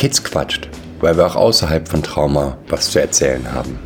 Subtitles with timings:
[0.00, 0.66] Kids quatscht,
[1.00, 3.78] weil wir auch außerhalb von Trauma was zu erzählen haben.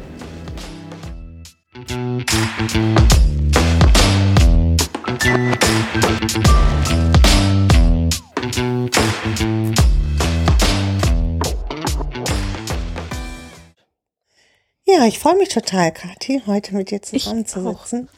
[14.87, 18.09] Ja, ich freue mich total, Kathi, heute mit dir zusammenzusitzen.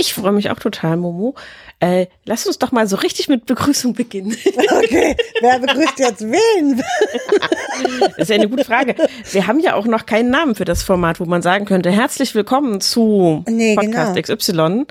[0.00, 1.34] Ich freue mich auch total, Momo.
[1.78, 4.34] Äh, lass uns doch mal so richtig mit Begrüßung beginnen.
[4.82, 6.82] Okay, wer begrüßt jetzt wen?
[8.00, 8.94] Das ist ja eine gute Frage.
[9.30, 12.34] Wir haben ja auch noch keinen Namen für das Format, wo man sagen könnte, herzlich
[12.34, 14.36] willkommen zu Nee, Podcast genau.
[14.36, 14.86] XY.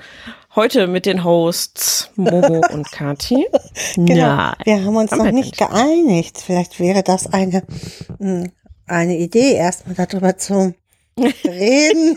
[0.54, 3.48] Heute mit den Hosts Momo und Kati.
[3.96, 4.14] Genau.
[4.14, 6.38] Ja, wir haben uns haben noch nicht geeinigt.
[6.44, 7.64] Vielleicht wäre das eine,
[8.20, 8.44] mh,
[8.86, 10.72] eine Idee, erstmal darüber zu
[11.44, 12.16] reden,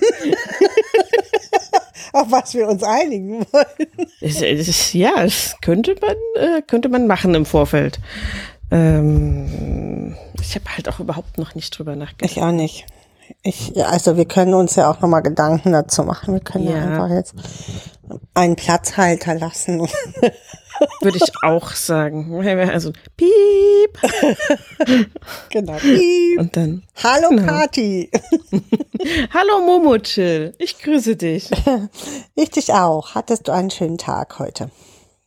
[2.14, 4.08] auf was wir uns einigen wollen.
[4.94, 8.00] Ja, das könnte man, äh, könnte man machen im Vorfeld.
[8.72, 12.32] Ähm, ich habe halt auch überhaupt noch nicht drüber nachgedacht.
[12.32, 12.86] Ich auch nicht.
[13.42, 16.34] Ich, also wir können uns ja auch nochmal Gedanken dazu machen.
[16.34, 16.78] Wir können ja.
[16.78, 16.84] Ja.
[16.86, 17.34] einfach jetzt
[18.34, 19.88] einen Platzhalter lassen.
[21.02, 22.34] Würde ich auch sagen.
[22.72, 24.00] Also piep.
[25.50, 25.78] genau.
[25.78, 26.40] Piep.
[26.40, 26.84] Und dann.
[27.04, 27.46] Hallo Genau.
[27.46, 28.10] Kati.
[29.34, 30.54] Hallo Momo Chill.
[30.60, 31.50] Ich grüße dich.
[32.36, 33.16] Ich dich auch.
[33.16, 34.70] Hattest du einen schönen Tag heute?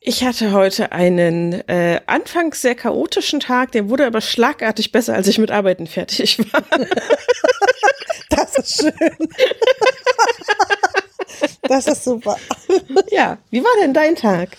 [0.09, 5.27] Ich hatte heute einen äh, anfangs sehr chaotischen Tag, der wurde aber schlagartig besser, als
[5.27, 6.63] ich mit Arbeiten fertig war.
[8.29, 8.93] Das ist schön.
[11.63, 12.37] Das ist super.
[13.11, 14.57] ja, wie war denn dein Tag?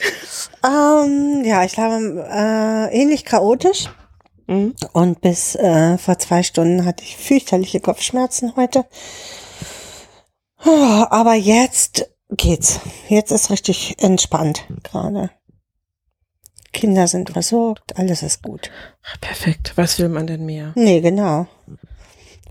[0.64, 3.86] Ähm, ja, ich glaube, äh, ähnlich chaotisch.
[4.47, 4.75] Mhm.
[4.94, 8.86] Und bis äh, vor zwei Stunden hatte ich fürchterliche Kopfschmerzen heute.
[10.66, 12.80] Oh, Aber jetzt geht's.
[13.08, 15.30] Jetzt ist richtig entspannt gerade.
[16.73, 18.70] Kinder sind versorgt, alles ist gut.
[19.03, 19.73] Ach, perfekt.
[19.75, 20.73] Was will man denn mehr?
[20.75, 21.48] Nee, genau.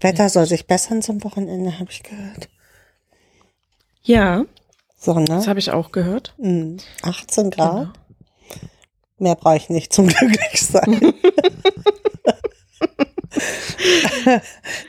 [0.01, 2.49] Wetter soll sich bessern zum Wochenende, habe ich gehört.
[4.07, 4.45] Ja,
[4.99, 6.35] So, das habe ich auch gehört.
[6.39, 7.73] Hm, 18 Grad.
[7.73, 7.93] Genau.
[9.19, 11.13] Mehr brauche ich nicht zum glücklich sein.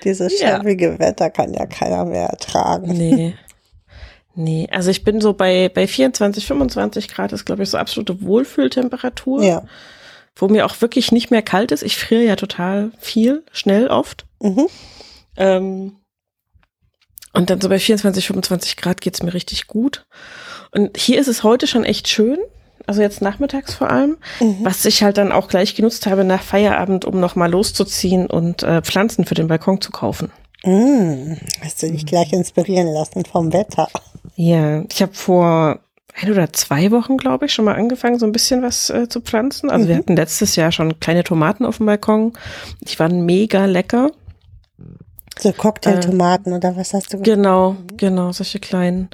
[0.03, 0.57] Dieses Ja.
[0.57, 2.91] schäbige Wetter kann ja keiner mehr ertragen.
[2.91, 3.35] Nee.
[4.39, 8.21] Nee, also ich bin so bei, bei 24, 25 Grad ist, glaube ich, so absolute
[8.21, 9.41] Wohlfühltemperatur.
[9.41, 9.63] Ja.
[10.35, 11.81] Wo mir auch wirklich nicht mehr kalt ist.
[11.81, 14.27] Ich friere ja total viel, schnell oft.
[14.39, 14.67] Mhm.
[15.37, 15.95] Ähm,
[17.37, 20.05] und dann so bei 24, 25 Grad geht's mir richtig gut.
[20.71, 22.37] Und hier ist es heute schon echt schön.
[22.85, 24.57] Also jetzt nachmittags vor allem, Mhm.
[24.63, 28.81] was ich halt dann auch gleich genutzt habe nach Feierabend, um nochmal loszuziehen und äh,
[28.81, 30.31] Pflanzen für den Balkon zu kaufen.
[30.63, 33.87] Mm, hast du dich gleich inspirieren lassen vom Wetter?
[34.35, 35.79] Ja, ich habe vor
[36.19, 39.21] ein oder zwei Wochen, glaube ich, schon mal angefangen, so ein bisschen was äh, zu
[39.21, 39.69] pflanzen.
[39.69, 42.33] Also wir hatten letztes Jahr schon kleine Tomaten auf dem Balkon.
[42.81, 44.11] Die waren mega lecker.
[45.39, 49.09] So Cocktailtomaten oder was hast du Genau, genau, solche kleinen.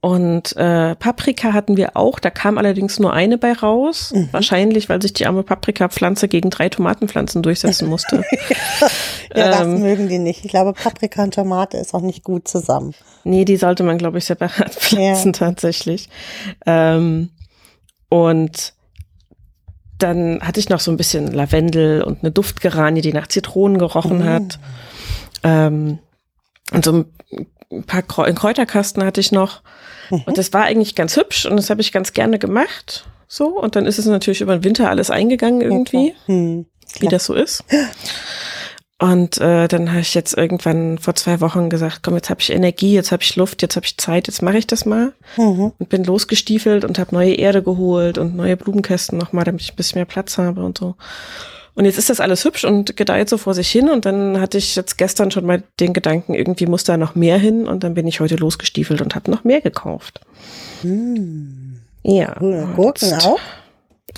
[0.00, 4.14] Und äh, Paprika hatten wir auch, da kam allerdings nur eine bei raus.
[4.30, 8.24] Wahrscheinlich, weil sich die arme Paprikapflanze gegen drei Tomatenpflanzen durchsetzen musste.
[9.34, 10.44] Ja, das ähm, mögen die nicht.
[10.44, 12.94] Ich glaube, Paprika und Tomate ist auch nicht gut zusammen.
[13.24, 16.08] Nee, die sollte man, glaube ich, separat pflanzen tatsächlich.
[16.64, 17.30] Ähm,
[18.08, 18.74] und
[19.98, 24.24] dann hatte ich noch so ein bisschen Lavendel und eine Duftgeranie, die nach Zitronen gerochen
[24.24, 24.60] hat.
[25.42, 25.98] Ähm,
[26.72, 27.04] und so
[27.72, 29.62] ein paar Kräu einen Kräuterkasten hatte ich noch.
[30.10, 33.04] Und das war eigentlich ganz hübsch und das habe ich ganz gerne gemacht.
[33.26, 36.64] So, und dann ist es natürlich über den Winter alles eingegangen irgendwie Hm.
[37.00, 37.62] wie das so ist.
[39.00, 42.50] Und äh, dann habe ich jetzt irgendwann vor zwei Wochen gesagt, komm, jetzt habe ich
[42.50, 45.12] Energie, jetzt habe ich Luft, jetzt habe ich Zeit, jetzt mache ich das mal.
[45.36, 45.72] Mhm.
[45.78, 49.76] Und bin losgestiefelt und habe neue Erde geholt und neue Blumenkästen nochmal, damit ich ein
[49.76, 50.96] bisschen mehr Platz habe und so.
[51.78, 53.88] Und jetzt ist das alles hübsch und gedeiht so vor sich hin.
[53.88, 57.38] Und dann hatte ich jetzt gestern schon mal den Gedanken, irgendwie muss da noch mehr
[57.38, 57.68] hin.
[57.68, 60.20] Und dann bin ich heute losgestiefelt und habe noch mehr gekauft.
[62.02, 62.36] Ja.
[62.40, 62.54] Cool.
[62.54, 63.38] und Gurken jetzt- auch?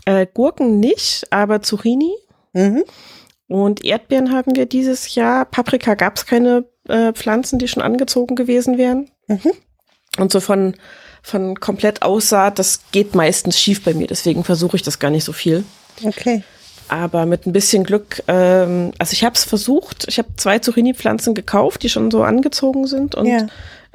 [0.06, 2.12] Äh, Gurken nicht, aber Zucchini
[2.55, 2.85] Mhm.
[3.49, 5.44] und Erdbeeren haben wir dieses Jahr.
[5.44, 9.11] Paprika gab es keine äh, Pflanzen, die schon angezogen gewesen wären.
[9.29, 9.52] Mhm.
[10.19, 10.75] Und so von,
[11.23, 14.06] von komplett Aussaat, das geht meistens schief bei mir.
[14.06, 15.64] Deswegen versuche ich das gar nicht so viel.
[16.02, 16.43] Okay.
[16.90, 20.06] Aber mit ein bisschen Glück, ähm, also ich habe es versucht.
[20.08, 23.46] Ich habe zwei Zucchini-Pflanzen gekauft, die schon so angezogen sind und Ja.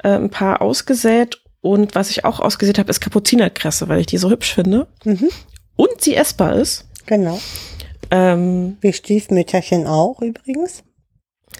[0.02, 1.40] äh, ein paar ausgesät.
[1.60, 4.86] Und was ich auch ausgesät habe, ist Kapuzinerkresse, weil ich die so hübsch finde.
[5.04, 5.28] Mhm.
[5.76, 6.86] Und sie essbar ist.
[7.04, 7.38] Genau.
[8.10, 10.82] Ähm, Wie Stiefmütterchen auch übrigens.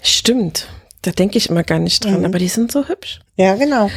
[0.01, 0.67] Stimmt.
[1.03, 2.25] Da denke ich immer gar nicht dran, Mhm.
[2.25, 3.19] aber die sind so hübsch.
[3.35, 3.89] Ja, genau.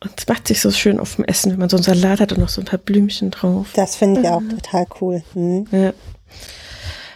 [0.00, 2.32] Und es macht sich so schön auf dem Essen, wenn man so einen Salat hat
[2.32, 3.68] und noch so ein paar Blümchen drauf.
[3.74, 5.22] Das finde ich auch total cool.
[5.34, 5.66] Mhm.
[5.70, 5.92] Ja.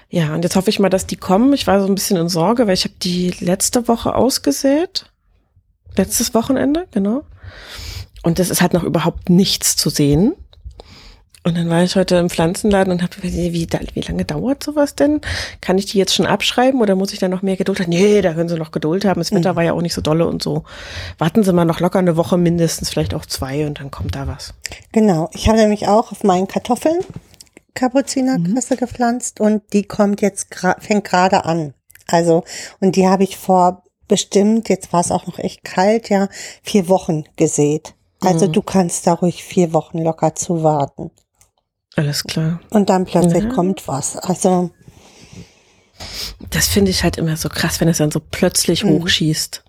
[0.09, 1.53] Ja, und jetzt hoffe ich mal, dass die kommen.
[1.53, 5.07] Ich war so ein bisschen in Sorge, weil ich habe die letzte Woche ausgesät.
[5.97, 7.25] Letztes Wochenende, genau.
[8.23, 10.35] Und es ist halt noch überhaupt nichts zu sehen.
[11.47, 14.97] Und dann war ich heute im Pflanzenladen und habe wie, wie, wie lange dauert sowas
[14.97, 15.21] denn?
[15.61, 17.91] Kann ich die jetzt schon abschreiben oder muss ich da noch mehr Geduld haben?
[17.91, 19.21] Nee, da können Sie noch Geduld haben.
[19.21, 19.57] Das Wetter mhm.
[19.57, 20.65] war ja auch nicht so dolle und so.
[21.19, 24.27] Warten Sie mal noch locker eine Woche mindestens, vielleicht auch zwei und dann kommt da
[24.27, 24.55] was.
[24.91, 25.31] Genau.
[25.35, 26.99] Ich habe nämlich auch auf meinen Kartoffeln
[27.76, 28.78] Kapuzinerkresse mhm.
[28.78, 30.49] gepflanzt und die kommt jetzt,
[30.81, 31.75] fängt gerade an.
[32.08, 32.43] Also,
[32.81, 36.28] und die habe ich vor bestimmt, jetzt war es auch noch echt kalt, ja,
[36.62, 37.94] vier Wochen gesät.
[38.20, 38.52] Also mhm.
[38.52, 41.11] du kannst da ruhig vier Wochen locker zu warten.
[41.96, 42.61] Alles klar.
[42.70, 43.50] Und dann plötzlich ja.
[43.50, 44.17] kommt was.
[44.17, 44.70] Also.
[46.50, 48.90] Das finde ich halt immer so krass, wenn es dann so plötzlich mhm.
[48.90, 49.64] hochschießt.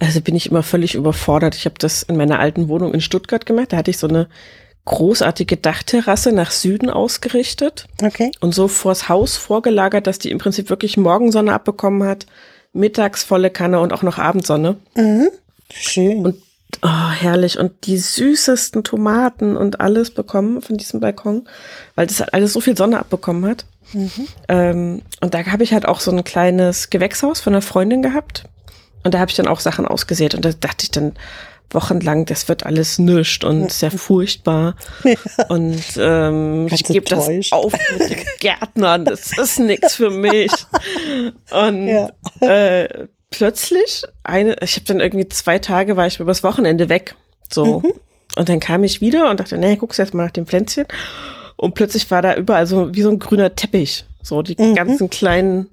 [0.00, 1.54] Also bin ich immer völlig überfordert.
[1.54, 3.72] Ich habe das in meiner alten Wohnung in Stuttgart gemacht.
[3.72, 4.28] Da hatte ich so eine
[4.84, 7.86] großartige Dachterrasse nach Süden ausgerichtet.
[8.02, 8.32] Okay.
[8.40, 12.26] Und so vors Haus vorgelagert, dass die im Prinzip wirklich Morgensonne abbekommen hat,
[12.72, 14.76] mittags volle Kanne und auch noch Abendsonne.
[14.94, 15.28] Mhm.
[15.72, 16.24] Schön.
[16.24, 16.36] Und
[16.82, 17.58] Oh, herrlich.
[17.58, 21.48] Und die süßesten Tomaten und alles bekommen von diesem Balkon,
[21.94, 23.64] weil das halt alles so viel Sonne abbekommen hat.
[23.92, 24.28] Mhm.
[24.48, 28.44] Ähm, und da habe ich halt auch so ein kleines Gewächshaus von einer Freundin gehabt.
[29.02, 30.34] Und da habe ich dann auch Sachen ausgesät.
[30.34, 31.12] Und da dachte ich dann
[31.74, 34.76] wochenlang, das wird alles nischt und sehr furchtbar.
[35.48, 39.04] Und ähm, ich gebe das auf mit den Gärtnern.
[39.04, 40.52] Das ist nichts für mich.
[41.50, 42.10] Und ja.
[42.40, 47.14] äh, plötzlich eine, ich habe dann irgendwie zwei Tage war ich übers Wochenende weg.
[47.52, 47.80] So.
[47.80, 47.92] Mhm.
[48.36, 50.86] Und dann kam ich wieder und dachte, nee, guckst jetzt mal nach dem Pflänzchen.
[51.56, 54.04] Und plötzlich war da überall so wie so ein grüner Teppich.
[54.22, 54.74] So die mhm.
[54.74, 55.68] ganzen kleinen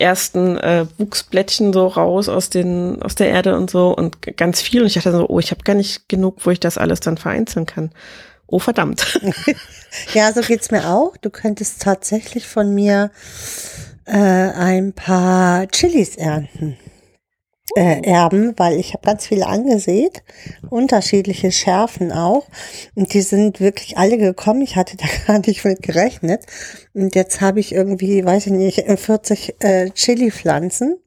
[0.00, 4.80] ersten äh, Wuchsblättchen so raus aus den aus der Erde und so und ganz viel
[4.80, 7.16] und ich dachte so, oh, ich habe gar nicht genug, wo ich das alles dann
[7.16, 7.90] vereinzeln kann.
[8.46, 9.20] Oh verdammt.
[10.14, 11.16] ja, so geht's mir auch.
[11.18, 13.10] Du könntest tatsächlich von mir
[14.06, 16.78] äh, ein paar Chilis ernten
[17.78, 20.24] äh, erben, weil ich habe ganz viele angesät,
[20.68, 22.48] unterschiedliche Schärfen auch.
[22.96, 24.62] Und die sind wirklich alle gekommen.
[24.62, 26.44] Ich hatte da gar nicht mit gerechnet.
[26.92, 30.98] Und jetzt habe ich irgendwie, weiß ich nicht, 40 äh, Chili-Pflanzen.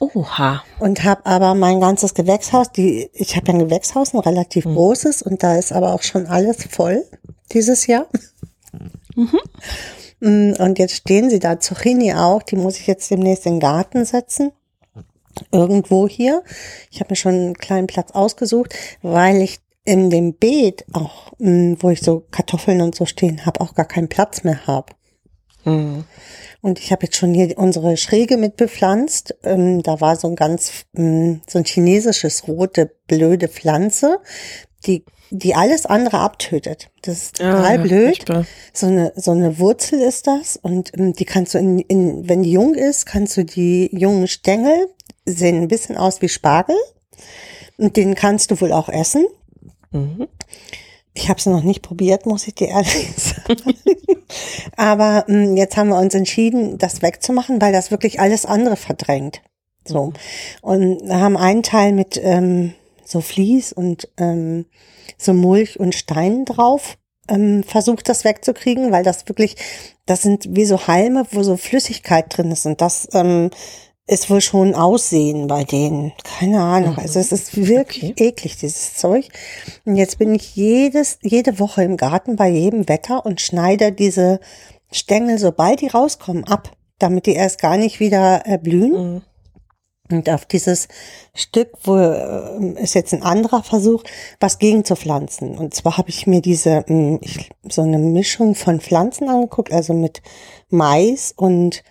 [0.00, 0.62] Oha.
[0.78, 4.74] Und habe aber mein ganzes Gewächshaus, die, ich habe ja ein Gewächshaus, ein relativ mhm.
[4.74, 7.04] großes, und da ist aber auch schon alles voll
[7.52, 8.06] dieses Jahr.
[9.14, 9.38] Mhm.
[10.20, 13.60] Mm, und jetzt stehen sie da, Zucchini auch, die muss ich jetzt demnächst in den
[13.60, 14.52] Garten setzen
[15.50, 16.42] irgendwo hier.
[16.90, 21.74] Ich habe mir schon einen kleinen Platz ausgesucht, weil ich in dem Beet auch, mm,
[21.80, 24.92] wo ich so Kartoffeln und so stehen habe, auch gar keinen Platz mehr habe.
[25.64, 26.04] Mhm.
[26.60, 29.34] Und ich habe jetzt schon hier unsere Schräge mit bepflanzt.
[29.42, 34.18] Ähm, da war so ein ganz, mm, so ein chinesisches rote, blöde Pflanze,
[34.86, 36.90] die, die alles andere abtötet.
[37.02, 38.24] Das ist total ja, blöd.
[38.72, 40.56] So eine, so eine Wurzel ist das.
[40.56, 44.28] Und ähm, die kannst du in, in, wenn die jung ist, kannst du die jungen
[44.28, 44.88] Stängel
[45.24, 46.76] sehen ein bisschen aus wie Spargel.
[47.78, 49.26] Und den kannst du wohl auch essen.
[49.90, 50.28] Mhm.
[51.14, 53.74] Ich habe es noch nicht probiert, muss ich dir ehrlich sagen.
[54.76, 58.76] Aber mh, hm, jetzt haben wir uns entschieden, das wegzumachen, weil das wirklich alles andere
[58.76, 59.42] verdrängt.
[59.84, 60.12] So.
[60.62, 62.74] Und haben einen Teil mit ähm,
[63.04, 64.66] so Vlies und ähm,
[65.18, 66.96] so Mulch und Steinen drauf
[67.28, 69.56] ähm, versucht, das wegzukriegen, weil das wirklich,
[70.06, 72.66] das sind wie so Halme, wo so Flüssigkeit drin ist.
[72.66, 73.50] Und das ähm,
[74.12, 76.12] ist wohl schon Aussehen bei denen.
[76.22, 76.98] Keine Ahnung.
[76.98, 78.28] Also es ist wirklich okay.
[78.28, 79.28] eklig, dieses Zeug.
[79.84, 84.40] Und jetzt bin ich jedes, jede Woche im Garten bei jedem Wetter und schneide diese
[84.90, 89.14] Stängel, sobald die rauskommen, ab, damit die erst gar nicht wieder äh, blühen.
[89.14, 89.22] Mhm.
[90.10, 90.88] Und auf dieses
[91.32, 94.02] Stück, wo äh, ist jetzt ein anderer Versuch,
[94.40, 95.56] was gegen zu pflanzen.
[95.56, 96.84] Und zwar habe ich mir diese,
[97.22, 100.20] ich, so eine Mischung von Pflanzen angeguckt, also mit
[100.68, 101.82] Mais und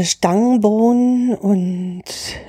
[0.00, 2.02] Stangenbohnen und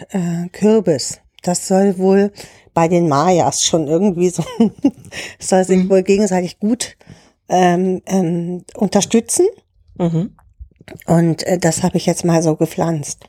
[0.09, 1.19] äh, Kürbis.
[1.41, 2.31] Das soll wohl
[2.73, 4.43] bei den Mayas schon irgendwie so,
[5.39, 5.89] soll sich mhm.
[5.89, 6.97] wohl gegenseitig gut
[7.49, 9.47] ähm, ähm, unterstützen.
[9.97, 10.35] Mhm.
[11.05, 13.25] Und äh, das habe ich jetzt mal so gepflanzt,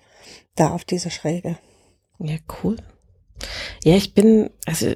[0.54, 1.58] da auf diese Schräge.
[2.18, 2.76] Ja, cool.
[3.82, 4.92] Ja, ich bin, also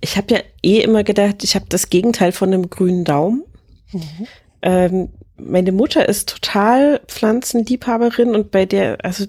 [0.00, 3.44] ich habe ja eh immer gedacht, ich habe das Gegenteil von einem grünen Daumen.
[3.92, 4.26] Mhm.
[4.62, 9.26] Ähm, meine Mutter ist total Pflanzenliebhaberin und bei der, also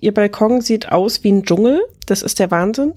[0.00, 1.82] ihr Balkon sieht aus wie ein Dschungel.
[2.06, 2.94] Das ist der Wahnsinn.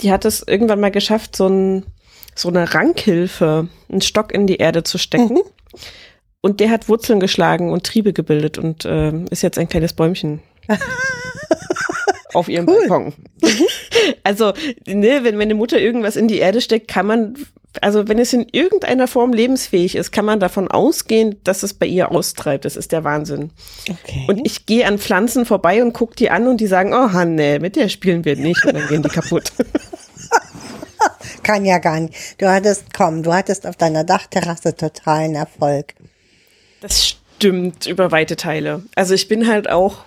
[0.00, 1.86] Die hat es irgendwann mal geschafft, so, ein,
[2.34, 5.34] so eine Rankhilfe, einen Stock in die Erde zu stecken.
[5.34, 5.42] Mhm.
[6.40, 10.40] Und der hat Wurzeln geschlagen und Triebe gebildet und äh, ist jetzt ein kleines Bäumchen.
[12.34, 12.88] auf ihrem cool.
[12.88, 13.14] Balkon.
[14.22, 14.52] Also,
[14.86, 17.34] ne, wenn meine Mutter irgendwas in die Erde steckt, kann man
[17.80, 21.86] also wenn es in irgendeiner Form lebensfähig ist, kann man davon ausgehen, dass es bei
[21.86, 22.64] ihr austreibt.
[22.64, 23.50] Das ist der Wahnsinn.
[23.88, 24.24] Okay.
[24.28, 27.60] Und ich gehe an Pflanzen vorbei und gucke die an und die sagen, oh Hanne,
[27.60, 29.52] mit der spielen wir nicht und dann gehen die kaputt.
[31.42, 32.40] kann ja gar nicht.
[32.40, 35.94] Du hattest, komm, du hattest auf deiner Dachterrasse totalen Erfolg.
[36.80, 38.84] Das stimmt über weite Teile.
[38.94, 40.04] Also ich bin halt auch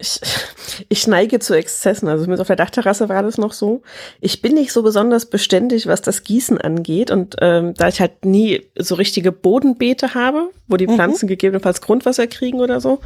[0.00, 0.20] ich,
[0.88, 2.08] ich neige zu Exzessen.
[2.08, 3.82] Also mit auf der Dachterrasse war das noch so.
[4.20, 7.10] Ich bin nicht so besonders beständig, was das Gießen angeht.
[7.10, 10.94] Und ähm, da ich halt nie so richtige Bodenbeete habe, wo die mhm.
[10.94, 11.30] Pflanzen mhm.
[11.30, 13.00] gegebenenfalls Grundwasser kriegen oder so,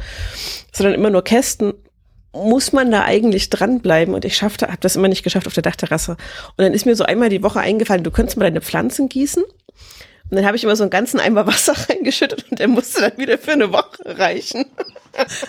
[0.71, 1.73] sondern immer nur Kästen,
[2.33, 4.13] muss man da eigentlich dranbleiben.
[4.13, 6.11] Und ich schaffte, habe das immer nicht geschafft auf der Dachterrasse.
[6.11, 9.43] Und dann ist mir so einmal die Woche eingefallen, du könntest mal deine Pflanzen gießen.
[10.29, 13.17] Und dann habe ich immer so einen ganzen Eimer Wasser reingeschüttet und der musste dann
[13.17, 14.65] wieder für eine Woche reichen.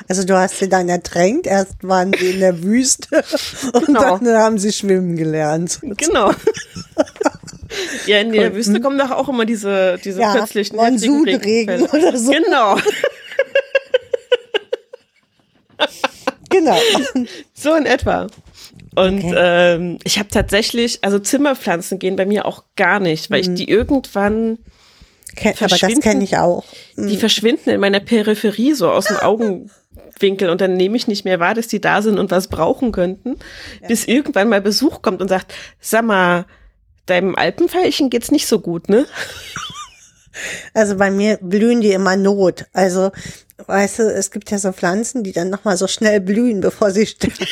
[0.07, 3.25] Also du hast sie dann ertränkt, erst waren sie in der Wüste
[3.73, 4.19] und genau.
[4.19, 5.81] dann haben sie schwimmen gelernt.
[5.83, 6.33] Genau.
[8.07, 12.31] ja, in der Wüste kommen doch auch immer diese, diese ja, plötzlichen Monsunregen oder so.
[12.31, 12.77] Genau.
[16.49, 16.79] genau.
[17.55, 18.29] So in etwa.
[18.97, 19.35] Und okay.
[19.37, 23.53] ähm, ich habe tatsächlich, also Zimmerpflanzen gehen bei mir auch gar nicht, weil mhm.
[23.53, 24.59] ich die irgendwann
[25.37, 26.65] Ken, aber das kenne ich auch.
[26.97, 27.09] Mhm.
[27.09, 31.39] Die verschwinden in meiner Peripherie so aus dem Augenwinkel und dann nehme ich nicht mehr
[31.39, 33.37] wahr, dass die da sind und was brauchen könnten,
[33.83, 33.89] ja.
[33.89, 36.47] bis irgendwann mal Besuch kommt und sagt, sag mal,
[37.05, 39.07] deinem Alpenfeilchen geht's nicht so gut, ne?
[40.75, 42.67] Also bei mir blühen die immer Not.
[42.75, 43.11] Also,
[43.67, 47.07] weißt du, es gibt ja so Pflanzen, die dann nochmal so schnell blühen, bevor sie
[47.07, 47.37] sterben.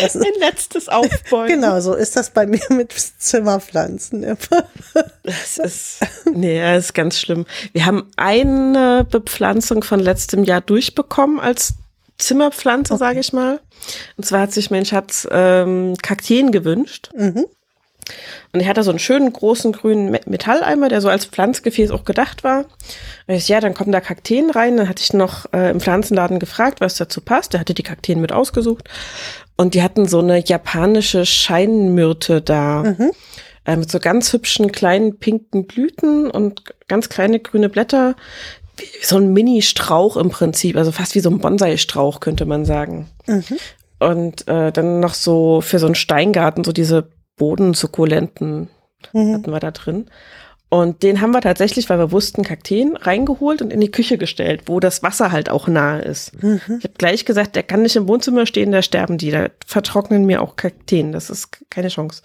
[0.00, 1.48] Das Ein letztes Aufbäumen.
[1.48, 4.36] Genau, so ist das bei mir mit Zimmerpflanzen immer.
[5.22, 6.00] Das ist,
[6.32, 7.46] nee, das ist ganz schlimm.
[7.72, 11.74] Wir haben eine Bepflanzung von letztem Jahr durchbekommen als
[12.18, 13.00] Zimmerpflanze, okay.
[13.00, 13.60] sage ich mal.
[14.16, 17.10] Und zwar hat sich mein Schatz ähm, Kakteen gewünscht.
[17.16, 17.46] Mhm.
[18.54, 22.44] Und er hatte so einen schönen großen grünen Metalleimer, der so als Pflanzgefäß auch gedacht
[22.44, 22.66] war.
[23.26, 24.76] Und ich, ja, dann kommen da Kakteen rein.
[24.76, 27.52] Dann hatte ich noch äh, im Pflanzenladen gefragt, was dazu passt.
[27.52, 28.88] Der hatte die Kakteen mit ausgesucht.
[29.56, 32.84] Und die hatten so eine japanische Scheinmyrte da.
[32.84, 33.10] Mhm.
[33.64, 38.14] Äh, mit so ganz hübschen kleinen pinken Blüten und ganz kleine grüne Blätter.
[38.76, 43.08] Wie, so ein Mini-Strauch im Prinzip, also fast wie so ein Bonsai-Strauch, könnte man sagen.
[43.26, 43.42] Mhm.
[43.98, 48.68] Und äh, dann noch so für so einen Steingarten so diese Bodensukkulenten
[49.12, 49.34] mhm.
[49.34, 50.06] hatten wir da drin.
[50.70, 54.62] Und den haben wir tatsächlich, weil wir wussten, Kakteen reingeholt und in die Küche gestellt,
[54.66, 56.42] wo das Wasser halt auch nahe ist.
[56.42, 56.60] Mhm.
[56.78, 60.26] Ich habe gleich gesagt, der kann nicht im Wohnzimmer stehen, da sterben die, da vertrocknen
[60.26, 62.22] mir auch Kakteen, das ist keine Chance.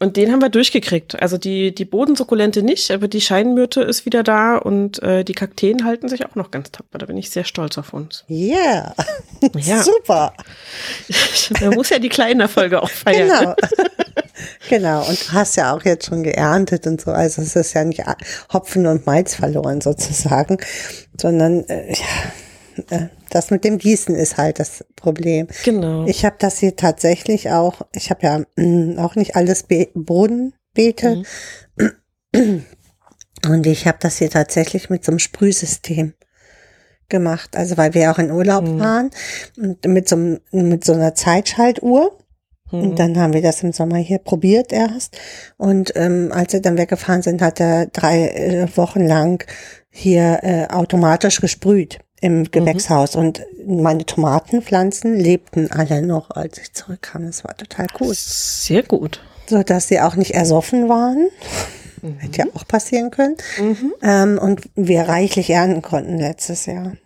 [0.00, 1.20] Und den haben wir durchgekriegt.
[1.20, 5.84] Also die, die Bodensukkulente nicht, aber die Scheinmyrte ist wieder da und äh, die Kakteen
[5.84, 6.98] halten sich auch noch ganz tapfer.
[6.98, 8.24] Da bin ich sehr stolz auf uns.
[8.28, 8.94] Yeah.
[9.54, 10.32] Ja, super.
[11.60, 13.28] Man muss ja die kleinen Erfolge auch feiern.
[13.28, 13.54] Genau.
[14.68, 15.08] genau.
[15.08, 17.12] Und du hast ja auch jetzt schon geerntet und so.
[17.12, 18.02] Also es ist ja nicht
[18.52, 20.58] Hopfen und Malz verloren sozusagen,
[21.16, 22.32] sondern äh, ja,
[23.30, 25.48] das mit dem Gießen ist halt das Problem.
[25.64, 26.06] Genau.
[26.06, 31.22] Ich habe das hier tatsächlich auch, ich habe ja mm, auch nicht alles Be Bodenbeete.
[31.76, 32.64] Mhm.
[33.46, 36.14] Und ich habe das hier tatsächlich mit so einem Sprühsystem
[37.08, 37.56] gemacht.
[37.56, 38.80] Also weil wir auch in Urlaub mhm.
[38.80, 39.10] waren
[39.56, 40.16] und mit so,
[40.50, 42.18] mit so einer Zeitschaltuhr.
[42.70, 42.80] Mhm.
[42.80, 45.16] Und dann haben wir das im Sommer hier probiert erst.
[45.56, 49.46] Und ähm, als wir dann weggefahren sind, hat er drei äh, Wochen lang
[49.88, 52.50] hier äh, automatisch gesprüht im mhm.
[52.50, 53.20] Gewächshaus mhm.
[53.20, 57.26] und meine Tomatenpflanzen lebten alle noch, als ich zurückkam.
[57.26, 58.12] Das war total cool.
[58.14, 59.20] Sehr gut.
[59.46, 61.28] So dass sie auch nicht ersoffen waren.
[62.02, 62.18] Mhm.
[62.18, 63.36] Hätte ja auch passieren können.
[63.58, 63.94] Mhm.
[64.02, 66.96] Ähm, und wir reichlich ernten konnten letztes Jahr.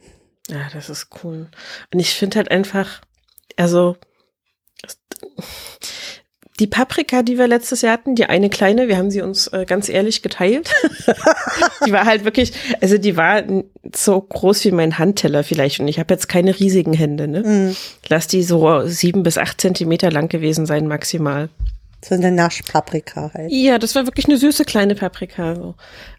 [0.49, 1.49] Ja, das ist cool.
[1.93, 3.01] Und ich finde halt einfach,
[3.57, 3.97] also
[6.61, 9.65] die Paprika, die wir letztes Jahr hatten, die eine kleine, wir haben sie uns äh,
[9.67, 10.71] ganz ehrlich geteilt.
[11.87, 13.43] die war halt wirklich, also die war
[13.95, 17.27] so groß wie mein Handteller vielleicht und ich habe jetzt keine riesigen Hände.
[17.27, 17.41] Ne?
[17.41, 17.77] Mm.
[18.09, 21.49] Lass die so sieben bis acht Zentimeter lang gewesen sein maximal.
[22.05, 23.51] So eine Naschpaprika halt.
[23.51, 25.55] Ja, das war wirklich eine süße kleine Paprika.
[25.55, 25.75] So.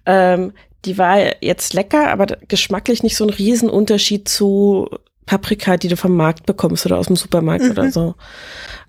[0.06, 0.54] Ähm,
[0.86, 4.90] die war jetzt lecker, aber geschmacklich nicht so ein Riesenunterschied zu
[5.26, 7.72] Paprika, die du vom Markt bekommst oder aus dem Supermarkt mhm.
[7.72, 8.16] oder so.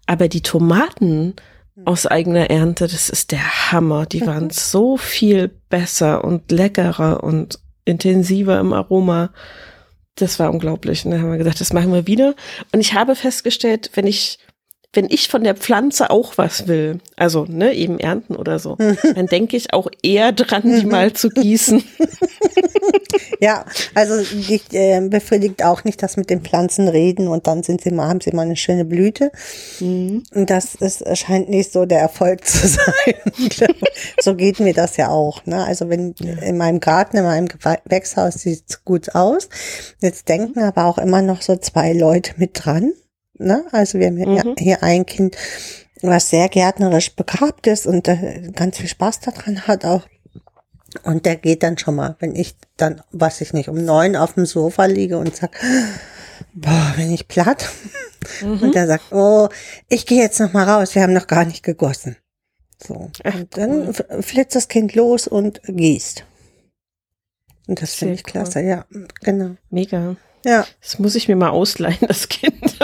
[0.06, 1.34] Aber die Tomaten
[1.75, 1.87] hm.
[1.87, 4.06] aus eigener Ernte, das ist der Hammer.
[4.06, 9.30] Die waren so viel besser und leckerer und intensiver im Aroma.
[10.16, 11.04] Das war unglaublich.
[11.04, 12.34] Und dann haben wir gesagt, das machen wir wieder.
[12.73, 14.38] Und ich habe festgestellt, wenn ich
[14.94, 18.76] wenn ich von der Pflanze auch was will, also ne, eben ernten oder so,
[19.14, 21.82] dann denke ich auch eher dran, die mal zu gießen.
[23.40, 27.82] Ja, also dich äh, befriedigt auch nicht das mit den Pflanzen reden und dann sind
[27.82, 29.30] sie mal, haben sie mal eine schöne Blüte.
[29.80, 30.22] Mhm.
[30.34, 33.14] Und das ist, scheint nicht so der Erfolg zu sein.
[34.20, 35.44] so geht mir das ja auch.
[35.46, 35.64] Ne?
[35.64, 39.48] Also wenn in meinem Garten, in meinem Gewächshaus sieht es gut aus.
[40.00, 42.92] Jetzt denken aber auch immer noch so zwei Leute mit dran.
[43.38, 43.64] Ne?
[43.72, 44.54] Also wir haben hier, Mhm.
[44.58, 45.36] hier ein Kind,
[46.02, 50.06] was sehr gärtnerisch begabt ist und äh, ganz viel Spaß daran hat auch.
[51.02, 54.34] Und der geht dann schon mal, wenn ich dann, was ich nicht, um neun auf
[54.34, 55.50] dem Sofa liege und sag,
[56.54, 57.68] boah, bin ich platt.
[58.40, 58.60] Mhm.
[58.62, 59.48] Und der sagt, oh,
[59.88, 62.16] ich gehe jetzt noch mal raus, wir haben noch gar nicht gegossen.
[62.82, 63.10] So.
[63.24, 66.24] Ach, und dann flitzt das Kind los und gießt.
[67.66, 68.84] Und das finde ich klasse, ja,
[69.22, 69.56] genau.
[69.70, 70.16] Mega.
[70.44, 70.66] Ja.
[70.82, 72.78] Das muss ich mir mal ausleihen, das Kind.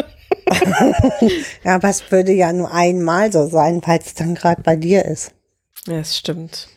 [1.65, 5.05] Ja, aber es würde ja nur einmal so sein, weil es dann gerade bei dir
[5.05, 5.33] ist.
[5.87, 6.69] Ja, das stimmt.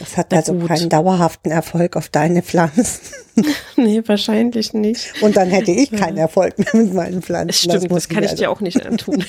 [0.00, 0.68] Es hat Na also gut.
[0.68, 3.00] keinen dauerhaften Erfolg auf deine Pflanzen.
[3.76, 5.14] Nee, wahrscheinlich nicht.
[5.22, 7.46] Und dann hätte ich keinen Erfolg mehr mit meinen Pflanzen.
[7.48, 9.24] Das stimmt, das, muss kann ich also dir auch nicht antun.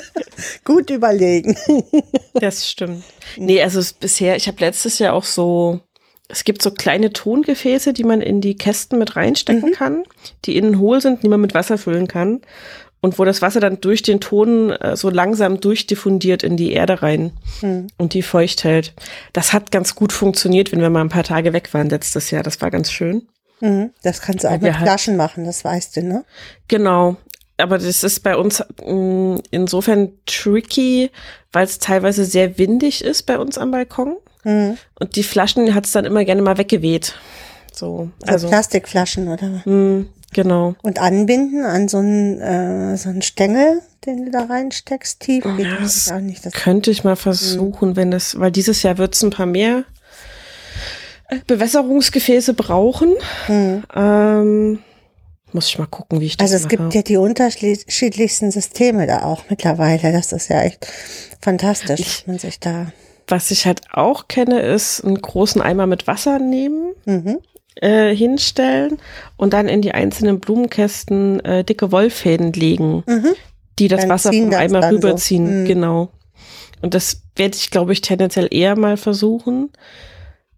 [0.64, 1.56] gut überlegen.
[2.34, 3.02] das stimmt.
[3.36, 5.80] Nee, also es, bisher, ich habe letztes Jahr auch so,
[6.28, 10.04] es gibt so kleine Tongefäße, die man in die Kästen mit reinstecken kann,
[10.44, 12.42] die innen hohl sind, die man mit Wasser füllen kann.
[13.02, 17.02] Und wo das Wasser dann durch den Ton äh, so langsam durchdiffundiert in die Erde
[17.02, 17.88] rein Hm.
[17.98, 18.94] und die feucht hält.
[19.34, 22.42] Das hat ganz gut funktioniert, wenn wir mal ein paar Tage weg waren letztes Jahr.
[22.44, 23.26] Das war ganz schön.
[23.60, 26.24] Mhm, Das kannst du auch mit halt- Flaschen machen, das weißt du, ne?
[26.68, 27.16] Genau.
[27.58, 31.10] Aber das ist bei uns mh, insofern tricky,
[31.52, 34.16] weil es teilweise sehr windig ist bei uns am Balkon.
[34.44, 34.78] Mhm.
[34.98, 37.14] Und die Flaschen hat es dann immer gerne mal weggeweht.
[37.72, 40.74] So, Also also, Plastikflaschen oder mh, genau.
[40.82, 45.44] und anbinden an so einen, äh, so einen Stängel, den du da reinsteckst, tief.
[45.44, 46.44] Geht Ja, das auch nicht.
[46.44, 49.84] Das Könnte ich mal versuchen, wenn das, weil dieses Jahr wird es ein paar mehr
[51.46, 53.12] Bewässerungsgefäße brauchen.
[53.48, 53.82] Mhm.
[53.94, 54.78] Ähm,
[55.52, 56.76] muss ich mal gucken, wie ich das Also es mache.
[56.76, 60.12] gibt ja die unterschiedlichsten Systeme da auch mittlerweile.
[60.12, 60.86] Das ist ja echt
[61.40, 62.86] fantastisch, dass man sich da.
[63.28, 67.38] Was ich halt auch kenne, ist einen großen Eimer mit Wasser nehmen, Mhm.
[67.76, 68.98] Äh, hinstellen
[69.36, 73.34] und dann in die einzelnen Blumenkästen äh, dicke Wollfäden legen, Mhm.
[73.78, 74.96] die das Dann Wasser vom Eimer dann so.
[74.96, 75.62] rüberziehen.
[75.62, 75.66] Mhm.
[75.66, 76.08] Genau.
[76.82, 79.70] Und das werde ich, glaube ich, tendenziell eher mal versuchen,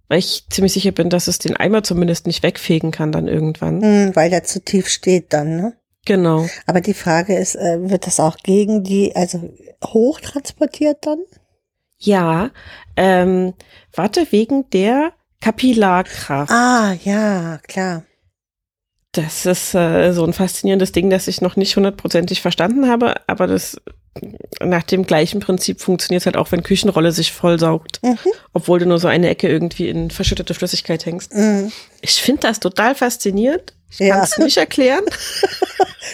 [0.08, 3.78] weil ich ziemlich sicher bin, dass es den Eimer zumindest nicht wegfegen kann dann irgendwann.
[3.78, 5.72] Mhm, weil der zu tief steht dann, ne?
[6.06, 6.46] Genau.
[6.66, 9.50] Aber die Frage ist, äh, wird das auch gegen die, also
[9.84, 11.18] hoch transportiert dann?
[11.98, 12.50] Ja,
[12.96, 13.54] ähm,
[13.94, 15.12] warte, wegen der
[15.44, 16.50] Kapillarkraft.
[16.50, 18.02] Ah, ja, klar.
[19.14, 23.46] Das ist äh, so ein faszinierendes Ding, das ich noch nicht hundertprozentig verstanden habe, aber
[23.46, 23.80] das
[24.62, 28.16] nach dem gleichen Prinzip funktioniert halt auch, wenn Küchenrolle sich vollsaugt, Mhm.
[28.52, 31.34] obwohl du nur so eine Ecke irgendwie in verschüttete Flüssigkeit hängst.
[31.34, 31.72] Mhm.
[32.00, 33.74] Ich finde das total faszinierend.
[33.90, 34.14] Ich Ja.
[34.16, 35.04] kann es nicht erklären.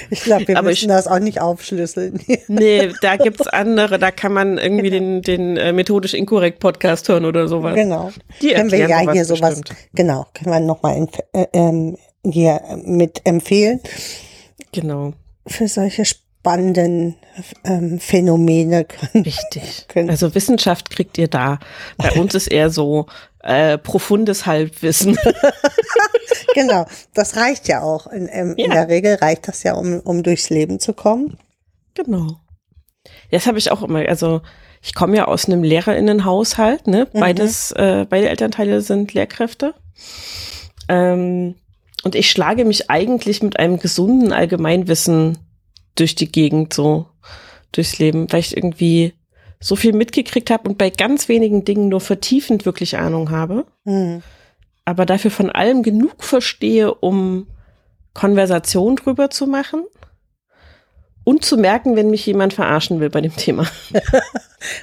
[0.09, 2.21] Ich glaube, wir Aber müssen ich- das auch nicht aufschlüsseln.
[2.49, 7.25] Nee, da gibt's andere, da kann man irgendwie den, den äh, methodisch inkorrekt Podcast hören
[7.25, 7.75] oder sowas.
[7.75, 8.13] genau.
[8.41, 9.79] Die können wir ja hier sowas sowas, bestimmt.
[9.95, 13.81] genau, können wir nochmal äh, ähm, hier mit empfehlen
[14.73, 15.13] Genau.
[15.47, 17.17] für solche spannenden
[17.65, 18.87] ähm, Phänomene.
[19.15, 19.85] Richtig.
[19.89, 21.59] Können- Also Wissenschaft kriegt ihr da.
[21.97, 23.07] Bei uns ist eher so
[23.43, 25.19] äh, profundes Halbwissen.
[26.55, 28.07] genau, das reicht ja auch.
[28.07, 28.75] In, ähm, in Ja.
[28.85, 31.39] der Regel reicht das ja, um, um durchs Leben zu kommen.
[31.95, 32.39] Genau.
[33.31, 34.01] Das habe ich auch immer.
[34.09, 34.43] Also
[34.83, 36.87] ich komme ja aus einem Lehrerinnenhaushalt.
[36.87, 37.07] Ne?
[37.13, 37.21] Mhm.
[37.21, 39.75] Beides, äh, beide Elternteile sind Lehrkräfte.
[40.89, 41.55] Ähm,
[42.03, 45.39] und ich schlage mich eigentlich mit einem gesunden Allgemeinwissen
[45.95, 47.07] durch die Gegend, so
[47.73, 49.15] durchs Leben, weil ich irgendwie
[49.61, 53.67] so viel mitgekriegt habe und bei ganz wenigen Dingen nur vertiefend wirklich Ahnung habe.
[53.85, 54.23] Hm.
[54.85, 57.47] aber dafür von allem genug verstehe, um
[58.15, 59.85] Konversation drüber zu machen
[61.25, 63.67] und zu merken, wenn mich jemand verarschen will bei dem Thema.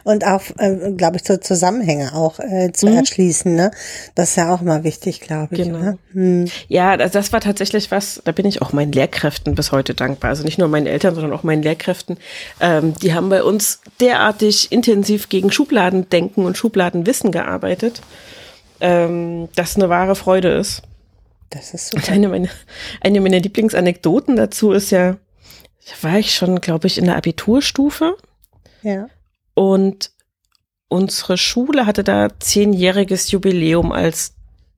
[0.04, 2.97] Und auch, äh, glaube ich, so Zusammenhänge auch äh, zu Mhm.
[2.97, 3.56] erschließen.
[3.56, 3.69] Ne?
[4.15, 5.63] Das ist ja auch mal wichtig, glaube ich.
[5.63, 5.78] Genau.
[5.78, 5.97] Ne?
[6.13, 6.45] Hm.
[6.67, 10.30] Ja, das, das war tatsächlich was, da bin ich auch meinen Lehrkräften bis heute dankbar.
[10.32, 12.17] Also nicht nur meinen Eltern, sondern auch meinen Lehrkräften.
[12.60, 18.02] Ähm, die haben bei uns derartig intensiv gegen Schubladendenken und Schubladenwissen gearbeitet,
[18.80, 20.82] ähm, das eine wahre Freude ist.
[21.52, 22.13] Das ist Und super.
[22.13, 22.50] eine meiner,
[23.02, 25.17] eine meiner Lieblingsanekdoten dazu ist ja,
[25.89, 28.15] da war ich schon, glaube ich, in der Abiturstufe
[28.84, 29.08] Ja.
[29.54, 30.12] und
[30.89, 34.34] unsere Schule hatte da zehnjähriges Jubiläum als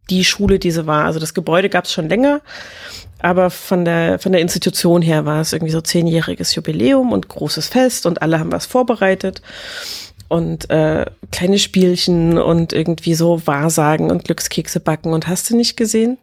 [0.10, 1.06] die Schule, die sie war.
[1.06, 2.42] Also das Gebäude gab es schon länger,
[3.20, 7.68] aber von der, von der Institution her war es irgendwie so zehnjähriges Jubiläum und großes
[7.68, 9.42] Fest und alle haben was vorbereitet
[10.30, 15.78] und äh, kleine Spielchen und irgendwie so Wahrsagen und Glückskekse backen und hast du nicht
[15.78, 16.18] gesehen?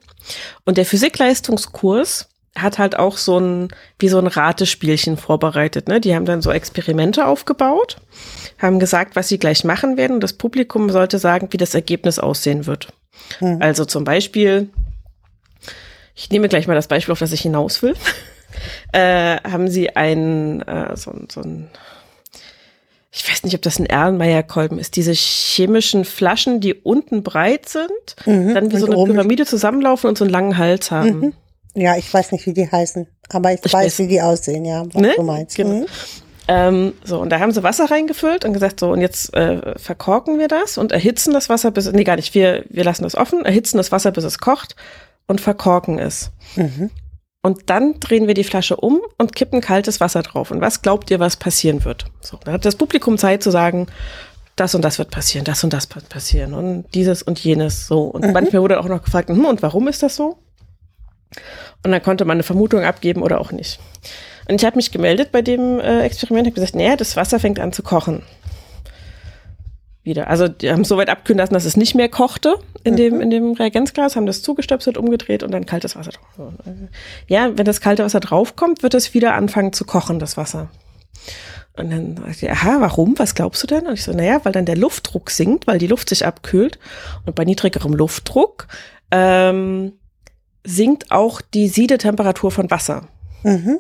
[0.65, 5.89] Und der Physikleistungskurs hat halt auch so ein, wie so ein Ratespielchen vorbereitet.
[5.89, 6.01] Ne?
[6.01, 7.97] Die haben dann so Experimente aufgebaut,
[8.59, 10.15] haben gesagt, was sie gleich machen werden.
[10.15, 12.89] Und das Publikum sollte sagen, wie das Ergebnis aussehen wird.
[13.41, 13.59] Mhm.
[13.61, 14.71] Also zum Beispiel,
[16.15, 17.95] ich nehme gleich mal das Beispiel, auf das ich hinaus will.
[18.93, 21.69] äh, haben sie ein, äh, so, so ein,
[23.13, 27.89] ich weiß nicht, ob das ein Erlenmeyer-Kolben ist, diese chemischen Flaschen, die unten breit sind,
[28.27, 31.21] mhm, dann wie so eine Pyramide zusammenlaufen und so einen langen Hals haben.
[31.21, 31.33] Mhm.
[31.77, 34.65] Ja, ich weiß nicht, wie die heißen, aber ich, ich weiß, weiß, wie die aussehen,
[34.65, 35.13] ja, was ne?
[35.15, 35.57] du meinst.
[35.57, 35.81] Genau.
[35.81, 35.87] Mhm.
[36.49, 40.39] Ähm, so, und da haben sie Wasser reingefüllt und gesagt, so, und jetzt äh, verkorken
[40.39, 43.45] wir das und erhitzen das Wasser bis, nee, gar nicht, wir, wir lassen das offen,
[43.45, 44.77] erhitzen das Wasser, bis es kocht
[45.27, 46.31] und verkorken es.
[46.55, 46.91] Mhm.
[47.43, 50.51] Und dann drehen wir die Flasche um und kippen kaltes Wasser drauf.
[50.51, 52.07] Und was glaubt ihr, was passieren wird?
[52.21, 53.87] So, dann hat das Publikum Zeit zu sagen,
[54.57, 58.05] das und das wird passieren, das und das wird passieren und dieses und jenes so.
[58.05, 58.33] Und mhm.
[58.33, 60.39] manchmal wurde auch noch gefragt, hm, und warum ist das so?
[61.83, 63.79] Und dann konnte man eine Vermutung abgeben oder auch nicht.
[64.49, 67.59] Und ich habe mich gemeldet bei dem äh, Experiment, habe gesagt, naja, das Wasser fängt
[67.59, 68.23] an zu kochen.
[70.03, 70.29] Wieder.
[70.29, 72.97] Also die haben so weit abkühlen lassen, dass es nicht mehr kochte in mhm.
[72.97, 76.53] dem, in dem Reagenzglas, haben das zugestöpselt, umgedreht und dann kaltes Wasser drauf.
[77.27, 80.71] Ja, wenn das kalte Wasser draufkommt, wird es wieder anfangen zu kochen, das Wasser.
[81.77, 83.19] Und dann sagte ich, aha, warum?
[83.19, 83.87] Was glaubst du denn?
[83.87, 86.79] Und ich so, naja, weil dann der Luftdruck sinkt, weil die Luft sich abkühlt.
[87.27, 88.69] Und bei niedrigerem Luftdruck
[89.11, 89.93] ähm,
[90.67, 93.09] sinkt auch die Siedetemperatur von Wasser.
[93.43, 93.79] Mhm.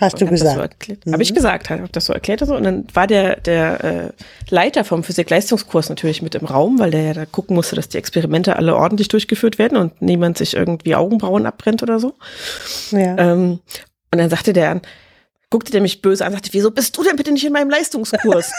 [0.00, 0.86] Hast du gesagt?
[0.88, 1.12] So mhm.
[1.12, 2.42] Habe ich gesagt, habe das so erklärt.
[2.42, 2.56] Also.
[2.56, 4.10] Und dann war der, der äh,
[4.48, 7.98] Leiter vom Physik-Leistungskurs natürlich mit im Raum, weil der ja da gucken musste, dass die
[7.98, 12.14] Experimente alle ordentlich durchgeführt werden und niemand sich irgendwie Augenbrauen abbrennt oder so.
[12.90, 13.16] Ja.
[13.18, 13.60] Ähm,
[14.10, 14.80] und dann sagte der,
[15.54, 17.70] guckte der mich böse an und sagte, wieso bist du denn bitte nicht in meinem
[17.70, 18.50] Leistungskurs?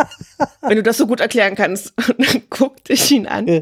[0.62, 1.92] Wenn du das so gut erklären kannst.
[2.08, 3.60] Und dann guckte ich ihn an ja.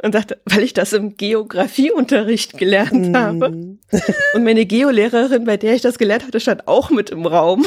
[0.00, 3.16] und sagte, weil ich das im Geografieunterricht gelernt mm.
[3.16, 3.46] habe.
[3.46, 7.66] Und meine Geolehrerin, bei der ich das gelernt hatte, stand auch mit im Raum.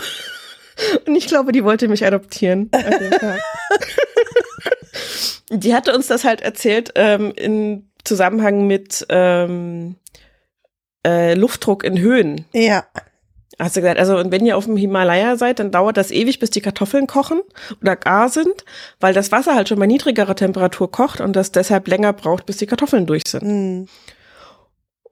[1.06, 2.72] Und ich glaube, die wollte mich adoptieren.
[5.50, 9.98] die hatte uns das halt erzählt ähm, in Zusammenhang mit ähm,
[11.06, 12.46] äh, Luftdruck in Höhen.
[12.54, 12.86] Ja.
[13.64, 16.50] Hast du gesagt, also wenn ihr auf dem Himalaya seid, dann dauert das ewig, bis
[16.50, 17.42] die Kartoffeln kochen
[17.82, 18.66] oder gar sind,
[19.00, 22.58] weil das Wasser halt schon bei niedrigerer Temperatur kocht und das deshalb länger braucht, bis
[22.58, 23.44] die Kartoffeln durch sind.
[23.44, 23.88] Mhm.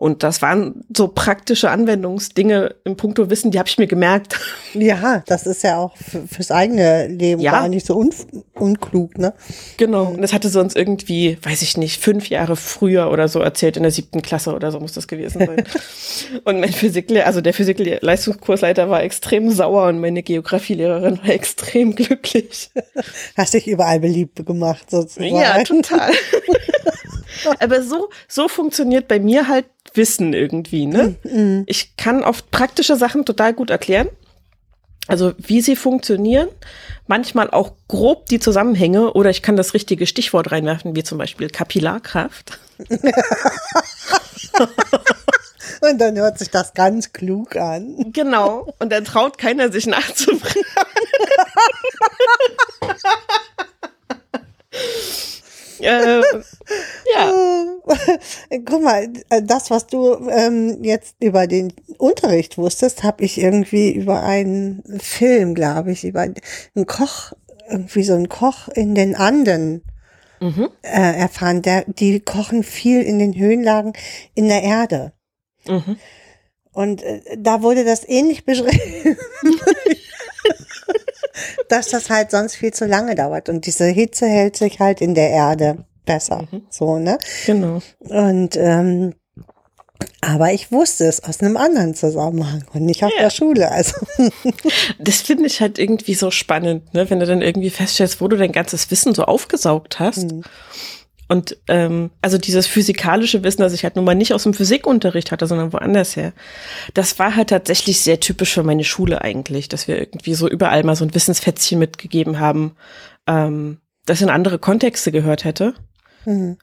[0.02, 4.40] Und das waren so praktische Anwendungsdinge im Punkto Wissen, die habe ich mir gemerkt.
[4.74, 7.52] Ja, das ist ja auch fürs eigene Leben ja.
[7.52, 8.10] gar nicht so un
[8.54, 9.34] unklug, ne?
[9.76, 10.06] Genau.
[10.06, 13.84] Und das hatte uns irgendwie, weiß ich nicht, fünf Jahre früher oder so erzählt, in
[13.84, 15.66] der siebten Klasse oder so muss das gewesen sein.
[16.46, 22.72] und mein Physiklehrer, also der Physikleistungskursleiter war extrem sauer und meine Geografielehrerin war extrem glücklich.
[23.36, 25.36] Hast dich überall beliebt gemacht, sozusagen.
[25.36, 26.12] Ja, total.
[27.60, 31.16] Aber so, so funktioniert bei mir halt Wissen irgendwie, ne?
[31.24, 31.64] Mhm.
[31.68, 34.10] Ich kann oft praktische Sachen total gut erklären.
[35.08, 36.48] Also wie sie funktionieren,
[37.08, 41.50] manchmal auch grob die Zusammenhänge oder ich kann das richtige Stichwort reinwerfen, wie zum Beispiel
[41.50, 42.60] Kapillarkraft.
[45.82, 48.12] Und dann hört sich das ganz klug an.
[48.14, 48.74] Genau.
[48.78, 50.62] Und dann traut keiner sich nachzufragen.
[55.82, 56.22] äh,
[57.16, 57.34] ja.
[58.66, 59.08] Guck mal,
[59.44, 65.56] das, was du ähm, jetzt über den Unterricht wusstest, habe ich irgendwie über einen Film,
[65.56, 67.34] glaube ich, über einen Koch,
[67.70, 69.84] irgendwie so einen Koch in den Anden
[70.40, 70.70] mhm.
[70.82, 71.62] äh, erfahren.
[71.62, 73.94] Der, die kochen viel in den Höhenlagen
[74.36, 75.14] in der Erde.
[75.68, 75.98] Mhm.
[76.74, 79.18] Und äh, da wurde das ähnlich beschrieben.
[81.72, 83.50] dass das halt sonst viel zu lange dauert.
[83.50, 86.48] Und diese Hitze hält sich halt in der Erde besser.
[86.52, 86.64] Mhm.
[86.70, 87.18] So, ne?
[87.46, 87.82] Genau.
[88.00, 89.14] Und ähm,
[90.20, 93.24] aber ich wusste es aus einem anderen Zusammenhang und nicht auf ja.
[93.24, 93.72] der Schule.
[93.72, 93.94] Also.
[95.00, 97.10] Das finde ich halt irgendwie so spannend, ne?
[97.10, 100.32] wenn du dann irgendwie feststellst, wo du dein ganzes Wissen so aufgesaugt hast.
[100.32, 100.44] Mhm.
[101.32, 105.32] Und ähm, also dieses physikalische Wissen, das ich halt nun mal nicht aus dem Physikunterricht
[105.32, 106.34] hatte, sondern woanders her,
[106.94, 110.84] das war halt tatsächlich sehr typisch für meine Schule eigentlich, dass wir irgendwie so überall
[110.84, 112.76] mal so ein Wissensfetzchen mitgegeben haben,
[113.28, 115.74] ähm, das in andere Kontexte gehört hätte.
[116.26, 116.58] Mhm.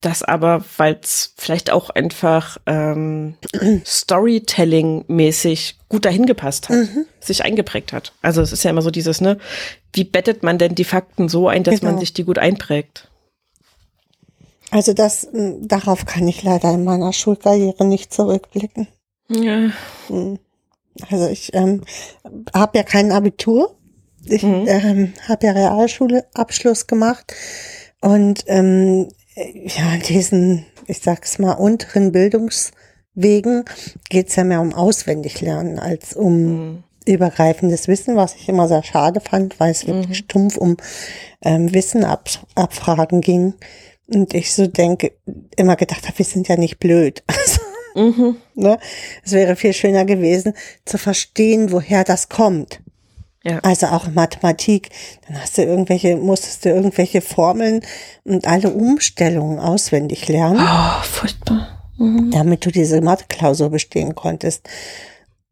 [0.00, 3.34] Das aber, weil es vielleicht auch einfach ähm,
[3.84, 7.06] Storytelling-mäßig gut dahin gepasst hat, mhm.
[7.18, 8.12] sich eingeprägt hat.
[8.22, 9.38] Also es ist ja immer so dieses, ne,
[9.92, 11.90] wie bettet man denn die Fakten so ein, dass genau.
[11.90, 13.10] man sich die gut einprägt?
[14.74, 18.88] Also das, darauf kann ich leider in meiner Schulkarriere nicht zurückblicken.
[19.28, 19.70] Ja.
[20.08, 20.40] Hm.
[21.08, 21.82] Also ich ähm,
[22.52, 23.76] habe ja kein Abitur.
[24.24, 24.64] Ich mhm.
[24.66, 27.32] ähm, habe ja Realschulabschluss gemacht
[28.00, 33.66] und ähm, ja, diesen, ich sag's mal, unteren Bildungswegen
[34.08, 36.84] geht's ja mehr um Auswendiglernen als um mhm.
[37.06, 40.14] übergreifendes Wissen, was ich immer sehr schade fand, weil es wirklich mhm.
[40.14, 40.76] stumpf um
[41.42, 43.54] ähm, Wissen ab, abfragen ging.
[44.06, 45.12] Und ich so denke,
[45.56, 47.22] immer gedacht habe, wir sind ja nicht blöd.
[47.96, 48.36] Also, mhm.
[48.56, 48.78] ne?
[49.24, 52.80] Es wäre viel schöner gewesen, zu verstehen, woher das kommt.
[53.44, 53.60] Ja.
[53.60, 54.90] Also auch Mathematik,
[55.28, 57.82] dann hast du irgendwelche, musstest du irgendwelche Formeln
[58.24, 60.58] und alle Umstellungen auswendig lernen.
[60.60, 61.84] Oh, furchtbar.
[61.98, 62.30] Mhm.
[62.32, 64.68] Damit du diese Mathe-Klausur bestehen konntest.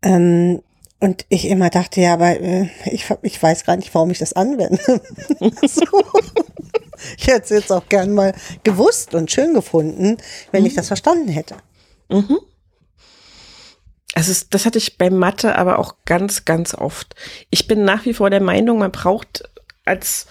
[0.02, 0.62] Ähm,
[1.00, 4.32] und ich immer dachte, ja, aber äh, ich, ich weiß gar nicht, warum ich das
[4.32, 4.80] anwende.
[5.66, 5.84] so.
[7.18, 8.34] Ich hätte es jetzt auch gern mal
[8.64, 10.18] gewusst und schön gefunden,
[10.50, 10.66] wenn mhm.
[10.66, 11.56] ich das verstanden hätte.
[12.08, 12.38] Mhm.
[14.14, 17.14] Also das hatte ich bei Mathe aber auch ganz, ganz oft.
[17.50, 19.44] Ich bin nach wie vor der Meinung, man braucht
[19.84, 20.26] als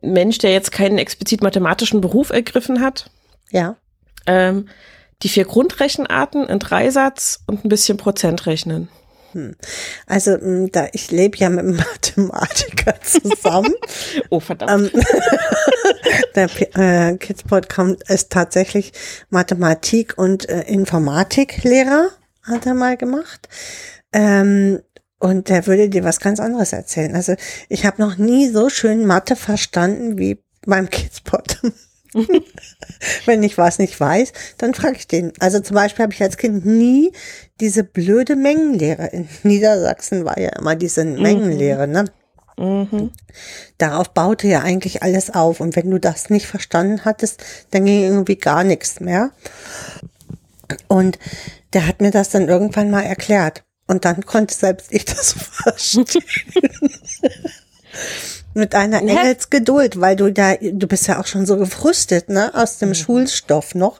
[0.00, 3.10] Mensch, der jetzt keinen explizit mathematischen Beruf ergriffen hat,
[3.50, 3.76] ja.
[4.26, 4.68] Ähm,
[5.22, 8.88] die vier Grundrechenarten in Dreisatz und ein bisschen Prozentrechnen.
[9.32, 9.54] Hm.
[10.06, 10.36] Also
[10.70, 11.76] da ich lebe ja mit einem
[12.16, 13.74] Mathematiker zusammen.
[14.30, 14.92] oh verdammt.
[14.94, 15.02] Ähm,
[16.34, 18.92] der äh, Kidspot kommt ist tatsächlich
[19.30, 22.08] Mathematik und äh, Informatiklehrer
[22.42, 23.48] hat er mal gemacht.
[24.12, 24.80] Ähm,
[25.18, 27.14] und der würde dir was ganz anderes erzählen.
[27.14, 27.36] Also
[27.68, 31.60] ich habe noch nie so schön Mathe verstanden wie beim Kidspot.
[33.24, 35.32] Wenn ich was nicht weiß, dann frage ich den.
[35.40, 37.12] Also zum Beispiel habe ich als Kind nie
[37.60, 39.06] diese blöde Mengenlehre.
[39.08, 41.22] In Niedersachsen war ja immer diese mhm.
[41.22, 42.04] Mengenlehre, ne?
[42.58, 43.10] Mhm.
[43.78, 45.60] Darauf baute ja eigentlich alles auf.
[45.60, 49.30] Und wenn du das nicht verstanden hattest, dann ging irgendwie gar nichts mehr.
[50.88, 51.18] Und
[51.72, 53.64] der hat mir das dann irgendwann mal erklärt.
[53.86, 56.22] Und dann konnte selbst ich das verstehen.
[58.54, 62.78] Mit einer Engelsgeduld, weil du da, du bist ja auch schon so gefrustet, ne, aus
[62.78, 62.94] dem mhm.
[62.94, 63.98] Schulstoff noch.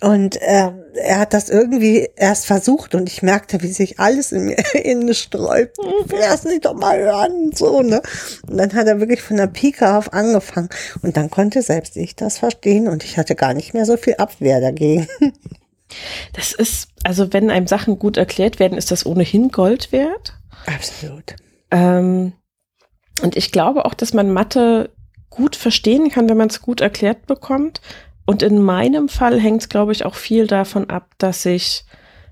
[0.00, 4.44] Und äh, er hat das irgendwie erst versucht und ich merkte, wie sich alles in
[4.44, 5.78] mir innen sträubt.
[5.78, 8.02] Will das nicht doch mal hören so, ne?
[8.46, 10.68] Und dann hat er wirklich von der Pike auf angefangen.
[11.00, 14.16] Und dann konnte selbst ich das verstehen und ich hatte gar nicht mehr so viel
[14.16, 15.08] Abwehr dagegen.
[16.32, 20.34] Das ist, also wenn einem Sachen gut erklärt werden, ist das ohnehin Gold wert.
[20.66, 21.36] Absolut.
[21.70, 22.32] Ähm,
[23.22, 24.90] und ich glaube auch, dass man Mathe
[25.30, 27.80] gut verstehen kann, wenn man es gut erklärt bekommt.
[28.26, 31.84] Und in meinem Fall hängt es, glaube ich, auch viel davon ab, dass ich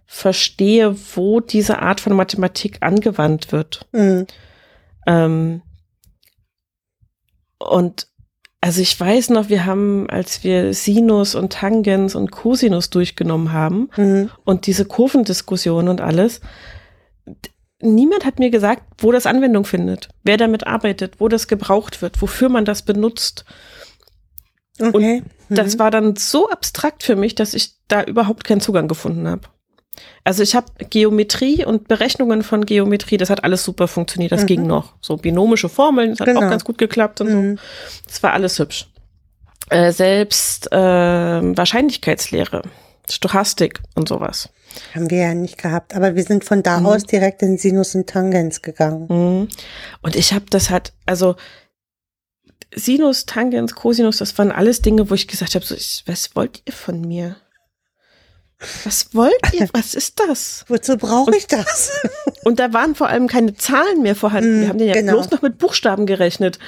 [0.07, 3.87] verstehe, wo diese Art von Mathematik angewandt wird.
[3.92, 4.27] Mhm.
[5.07, 5.62] Ähm,
[7.59, 8.09] und
[8.61, 13.90] also ich weiß noch, wir haben, als wir Sinus und Tangens und Cosinus durchgenommen haben
[13.97, 14.31] mhm.
[14.45, 16.40] und diese Kurvendiskussion und alles,
[17.83, 22.21] niemand hat mir gesagt, wo das Anwendung findet, wer damit arbeitet, wo das gebraucht wird,
[22.23, 23.45] wofür man das benutzt.
[24.81, 24.92] Okay.
[24.92, 25.55] Und mhm.
[25.55, 29.42] das war dann so abstrakt für mich, dass ich da überhaupt keinen Zugang gefunden habe.
[30.25, 34.47] Also ich habe Geometrie und Berechnungen von Geometrie, das hat alles super funktioniert, das mhm.
[34.47, 34.95] ging noch.
[35.01, 36.40] So binomische Formeln, das hat genau.
[36.40, 37.57] auch ganz gut geklappt und mhm.
[37.57, 37.62] so.
[38.07, 38.88] Das war alles hübsch.
[39.68, 42.62] Äh, selbst äh, Wahrscheinlichkeitslehre,
[43.09, 44.49] Stochastik und sowas.
[44.95, 46.87] Haben wir ja nicht gehabt, aber wir sind von da mhm.
[46.87, 49.07] aus direkt in Sinus und Tangens gegangen.
[49.09, 49.49] Mhm.
[50.03, 51.37] Und ich habe das halt, also
[52.75, 56.63] Sinus, Tangens, Cosinus, das waren alles Dinge, wo ich gesagt habe, so, ich, was wollt
[56.65, 57.37] ihr von mir?
[58.85, 59.69] Was wollt ihr?
[59.73, 60.65] Was ist das?
[60.69, 61.91] Wozu brauche ich das?
[62.45, 64.61] Und da waren vor allem keine Zahlen mehr vorhanden.
[64.61, 65.15] Wir haben den ja genau.
[65.15, 66.59] bloß noch mit Buchstaben gerechnet.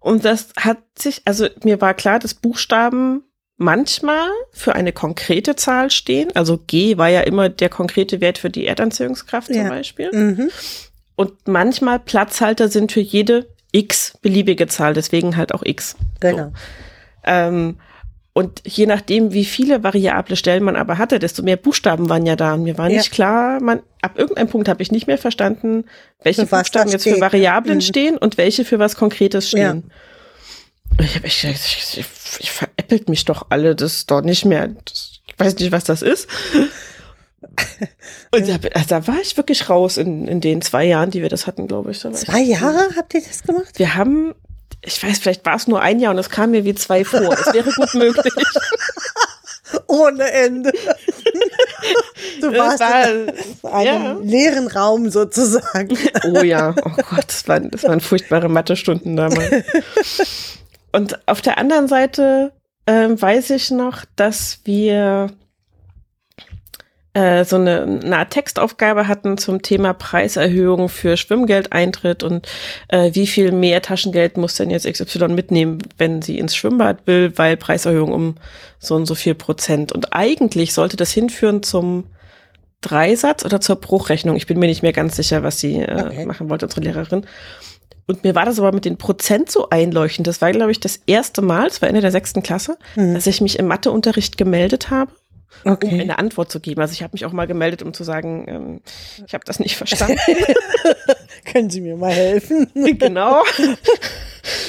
[0.00, 3.24] Und das hat sich, also mir war klar, dass Buchstaben
[3.60, 6.34] manchmal für eine konkrete Zahl stehen.
[6.34, 9.68] Also G war ja immer der konkrete Wert für die Erdanziehungskraft zum ja.
[9.68, 10.10] Beispiel.
[10.12, 10.50] Mhm.
[11.14, 15.94] Und manchmal Platzhalter sind für jede x beliebige Zahl, deswegen halt auch x.
[16.20, 16.44] Genau.
[16.44, 16.52] So.
[17.24, 17.76] Ähm,
[18.32, 22.36] und je nachdem, wie viele variable Stellen man aber hatte, desto mehr Buchstaben waren ja
[22.36, 22.54] da.
[22.54, 22.96] Und mir war ja.
[22.96, 25.84] nicht klar, man, ab irgendeinem Punkt habe ich nicht mehr verstanden,
[26.22, 27.82] welche Buchstaben jetzt für Variablen mhm.
[27.82, 29.84] stehen und welche für was Konkretes stehen.
[29.86, 29.94] Ja.
[31.00, 32.06] Ich, hab, ich, ich, ich,
[32.40, 35.84] ich veräppelt mich doch alle, das ist doch nicht mehr, das, ich weiß nicht, was
[35.84, 36.28] das ist.
[38.32, 41.28] Und da, also da, war ich wirklich raus in, in den zwei Jahren, die wir
[41.28, 42.00] das hatten, glaube ich.
[42.00, 43.78] Zwei Jahre habt ihr das gemacht?
[43.78, 44.34] Wir haben
[44.82, 47.20] ich weiß, vielleicht war es nur ein Jahr und es kam mir wie zwei vor.
[47.20, 48.32] Es wäre gut möglich.
[49.86, 50.72] Ohne Ende.
[52.40, 53.28] Du warst war, in
[53.70, 54.18] einem ja.
[54.22, 55.96] leeren Raum sozusagen.
[56.24, 59.64] Oh ja, oh Gott, das waren, das waren furchtbare Mathestunden damals.
[60.92, 62.52] Und auf der anderen Seite
[62.86, 65.30] ähm, weiß ich noch, dass wir
[67.12, 72.48] äh, so eine, eine Art Textaufgabe hatten zum Thema Preiserhöhung für Schwimmgeldeintritt und
[72.88, 77.32] äh, wie viel mehr Taschengeld muss denn jetzt XY mitnehmen, wenn sie ins Schwimmbad will,
[77.36, 78.34] weil Preiserhöhung um
[78.78, 79.90] so und so viel Prozent.
[79.90, 82.04] Und eigentlich sollte das hinführen zum
[82.80, 84.36] Dreisatz oder zur Bruchrechnung.
[84.36, 86.26] Ich bin mir nicht mehr ganz sicher, was sie äh, okay.
[86.26, 87.26] machen wollte, unsere Lehrerin.
[88.06, 90.26] Und mir war das aber mit den Prozent so einleuchtend.
[90.26, 93.14] Das war, glaube ich, das erste Mal, es war Ende der sechsten Klasse, mhm.
[93.14, 95.12] dass ich mich im Matheunterricht gemeldet habe
[95.64, 95.88] okay.
[95.88, 96.80] um eine Antwort zu geben.
[96.80, 98.80] Also ich habe mich auch mal gemeldet, um zu sagen, ähm,
[99.26, 100.18] ich habe das nicht verstanden.
[101.44, 102.70] Können Sie mir mal helfen?
[102.98, 103.42] genau.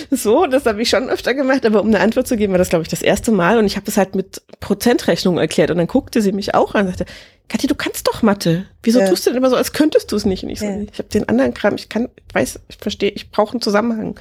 [0.10, 2.69] So, das habe ich schon öfter gemacht, aber um eine Antwort zu geben, war das,
[2.69, 3.57] glaube ich, das erste Mal.
[3.57, 5.71] Und ich habe das halt mit Prozentrechnung erklärt.
[5.71, 7.12] Und dann guckte sie mich auch an und sagte,
[7.47, 8.65] Kathi, du kannst doch Mathe.
[8.84, 9.10] Wieso ja.
[9.10, 10.43] tust du denn immer so, als könntest du es nicht?
[10.43, 10.82] Und ich so, ja.
[10.91, 14.19] ich habe den anderen Kram, ich kann, ich weiß, ich verstehe, ich brauche einen Zusammenhang.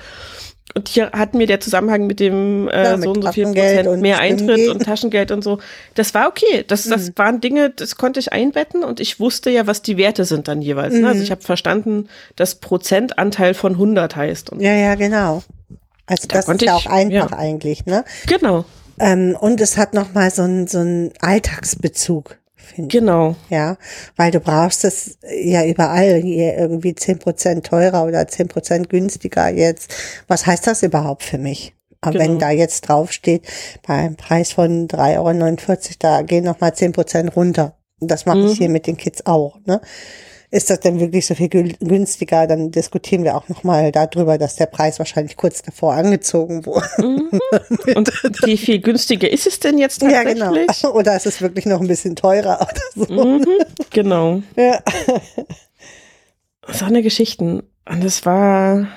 [0.74, 3.44] Und hier hat mir der Zusammenhang mit dem äh, ja, mit so und so viel
[3.46, 5.59] Prozent mehr Eintritt und Taschengeld und so,
[5.94, 6.64] das war okay.
[6.66, 7.12] Das, das mhm.
[7.16, 10.62] waren Dinge, das konnte ich einbetten und ich wusste ja, was die Werte sind dann
[10.62, 10.94] jeweils.
[10.94, 11.00] Mhm.
[11.00, 11.06] Ne?
[11.09, 11.24] Also mhm.
[11.24, 14.52] ich habe verstanden, dass Prozentanteil von 100 heißt.
[14.59, 15.42] ja, ja, genau.
[16.06, 17.38] Also da das ist ja auch einfach ja.
[17.38, 18.04] eigentlich, ne?
[18.26, 18.64] Genau.
[18.98, 23.37] Ähm, und es hat nochmal so einen so einen Alltagsbezug finde Genau.
[23.49, 23.77] Ja,
[24.16, 29.49] weil du brauchst es ja überall hier irgendwie zehn Prozent teurer oder zehn Prozent günstiger
[29.49, 29.94] jetzt.
[30.29, 31.75] Was heißt das überhaupt für mich?
[32.01, 32.25] Aber genau.
[32.25, 33.42] wenn da jetzt draufsteht,
[33.87, 37.77] bei einem Preis von 3,49 Euro, da gehen nochmal zehn Prozent runter.
[38.01, 38.46] Das mache mhm.
[38.49, 39.59] ich hier mit den Kids auch.
[39.66, 39.81] Ne?
[40.50, 42.46] Ist das denn wirklich so viel günstiger?
[42.46, 46.88] Dann diskutieren wir auch nochmal darüber, dass der Preis wahrscheinlich kurz davor angezogen wurde.
[46.98, 47.30] Mhm.
[47.94, 48.12] Und
[48.44, 50.38] wie viel günstiger ist es denn jetzt tatsächlich?
[50.38, 50.92] Ja, genau.
[50.92, 53.24] Oder ist es wirklich noch ein bisschen teurer oder so?
[53.24, 53.46] Mhm,
[53.90, 54.42] genau.
[54.56, 54.80] Ja.
[56.66, 57.62] So eine Geschichten.
[57.88, 58.88] Und es war,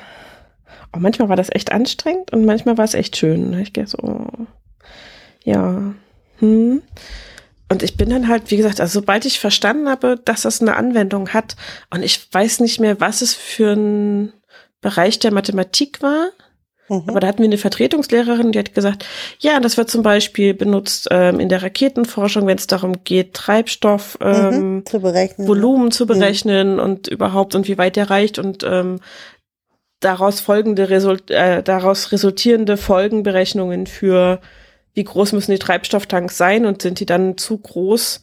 [0.93, 3.57] oh, manchmal war das echt anstrengend und manchmal war es echt schön.
[3.59, 4.27] Ich gehe so,
[5.43, 5.93] ja,
[6.39, 6.81] hm.
[7.73, 10.75] Und ich bin dann halt, wie gesagt, also sobald ich verstanden habe, dass das eine
[10.75, 11.55] Anwendung hat
[11.89, 14.31] und ich weiß nicht mehr, was es für ein
[14.79, 16.29] Bereich der Mathematik war,
[16.88, 17.05] mhm.
[17.07, 19.07] aber da hatten wir eine Vertretungslehrerin, die hat gesagt,
[19.39, 24.19] ja, das wird zum Beispiel benutzt ähm, in der Raketenforschung, wenn es darum geht, Treibstoff,
[24.19, 25.47] mhm, ähm, mhm, zu berechnen.
[25.47, 26.07] Volumen zu mhm.
[26.09, 26.79] berechnen mhm.
[26.79, 28.99] und überhaupt und wie weit der reicht und ähm,
[29.99, 34.41] daraus folgende Result äh, daraus resultierende Folgenberechnungen für
[34.93, 38.21] wie groß müssen die Treibstofftanks sein und sind die dann zu groß?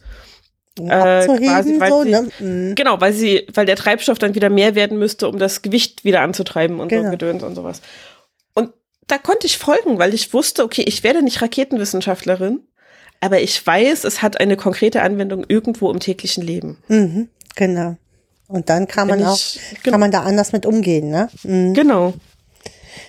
[0.79, 2.29] Äh, quasi, weil so, sie, ne?
[2.39, 2.75] mhm.
[2.75, 6.21] Genau, weil sie, weil der Treibstoff dann wieder mehr werden müsste, um das Gewicht wieder
[6.21, 7.05] anzutreiben und genau.
[7.05, 7.81] so Gedöns und sowas.
[8.53, 8.71] Und
[9.07, 12.61] da konnte ich folgen, weil ich wusste, okay, ich werde nicht Raketenwissenschaftlerin,
[13.19, 16.77] aber ich weiß, es hat eine konkrete Anwendung irgendwo im täglichen Leben.
[16.87, 17.97] Mhm, genau.
[18.47, 19.39] Und dann kann man ich, auch,
[19.83, 21.29] kann man da anders mit umgehen, ne?
[21.43, 21.73] Mhm.
[21.73, 22.13] Genau.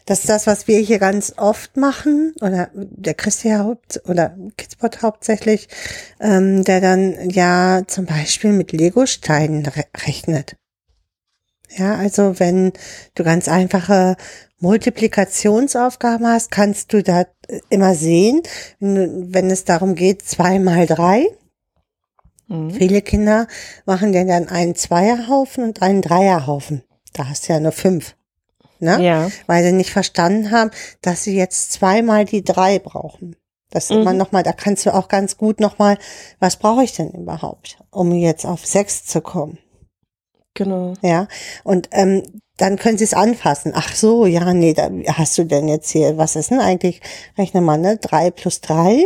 [0.07, 5.03] Das ist das, was wir hier ganz oft machen, oder der Christi Haupt oder Kidspot
[5.03, 5.69] hauptsächlich,
[6.21, 10.57] ähm, der dann ja zum Beispiel mit Lego-Steinen re rechnet.
[11.77, 12.73] Ja, also wenn
[13.15, 14.17] du ganz einfache
[14.59, 17.25] Multiplikationsaufgaben hast, kannst du da
[17.71, 18.43] immer sehen,
[18.79, 21.27] wenn, wenn es darum geht, zwei mal drei.
[22.49, 22.71] Mhm.
[22.73, 23.47] Viele Kinder
[23.87, 26.83] machen ja dann einen Zweierhaufen und einen Dreierhaufen.
[27.13, 28.15] Da hast du ja nur fünf
[28.83, 29.03] ne?
[29.03, 29.31] Ja.
[29.47, 33.37] Weil sie nicht verstanden haben, dass sie jetzt zweimal die drei brauchen.
[33.71, 34.03] Das mhm.
[34.03, 35.97] immer nochmal, da kannst du auch ganz gut nochmal,
[36.39, 39.59] was brauche ich denn überhaupt, um jetzt auf sechs zu kommen?
[40.55, 40.93] Genau.
[41.01, 41.29] Ja.
[41.65, 42.23] Und ähm,
[42.59, 43.73] dann können sie es anfassen.
[43.75, 47.01] Ach so, ja, nee, da hast du denn jetzt hier, was ist denn eigentlich?
[47.39, 47.97] Rechne mal, ne?
[47.97, 49.03] Drei plus drei.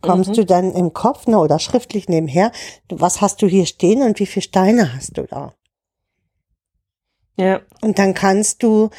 [0.00, 0.34] Kommst mhm.
[0.34, 2.50] du dann im Kopf, ne, oder schriftlich nebenher,
[2.88, 5.52] was hast du hier stehen und wie viele Steine hast du da?
[7.36, 7.60] Ja.
[7.82, 8.90] Und dann kannst du,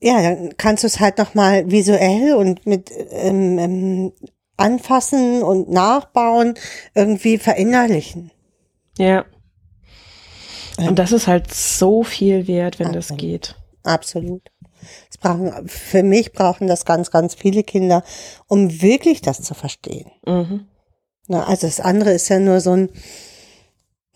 [0.00, 4.12] ja, dann kannst du es halt nochmal visuell und mit ähm, ähm,
[4.56, 6.54] anfassen und nachbauen
[6.94, 8.30] irgendwie verinnerlichen.
[8.98, 9.24] Ja.
[10.78, 13.10] Und das ist halt so viel wert, wenn Absolut.
[13.10, 13.56] das geht.
[13.82, 14.42] Absolut.
[15.10, 18.02] Es brauchen, für mich brauchen das ganz, ganz viele Kinder,
[18.48, 20.10] um wirklich das zu verstehen.
[20.26, 20.66] Mhm.
[21.28, 22.88] Na, also das andere ist ja nur so ein,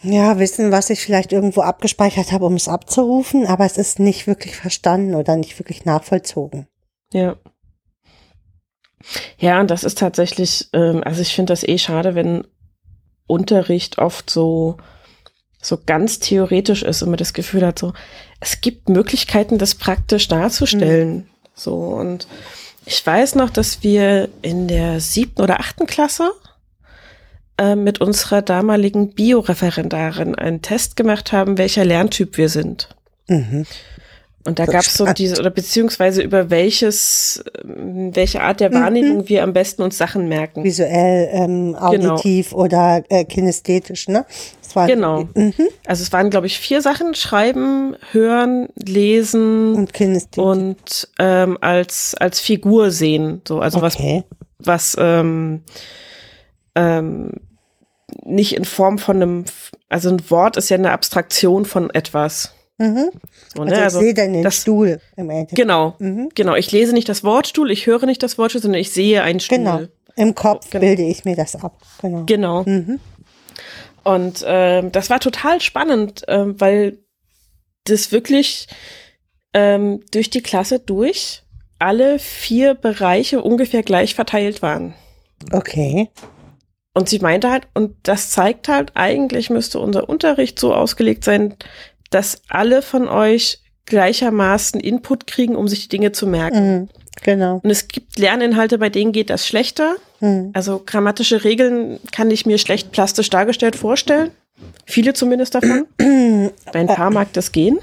[0.02, 4.26] ja, wissen, was ich vielleicht irgendwo abgespeichert habe, um es abzurufen, aber es ist nicht
[4.26, 6.66] wirklich verstanden oder nicht wirklich nachvollzogen.
[7.12, 7.36] Ja.
[9.38, 12.46] Ja, und das ist tatsächlich, ähm, also ich finde das eh schade, wenn
[13.26, 14.76] Unterricht oft so,
[15.60, 17.92] so ganz theoretisch ist und man das Gefühl hat, so,
[18.40, 21.14] es gibt Möglichkeiten, das praktisch darzustellen.
[21.14, 21.26] Mhm.
[21.54, 22.26] So, und
[22.84, 26.32] ich weiß noch, dass wir in der siebten oder achten Klasse
[27.58, 32.88] äh, mit unserer damaligen Bioreferendarin einen Test gemacht haben, welcher Lerntyp wir sind.
[33.28, 33.66] Mhm.
[34.46, 39.18] Und da gab es so diese, oder beziehungsweise über welches, ähm, welche Art der Wahrnehmung
[39.18, 39.28] mhm.
[39.28, 40.62] wir am besten uns Sachen merken.
[40.62, 42.12] Visuell, ähm, genau.
[42.12, 42.62] auditiv genau.
[42.62, 44.24] oder äh, kinästhetisch, ne?
[44.74, 45.28] War, genau.
[45.34, 45.54] Mhm.
[45.86, 50.44] Also es waren, glaube ich, vier Sachen: Schreiben, Hören, Lesen und Kinästhetik.
[50.44, 53.40] Und ähm, als, als Figur sehen.
[53.48, 54.24] So, also okay.
[54.58, 55.62] was, was ähm,
[56.74, 57.30] ähm,
[58.24, 59.44] nicht in Form von einem,
[59.88, 62.52] also ein Wort ist ja eine Abstraktion von etwas.
[62.78, 63.10] Mhm.
[63.54, 63.70] So, ne?
[63.70, 65.56] also ich also sehe dann den das, Stuhl im Endeffekt.
[65.56, 66.28] Genau, mhm.
[66.34, 66.54] genau.
[66.54, 69.58] Ich lese nicht das Wortstuhl, ich höre nicht das Wortstuhl, sondern ich sehe einen Stuhl.
[69.58, 69.80] Genau.
[70.16, 70.84] Im Kopf genau.
[70.84, 71.78] bilde ich mir das ab.
[72.00, 72.22] Genau.
[72.26, 72.62] Genau.
[72.64, 73.00] Mhm.
[74.04, 76.98] Und ähm, das war total spannend, ähm, weil
[77.84, 78.68] das wirklich
[79.52, 81.42] ähm, durch die Klasse durch
[81.78, 84.94] alle vier Bereiche ungefähr gleich verteilt waren.
[85.52, 86.08] Okay.
[86.96, 91.54] Und sie meinte halt, und das zeigt halt, eigentlich müsste unser Unterricht so ausgelegt sein,
[92.08, 96.72] dass alle von euch gleichermaßen Input kriegen, um sich die Dinge zu merken.
[96.72, 96.88] Mhm,
[97.22, 97.60] genau.
[97.62, 99.96] Und es gibt Lerninhalte, bei denen geht das schlechter.
[100.20, 100.52] Mhm.
[100.54, 104.30] Also grammatische Regeln kann ich mir schlecht plastisch dargestellt vorstellen.
[104.86, 105.86] Viele zumindest davon.
[105.98, 107.78] bei ein paar mag das gehen.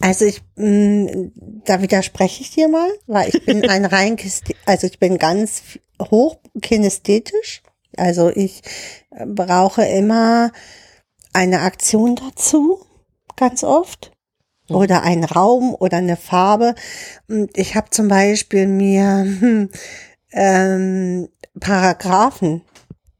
[0.00, 1.32] Also ich, mh, mm,
[1.64, 4.18] da widerspreche ich dir mal, weil ich bin ein rein,
[4.66, 5.62] also ich bin ganz
[6.10, 7.62] hoch kinästhetisch.
[7.96, 8.62] Also ich
[9.10, 10.52] äh, brauche immer
[11.32, 12.80] eine Aktion dazu
[13.36, 14.12] ganz oft
[14.68, 14.76] mhm.
[14.76, 16.74] oder ein Raum oder eine Farbe.
[17.28, 19.70] Und ich habe zum Beispiel mir hm,
[20.32, 21.28] ähm,
[21.60, 22.62] Paragraphen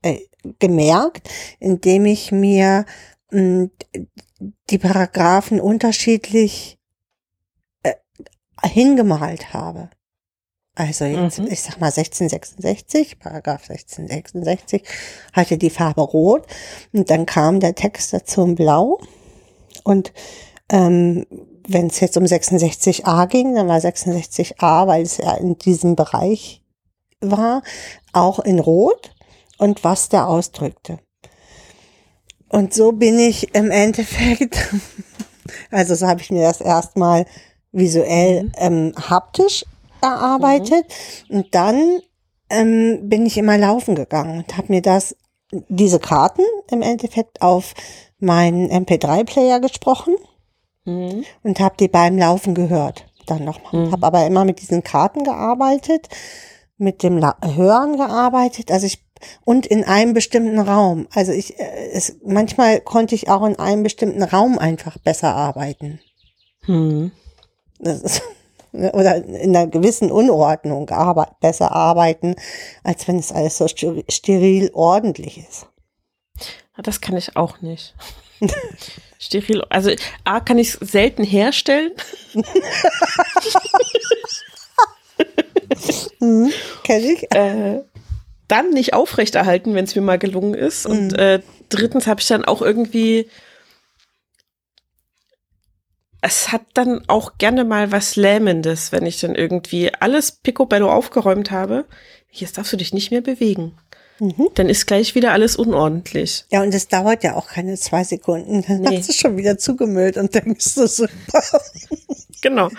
[0.02, 0.20] äh,
[0.58, 2.84] gemerkt, indem ich mir
[3.30, 3.70] hm,
[4.70, 6.78] die Paragraphen unterschiedlich
[7.82, 7.94] äh,
[8.62, 9.90] hingemalt habe.
[10.76, 11.46] Also jetzt, mhm.
[11.46, 14.82] ich sag mal 1666, Paragraph 1666,
[15.32, 16.46] hatte die Farbe rot
[16.92, 18.98] und dann kam der Text dazu in blau
[19.84, 20.12] und
[20.70, 21.26] ähm,
[21.68, 26.62] wenn es jetzt um 66a ging, dann war 66a, weil es ja in diesem Bereich
[27.20, 27.62] war,
[28.12, 29.14] auch in Rot
[29.58, 30.98] und was der ausdrückte.
[32.48, 34.56] Und so bin ich im Endeffekt,
[35.70, 37.26] also so habe ich mir das erstmal
[37.72, 38.52] visuell mhm.
[38.56, 39.64] ähm, haptisch
[40.04, 40.86] erarbeitet
[41.28, 41.36] mhm.
[41.36, 42.00] und dann
[42.50, 45.16] ähm, bin ich immer laufen gegangen und habe mir das
[45.68, 47.74] diese Karten im Endeffekt auf
[48.18, 50.16] meinen MP3-Player gesprochen
[50.84, 51.24] mhm.
[51.42, 53.06] und habe die beim Laufen gehört.
[53.26, 53.86] Dann nochmal.
[53.86, 53.92] Mhm.
[53.92, 56.08] Habe aber immer mit diesen Karten gearbeitet,
[56.76, 58.70] mit dem La Hören gearbeitet.
[58.70, 59.04] Also ich
[59.44, 61.06] und in einem bestimmten Raum.
[61.14, 66.00] Also ich, äh, es, manchmal konnte ich auch in einem bestimmten Raum einfach besser arbeiten.
[66.66, 67.12] Mhm.
[67.78, 68.22] Ist,
[68.74, 72.34] oder in einer gewissen Unordnung arbe besser arbeiten,
[72.82, 75.68] als wenn es alles so steril ordentlich ist.
[76.82, 77.94] Das kann ich auch nicht.
[79.18, 79.90] Steril, also
[80.24, 81.92] A kann ich es selten herstellen.
[86.20, 86.52] mhm,
[86.82, 87.32] Kenn ich.
[87.32, 87.82] Äh,
[88.48, 90.84] dann nicht aufrechterhalten, wenn es mir mal gelungen ist.
[90.84, 91.18] Und mhm.
[91.18, 93.28] äh, drittens habe ich dann auch irgendwie
[96.24, 101.50] es hat dann auch gerne mal was Lähmendes, wenn ich dann irgendwie alles picobello aufgeräumt
[101.50, 101.84] habe.
[102.30, 103.76] Jetzt darfst du dich nicht mehr bewegen.
[104.20, 104.48] Mhm.
[104.54, 106.46] Dann ist gleich wieder alles unordentlich.
[106.50, 108.64] Ja, und es dauert ja auch keine zwei Sekunden.
[108.66, 108.98] Dann nee.
[108.98, 111.42] hast du schon wieder zugemüllt und denkst du super.
[112.40, 112.70] genau.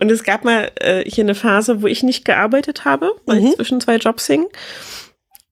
[0.00, 3.46] Und es gab mal äh, hier eine Phase, wo ich nicht gearbeitet habe, weil mhm.
[3.46, 4.46] ich zwischen zwei Jobs hing.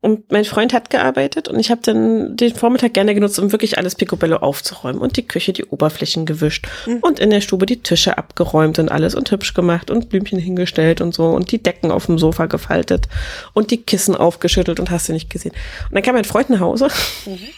[0.03, 3.77] Und mein Freund hat gearbeitet und ich habe dann den Vormittag gerne genutzt, um wirklich
[3.77, 7.01] alles picobello aufzuräumen und die Küche, die Oberflächen gewischt mhm.
[7.03, 11.03] und in der Stube die Tische abgeräumt und alles und hübsch gemacht und Blümchen hingestellt
[11.03, 13.09] und so und die Decken auf dem Sofa gefaltet
[13.53, 15.53] und die Kissen aufgeschüttelt und hast du nicht gesehen.
[15.91, 16.89] Und dann kam mein Freund nach Hause.
[17.27, 17.39] Mhm.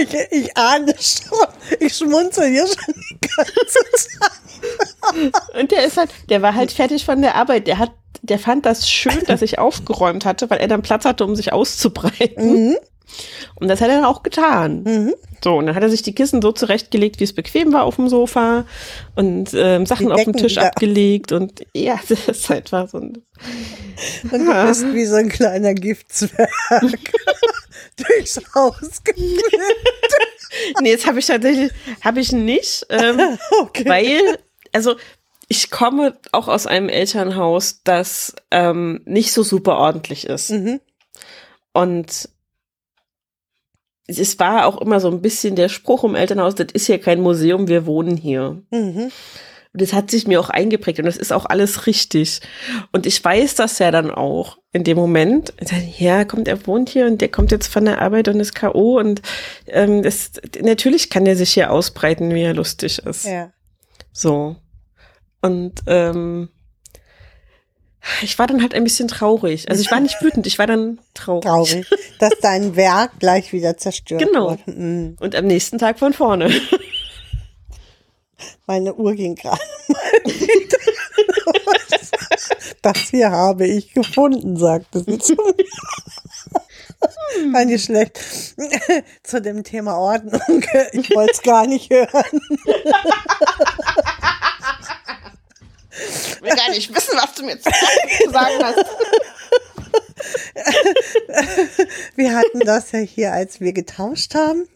[0.00, 1.48] ich, ich ahne schon,
[1.80, 5.60] ich schmunzel hier schon die ganze Zeit.
[5.60, 7.90] und der ist halt, der war halt fertig von der Arbeit, der hat
[8.22, 11.52] der fand das schön, dass ich aufgeräumt hatte, weil er dann Platz hatte, um sich
[11.52, 12.68] auszubreiten.
[12.68, 12.76] Mhm.
[13.56, 14.82] Und das hat er dann auch getan.
[14.84, 15.14] Mhm.
[15.42, 17.96] So, und dann hat er sich die Kissen so zurechtgelegt, wie es bequem war auf
[17.96, 18.64] dem Sofa
[19.16, 20.66] und ähm, Sachen auf dem Tisch wieder.
[20.66, 23.22] abgelegt und ja, das ist einfach so ein.
[24.30, 26.48] Und du bist wie so ein kleiner Giftzwerg
[27.96, 29.02] durchs Haus
[30.80, 33.18] nee, das habe ich tatsächlich, habe ich nicht, ähm,
[33.60, 33.84] okay.
[33.86, 34.38] weil,
[34.72, 34.96] also
[35.52, 40.50] ich komme auch aus einem Elternhaus, das ähm, nicht so super ordentlich ist.
[40.50, 40.80] Mhm.
[41.74, 42.30] Und
[44.06, 47.20] es war auch immer so ein bisschen der Spruch im Elternhaus, das ist hier kein
[47.20, 48.62] Museum, wir wohnen hier.
[48.70, 49.12] Mhm.
[49.74, 52.40] Und das hat sich mir auch eingeprägt und das ist auch alles richtig.
[52.90, 55.52] Und ich weiß das ja dann auch in dem Moment.
[55.98, 58.98] Ja, kommt, er wohnt hier und der kommt jetzt von der Arbeit und ist K.O.
[58.98, 59.20] Und
[59.66, 60.32] ähm, das,
[60.62, 63.26] natürlich kann der sich hier ausbreiten, wie er lustig ist.
[63.26, 63.52] Ja.
[64.14, 64.56] So.
[65.42, 66.48] Und ähm,
[68.22, 69.68] ich war dann halt ein bisschen traurig.
[69.70, 71.44] Also ich war nicht wütend, ich war dann traurig.
[71.44, 71.86] Traurig,
[72.18, 74.50] dass dein Werk gleich wieder zerstört Genau.
[74.52, 74.62] wurde.
[74.70, 75.16] Mhm.
[75.20, 76.50] Und am nächsten Tag von vorne.
[78.66, 80.78] Meine Uhr ging gerade mal wieder
[81.46, 82.10] los.
[82.82, 85.64] Das hier habe ich gefunden, sagte sie zu mir.
[87.52, 88.18] War nicht schlecht.
[89.22, 90.40] Zu dem Thema Ordnung.
[90.92, 92.40] Ich wollte es gar nicht hören.
[96.08, 97.70] Ich will gar nicht wissen, was du mir zu
[98.30, 98.84] sagen hast.
[102.16, 104.68] Wir hatten das ja hier, als wir getauscht haben.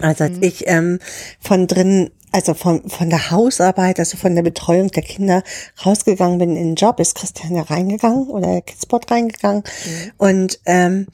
[0.00, 1.00] Also als ich ähm,
[1.40, 5.42] von drin, also von, von der Hausarbeit, also von der Betreuung der Kinder
[5.84, 9.64] rausgegangen bin in den Job, ist Christian ja reingegangen oder der Kidspot reingegangen.
[10.18, 11.08] Und ähm,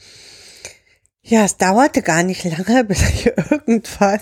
[1.29, 4.20] ja, es dauerte gar nicht lange, bis ich irgendwann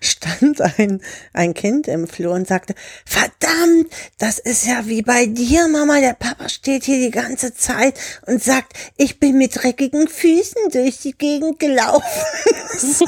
[0.00, 5.66] stand ein, ein Kind im Flur und sagte, verdammt, das ist ja wie bei dir,
[5.66, 10.70] Mama, der Papa steht hier die ganze Zeit und sagt, ich bin mit dreckigen Füßen
[10.70, 12.04] durch die Gegend gelaufen.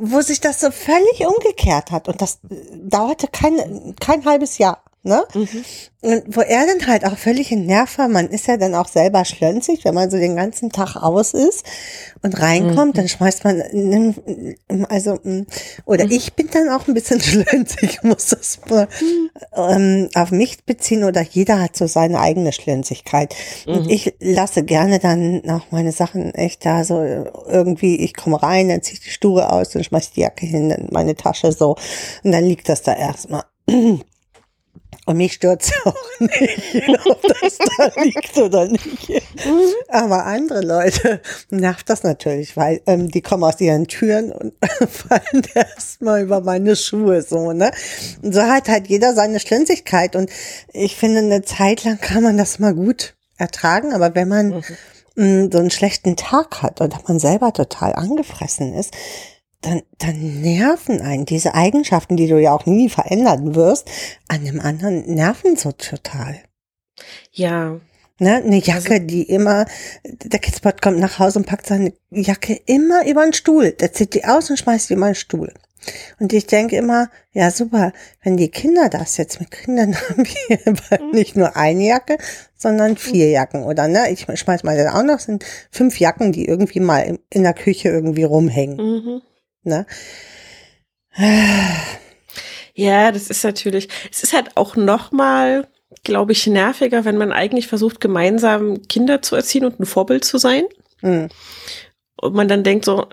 [0.00, 2.08] Wo sich das so völlig umgekehrt hat.
[2.08, 2.38] Und das
[2.74, 4.82] dauerte kein, kein halbes Jahr.
[5.06, 5.22] Ne?
[6.00, 8.88] Und wo er dann halt auch völlig in Nerv war, man ist ja dann auch
[8.88, 11.64] selber schlönzig, wenn man so den ganzen Tag aus ist
[12.22, 14.56] und reinkommt, dann schmeißt man, in-
[14.88, 15.46] also, mm,
[15.84, 18.88] oder ich bin dann auch ein bisschen schlönzig, muss das mal
[19.54, 23.34] ähm, auf mich beziehen oder jeder hat so seine eigene Schlönzigkeit.
[23.66, 27.02] Und ich lasse gerne dann auch meine Sachen echt da so
[27.46, 30.46] irgendwie, ich komme rein, dann ziehe ich die Stuhe aus, dann schmeiß ich die Jacke
[30.46, 31.76] hin, dann meine Tasche so
[32.22, 33.44] und dann liegt das da erstmal.
[35.06, 39.22] Und mich stört auch nicht, ob das da liegt oder nicht.
[39.88, 44.54] Aber andere Leute nervt das natürlich, weil ähm, die kommen aus ihren Türen und
[44.88, 47.70] fallen erstmal über meine Schuhe so, ne?
[48.22, 50.16] Und so hat halt jeder seine Schlünzigkeit.
[50.16, 50.30] Und
[50.72, 54.64] ich finde, eine Zeit lang kann man das mal gut ertragen, aber wenn man
[55.16, 58.94] mh, so einen schlechten Tag hat oder man selber total angefressen ist,
[59.64, 63.88] dann, dann nerven einen diese Eigenschaften, die du ja auch nie verändern wirst,
[64.28, 66.36] an dem anderen nerven so total.
[67.32, 67.80] Ja.
[68.20, 68.36] Ne?
[68.36, 69.66] Eine Jacke, die immer,
[70.04, 73.72] der Kidspot kommt nach Hause und packt seine Jacke immer über den Stuhl.
[73.72, 75.52] Der zieht die aus und schmeißt die über den Stuhl.
[76.18, 77.92] Und ich denke immer, ja super,
[78.22, 80.58] wenn die Kinder das jetzt mitkriegen, dann haben wir
[80.88, 82.16] bald nicht nur eine Jacke,
[82.56, 84.10] sondern vier Jacken, oder ne?
[84.10, 87.52] Ich schmeiß mal dann auch noch, sind fünf Jacken, die irgendwie mal in- in der
[87.52, 88.76] Küche irgendwie rumhängen.
[88.76, 89.22] Mhm.
[89.64, 89.86] Ne?
[92.74, 95.68] Ja, das ist natürlich, es ist halt auch nochmal,
[96.02, 100.38] glaube ich, nerviger, wenn man eigentlich versucht, gemeinsam Kinder zu erziehen und ein Vorbild zu
[100.38, 100.64] sein.
[101.00, 101.28] Hm.
[102.16, 103.06] Und man dann denkt so,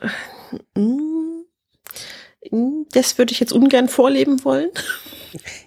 [0.76, 1.44] mm,
[2.50, 4.70] mm, das würde ich jetzt ungern vorleben wollen.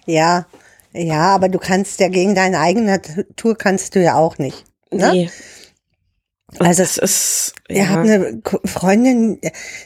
[0.05, 0.45] Ja,
[0.93, 4.63] ja, aber du kannst ja gegen deine eigene Natur kannst du ja auch nicht.
[4.91, 5.11] Ne?
[5.11, 5.29] Nee.
[6.59, 7.87] Also Das ist, Ich ja.
[7.89, 9.39] habe eine Freundin,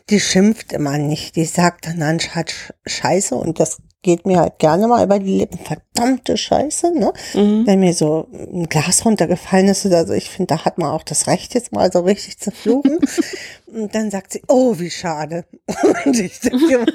[0.09, 1.35] die schimpft immer nicht.
[1.35, 5.39] Die sagt dann anstatt Sch- Scheiße und das geht mir halt gerne mal über die
[5.39, 5.59] Lippen.
[5.59, 7.11] Verdammte Scheiße, ne?
[7.33, 7.67] Mhm.
[7.67, 11.03] Wenn mir so ein Glas runtergefallen ist oder so, ich finde, da hat man auch
[11.03, 12.99] das Recht, jetzt mal so richtig zu fluchen.
[13.67, 15.45] und dann sagt sie, oh, wie schade.
[16.05, 16.85] Und ich denke,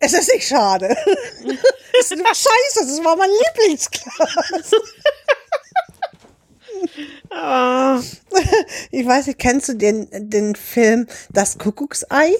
[0.00, 0.88] es ist nicht schade.
[2.00, 4.70] es ist nur Scheiße, das war mein Lieblingsglas.
[7.30, 8.00] Ah,
[8.90, 12.30] Ich weiß nicht, kennst du den, den Film Das Kuckucksei?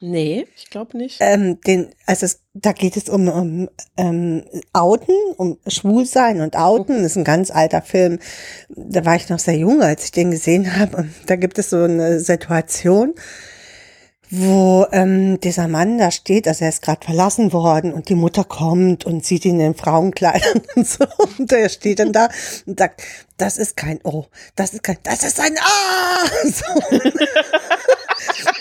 [0.00, 1.16] nee, ich glaube nicht.
[1.20, 4.44] Ähm, den, also es, da geht es um, um ähm,
[4.74, 6.96] Outen, um Schwulsein und Outen.
[7.02, 8.18] Das ist ein ganz alter Film.
[8.68, 10.98] Da war ich noch sehr jung, als ich den gesehen habe.
[10.98, 13.14] Und da gibt es so eine Situation,
[14.36, 18.44] wo ähm, dieser Mann da steht, also er ist gerade verlassen worden und die Mutter
[18.44, 21.04] kommt und sieht ihn in Frauenkleidern und so
[21.38, 22.28] und er steht dann da
[22.66, 23.02] und sagt,
[23.36, 24.26] das ist kein O,
[24.56, 26.24] das ist kein, das ist ein A.
[26.44, 26.64] So.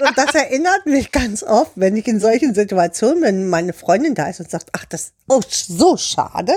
[0.06, 4.28] Und das erinnert mich ganz oft, wenn ich in solchen Situationen, wenn meine Freundin da
[4.28, 6.54] ist und sagt, ach, das oh, so schade,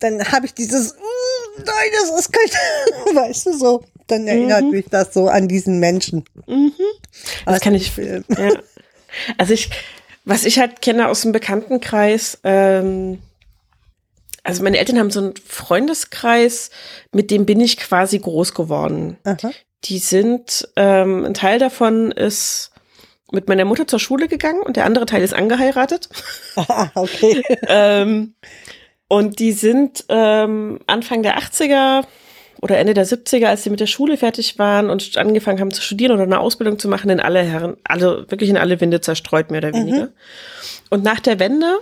[0.00, 4.86] dann habe ich dieses, "Mm, nein, das ist kein, weißt du, so, dann erinnert mich
[4.90, 6.24] das so an diesen Menschen.
[7.46, 7.90] Das kann ich.
[7.90, 8.24] Film.
[8.28, 8.50] Ja.
[9.38, 9.70] Also ich,
[10.24, 13.18] was ich halt kenne aus dem Bekanntenkreis, ähm,
[14.42, 16.70] also meine Eltern haben so einen Freundeskreis,
[17.12, 19.16] mit dem bin ich quasi groß geworden.
[19.24, 19.50] Aha.
[19.84, 22.70] Die sind, ähm, ein Teil davon ist
[23.30, 26.08] mit meiner Mutter zur Schule gegangen und der andere Teil ist angeheiratet.
[26.56, 27.42] Ah, okay.
[27.66, 28.34] ähm,
[29.08, 32.04] und die sind ähm, Anfang der 80er
[32.62, 35.82] oder Ende der 70er, als sie mit der Schule fertig waren und angefangen haben zu
[35.82, 39.50] studieren oder eine Ausbildung zu machen, in alle Herren, alle, wirklich in alle Winde zerstreut,
[39.50, 40.06] mehr oder weniger.
[40.06, 40.12] Mhm.
[40.88, 41.78] Und nach der Wende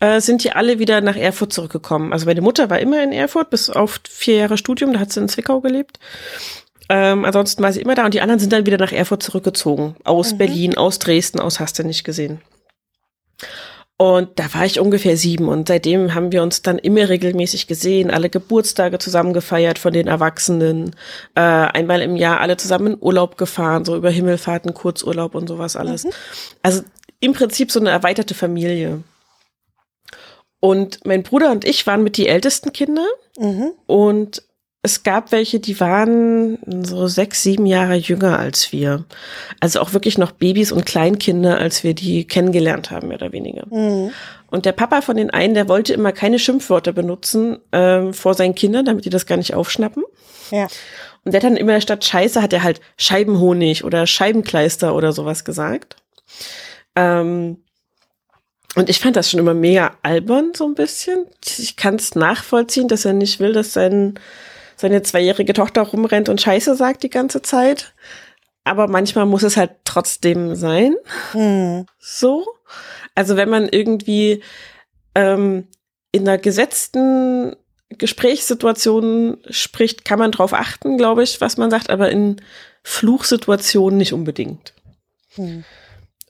[0.00, 2.12] äh, sind die alle wieder nach Erfurt zurückgekommen.
[2.12, 5.20] Also meine Mutter war immer in Erfurt, bis auf vier Jahre Studium, da hat sie
[5.20, 6.00] in Zwickau gelebt.
[6.88, 9.94] Ähm, ansonsten war sie immer da und die anderen sind dann wieder nach Erfurt zurückgezogen.
[10.02, 10.38] Aus mhm.
[10.38, 12.40] Berlin, aus Dresden, aus hast du nicht gesehen.
[14.00, 18.12] Und da war ich ungefähr sieben und seitdem haben wir uns dann immer regelmäßig gesehen,
[18.12, 20.94] alle Geburtstage zusammen gefeiert von den Erwachsenen,
[21.34, 25.74] äh, einmal im Jahr alle zusammen in Urlaub gefahren, so über Himmelfahrten, Kurzurlaub und sowas
[25.74, 26.04] alles.
[26.04, 26.10] Mhm.
[26.62, 26.82] Also
[27.18, 29.02] im Prinzip so eine erweiterte Familie.
[30.60, 33.72] Und mein Bruder und ich waren mit die ältesten Kinder mhm.
[33.86, 34.44] und
[34.82, 39.04] es gab welche, die waren so sechs, sieben Jahre jünger als wir.
[39.60, 43.66] Also auch wirklich noch Babys und Kleinkinder, als wir die kennengelernt haben, mehr oder weniger.
[43.70, 44.12] Mhm.
[44.50, 48.54] Und der Papa von den einen, der wollte immer keine Schimpfwörter benutzen äh, vor seinen
[48.54, 50.04] Kindern, damit die das gar nicht aufschnappen.
[50.50, 50.68] Ja.
[51.24, 55.44] Und der hat dann immer statt Scheiße hat er halt Scheibenhonig oder Scheibenkleister oder sowas
[55.44, 55.96] gesagt.
[56.94, 57.58] Ähm,
[58.76, 61.26] und ich fand das schon immer mega albern, so ein bisschen.
[61.44, 64.18] Ich kann es nachvollziehen, dass er nicht will, dass sein
[64.78, 67.94] seine zweijährige Tochter rumrennt und Scheiße sagt die ganze Zeit.
[68.64, 70.94] Aber manchmal muss es halt trotzdem sein.
[71.32, 71.86] Hm.
[71.98, 72.46] So.
[73.14, 74.42] Also wenn man irgendwie
[75.14, 75.66] ähm,
[76.12, 77.56] in einer gesetzten
[77.90, 82.40] Gesprächssituation spricht, kann man drauf achten, glaube ich, was man sagt, aber in
[82.84, 84.74] Fluchsituationen nicht unbedingt.
[85.34, 85.64] Hm.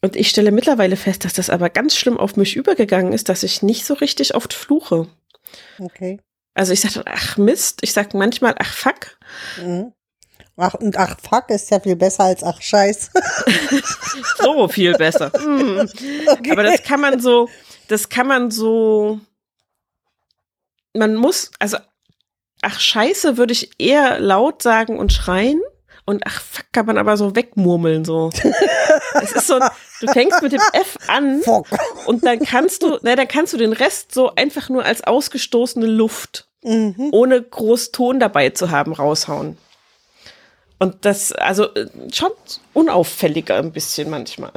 [0.00, 3.42] Und ich stelle mittlerweile fest, dass das aber ganz schlimm auf mich übergegangen ist, dass
[3.42, 5.08] ich nicht so richtig oft fluche.
[5.78, 6.20] Okay.
[6.58, 9.16] Also ich sage, ach Mist, ich sage manchmal, ach fuck.
[9.62, 9.92] Mhm.
[10.56, 13.12] Ach, und ach fuck ist ja viel besser als ach scheiß.
[14.42, 15.30] so viel besser.
[15.38, 15.88] Mhm.
[16.26, 16.50] Okay.
[16.50, 17.48] Aber das kann man so,
[17.86, 19.20] das kann man so,
[20.94, 21.76] man muss, also
[22.62, 25.60] ach scheiße würde ich eher laut sagen und schreien.
[26.06, 28.30] Und ach fuck kann man aber so wegmurmeln so.
[29.22, 29.60] es ist so,
[30.00, 31.68] du fängst mit dem F an fuck.
[32.06, 35.86] und dann kannst du, na, dann kannst du den Rest so einfach nur als ausgestoßene
[35.86, 37.08] Luft mhm.
[37.12, 39.56] ohne groß Ton dabei zu haben, raushauen.
[40.78, 42.30] Und das, also äh, schon
[42.72, 44.52] unauffälliger ein bisschen manchmal.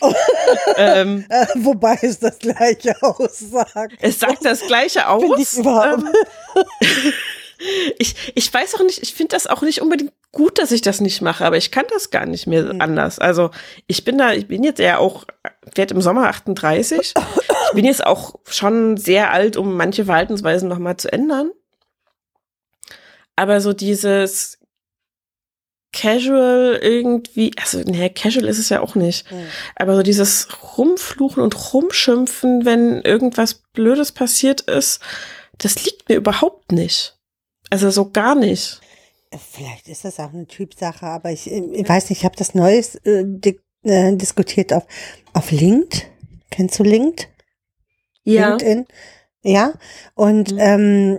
[0.76, 3.94] ähm, äh, wobei es das gleiche aussagt.
[4.00, 5.38] Es sagt das gleiche aus.
[5.38, 6.08] Ich, ähm,
[7.98, 11.00] ich, ich weiß auch nicht, ich finde das auch nicht unbedingt gut, dass ich das
[11.00, 12.80] nicht mache, aber ich kann das gar nicht mehr mhm.
[12.80, 13.18] anders.
[13.18, 13.50] Also
[13.86, 15.24] ich bin da, ich bin jetzt ja auch,
[15.74, 17.14] werde im Sommer 38.
[17.70, 21.50] Ich bin jetzt auch schon sehr alt, um manche Verhaltensweisen nochmal zu ändern.
[23.36, 24.58] Aber so dieses
[25.92, 29.30] Casual irgendwie, also ne, Casual ist es ja auch nicht.
[29.30, 29.46] Mhm.
[29.76, 30.48] Aber so dieses
[30.78, 35.00] Rumfluchen und Rumschimpfen, wenn irgendwas Blödes passiert ist,
[35.58, 37.16] das liegt mir überhaupt nicht.
[37.70, 38.80] Also so gar nicht.
[39.52, 42.96] Vielleicht ist das auch eine Typsache, aber ich, ich weiß nicht, ich habe das Neues
[43.04, 44.84] äh, di äh, diskutiert auf,
[45.32, 46.08] auf LinkedIn.
[46.50, 47.29] Kennst du LinkedIn?
[48.24, 48.50] Ja.
[48.50, 48.86] LinkedIn.
[49.42, 49.72] Ja.
[50.14, 50.58] Und mhm.
[50.58, 51.18] ähm,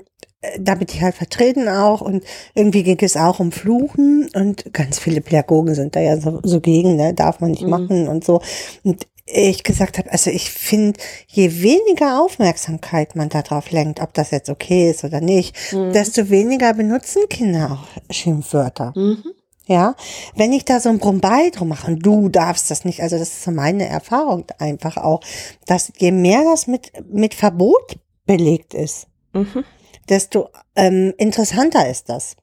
[0.60, 2.24] da bin ich halt vertreten auch und
[2.56, 6.60] irgendwie ging es auch um Fluchen und ganz viele Pädagogen sind da ja so, so
[6.60, 7.70] gegen, ne, darf man nicht mhm.
[7.70, 8.41] machen und so.
[8.84, 14.32] Und ich gesagt habe, also ich finde, je weniger Aufmerksamkeit man darauf lenkt, ob das
[14.32, 15.93] jetzt okay ist oder nicht, mhm.
[15.93, 18.93] desto weniger benutzen Kinder auch Schimpfwörter.
[18.95, 19.24] Mhm.
[19.72, 19.95] Ja,
[20.36, 23.30] wenn ich da so ein Brumbei drum mache und du darfst das nicht, also das
[23.30, 25.22] ist so meine Erfahrung einfach auch,
[25.65, 29.63] dass je mehr das mit, mit Verbot belegt ist, mhm.
[30.09, 32.36] desto ähm, interessanter ist das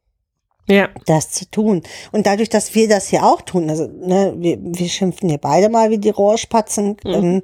[0.68, 0.88] ja.
[1.04, 1.82] das zu tun.
[2.12, 5.68] Und dadurch, dass wir das hier auch tun, also ne, wir, wir schimpfen hier beide
[5.68, 6.96] mal wie die Rohrspatzen.
[7.04, 7.12] Mhm.
[7.12, 7.42] Ähm,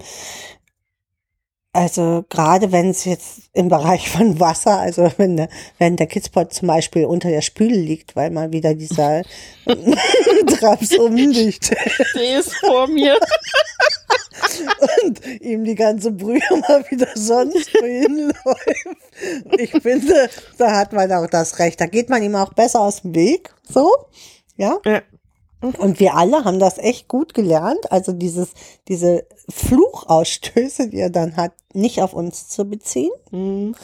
[1.75, 5.49] also gerade wenn es jetzt im Bereich von Wasser, also wenn der,
[5.79, 9.23] wenn der Kidspot zum Beispiel unter der Spüle liegt, weil mal wieder dieser
[10.59, 11.75] Traps umliegt.
[12.15, 13.19] Der ist vor mir.
[15.05, 19.59] und ihm die ganze Brühe mal wieder sonst wohin läuft.
[19.59, 21.81] Ich finde, da hat man auch das Recht.
[21.81, 23.53] Da geht man ihm auch besser aus dem Weg.
[23.69, 23.91] So,
[24.57, 24.79] ja.
[24.85, 25.03] ja.
[25.73, 27.91] Und wir alle haben das echt gut gelernt.
[27.91, 28.51] Also dieses,
[28.89, 33.13] diese Fluchausstöße, die er dann hat, nicht auf uns zu beziehen.
[33.31, 33.75] Mhm.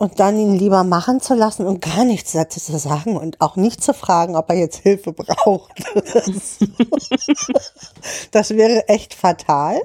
[0.00, 3.56] Und dann ihn lieber machen zu lassen und gar nichts dazu zu sagen und auch
[3.56, 5.72] nicht zu fragen, ob er jetzt Hilfe braucht.
[8.30, 9.80] das wäre echt fatal,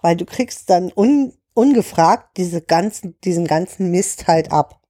[0.00, 4.81] weil du kriegst dann un, ungefragt diese ganzen, diesen ganzen Mist halt ab.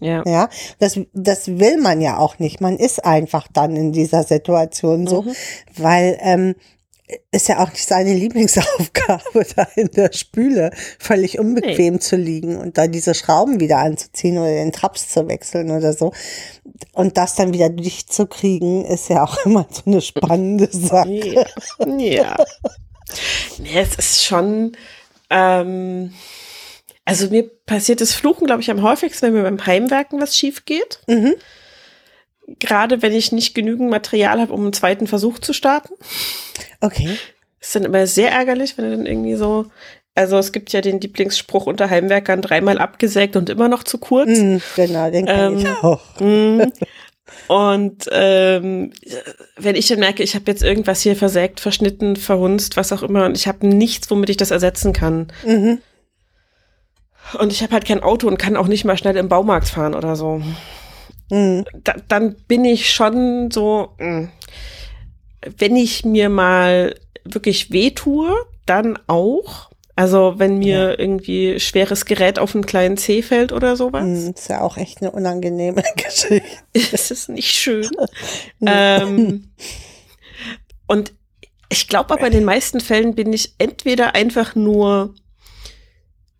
[0.00, 0.22] Ja.
[0.26, 2.60] Ja, das, das will man ja auch nicht.
[2.60, 5.32] Man ist einfach dann in dieser Situation so, mhm.
[5.76, 6.54] weil ähm,
[7.30, 12.00] ist ja auch nicht seine Lieblingsaufgabe, da in der Spüle völlig unbequem nee.
[12.00, 16.12] zu liegen und da diese Schrauben wieder anzuziehen oder den Traps zu wechseln oder so.
[16.92, 21.46] Und das dann wieder dicht zu kriegen, ist ja auch immer so eine spannende Sache.
[21.86, 21.96] Ja.
[21.96, 22.36] ja.
[23.58, 24.76] Nee, es ist schon,
[25.30, 26.12] ähm,
[27.06, 30.64] also mir passiert das Fluchen, glaube ich, am häufigsten, wenn mir beim Heimwerken was schief
[30.64, 30.98] geht.
[31.06, 31.34] Mhm.
[32.58, 35.94] Gerade wenn ich nicht genügend Material habe, um einen zweiten Versuch zu starten.
[36.80, 37.16] Okay.
[37.60, 39.66] Ist dann immer sehr ärgerlich, wenn du dann irgendwie so,
[40.16, 44.30] also es gibt ja den Lieblingsspruch unter Heimwerkern dreimal abgesägt und immer noch zu kurz.
[44.30, 46.20] Mm, genau, den kann ähm, ich auch.
[46.20, 46.62] Mm,
[47.46, 48.92] und ähm,
[49.56, 53.26] wenn ich dann merke, ich habe jetzt irgendwas hier versägt, verschnitten, verhunzt, was auch immer,
[53.26, 55.28] und ich habe nichts, womit ich das ersetzen kann.
[55.44, 55.78] Mhm.
[57.38, 59.94] Und ich habe halt kein Auto und kann auch nicht mal schnell im Baumarkt fahren
[59.94, 60.40] oder so.
[61.30, 61.64] Mhm.
[61.82, 64.28] Da, dann bin ich schon so, mh,
[65.58, 69.70] wenn ich mir mal wirklich wehtue, dann auch.
[69.98, 70.98] Also wenn mir ja.
[70.98, 74.04] irgendwie schweres Gerät auf einen kleinen Zeh fällt oder sowas.
[74.04, 76.42] Mm, ist ja auch echt eine unangenehme Geschichte.
[76.74, 77.88] es ist nicht schön.
[78.66, 79.50] ähm,
[80.86, 81.14] und
[81.70, 85.14] ich glaube aber in den meisten Fällen bin ich entweder einfach nur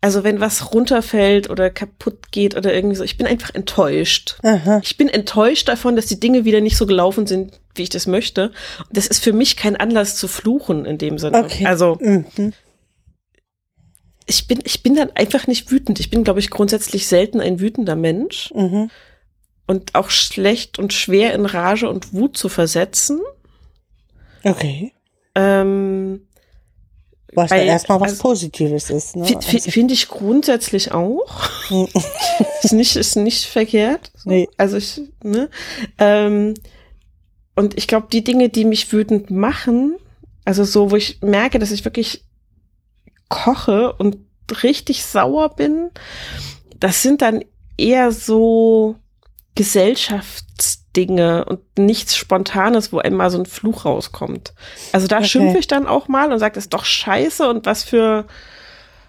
[0.07, 4.37] also wenn was runterfällt oder kaputt geht oder irgendwie so, ich bin einfach enttäuscht.
[4.41, 4.79] Aha.
[4.81, 8.07] Ich bin enttäuscht davon, dass die Dinge wieder nicht so gelaufen sind, wie ich das
[8.07, 8.53] möchte.
[8.87, 11.39] Und das ist für mich kein Anlass zu fluchen in dem Sinne.
[11.39, 11.65] Okay.
[11.65, 12.53] Also mhm.
[14.25, 15.99] ich bin, ich bin dann einfach nicht wütend.
[15.99, 18.53] Ich bin, glaube ich, grundsätzlich selten ein wütender Mensch.
[18.55, 18.89] Mhm.
[19.65, 23.19] Und auch schlecht und schwer in Rage und Wut zu versetzen.
[24.45, 24.93] Okay.
[25.35, 26.21] Ähm,
[27.33, 29.15] was Weil, ja erstmal was also, Positives ist.
[29.15, 29.25] Ne?
[29.25, 31.49] Also, Finde ich grundsätzlich auch.
[32.63, 34.11] ist, nicht, ist nicht verkehrt.
[34.23, 34.47] Nee.
[34.57, 35.49] Also ich, ne?
[35.97, 36.53] Ähm,
[37.55, 39.97] und ich glaube, die Dinge, die mich wütend machen,
[40.45, 42.23] also so, wo ich merke, dass ich wirklich
[43.29, 44.17] koche und
[44.63, 45.89] richtig sauer bin,
[46.79, 47.43] das sind dann
[47.77, 48.95] eher so
[50.97, 54.53] Gesellschaftsdinge und nichts Spontanes, wo einmal so ein Fluch rauskommt.
[54.91, 55.27] Also da okay.
[55.27, 58.25] schimpfe ich dann auch mal und sage, das ist doch scheiße und was für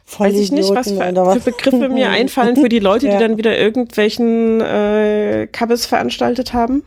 [0.04, 3.12] Voll weiß ich nicht, was für, was für, Begriffe mir einfallen für die Leute, ja.
[3.12, 6.82] die dann wieder irgendwelchen äh, Kabbes veranstaltet haben.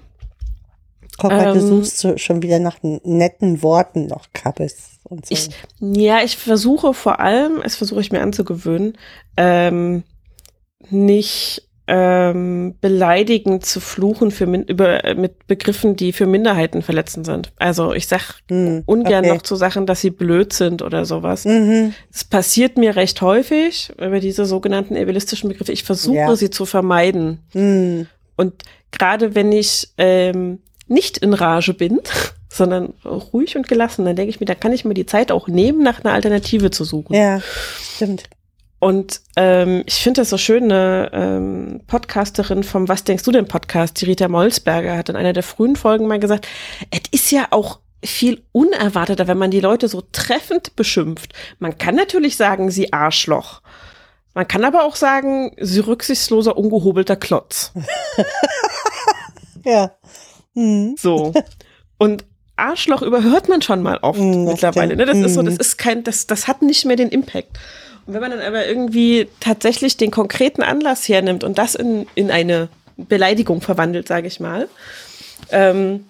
[1.20, 5.36] Guck mal, ähm, du suchst schon wieder nach netten Worten noch Kabbes und so.
[5.36, 5.50] Ich,
[5.80, 8.98] ja, ich versuche vor allem, es versuche ich mir anzugewöhnen,
[9.38, 10.04] ähm,
[10.90, 17.26] nicht ähm, beleidigend zu fluchen für min über äh, mit Begriffen, die für Minderheiten verletzend
[17.26, 17.52] sind.
[17.58, 19.34] Also ich sag hm, ungern okay.
[19.34, 21.46] noch zu Sachen, dass sie blöd sind oder sowas.
[21.46, 21.94] Mhm.
[22.14, 25.72] Es passiert mir recht häufig über diese sogenannten evilistischen Begriffe.
[25.72, 26.36] Ich versuche ja.
[26.36, 27.40] sie zu vermeiden.
[27.54, 28.08] Mhm.
[28.38, 32.00] Und gerade wenn ich ähm, nicht in Rage bin,
[32.50, 35.48] sondern ruhig und gelassen, dann denke ich mir, da kann ich mir die Zeit auch
[35.48, 37.16] nehmen, nach einer Alternative zu suchen.
[37.16, 37.42] Ja,
[37.96, 38.30] stimmt.
[38.82, 43.48] Und ähm, ich finde das so schön, eine ähm, Podcasterin vom Was denkst du denn
[43.48, 46.48] Podcast, die Rita Molsberger, hat in einer der frühen Folgen mal gesagt,
[46.90, 51.34] es ist ja auch viel unerwarteter, wenn man die Leute so treffend beschimpft.
[51.60, 53.62] Man kann natürlich sagen, sie Arschloch.
[54.34, 57.74] Man kann aber auch sagen, sie rücksichtsloser, ungehobelter Klotz.
[59.64, 59.92] ja.
[60.56, 60.96] Mhm.
[60.98, 61.34] So.
[62.00, 62.26] Und
[62.56, 64.96] Arschloch überhört man schon mal oft mhm, mittlerweile.
[64.96, 65.06] Ne?
[65.06, 65.26] Das mhm.
[65.26, 65.60] ist so, das mhm.
[65.60, 67.60] ist kein, das, das hat nicht mehr den Impact.
[68.06, 72.32] Und wenn man dann aber irgendwie tatsächlich den konkreten Anlass hernimmt und das in, in
[72.32, 74.68] eine Beleidigung verwandelt, sage ich mal,
[75.52, 76.06] ähm,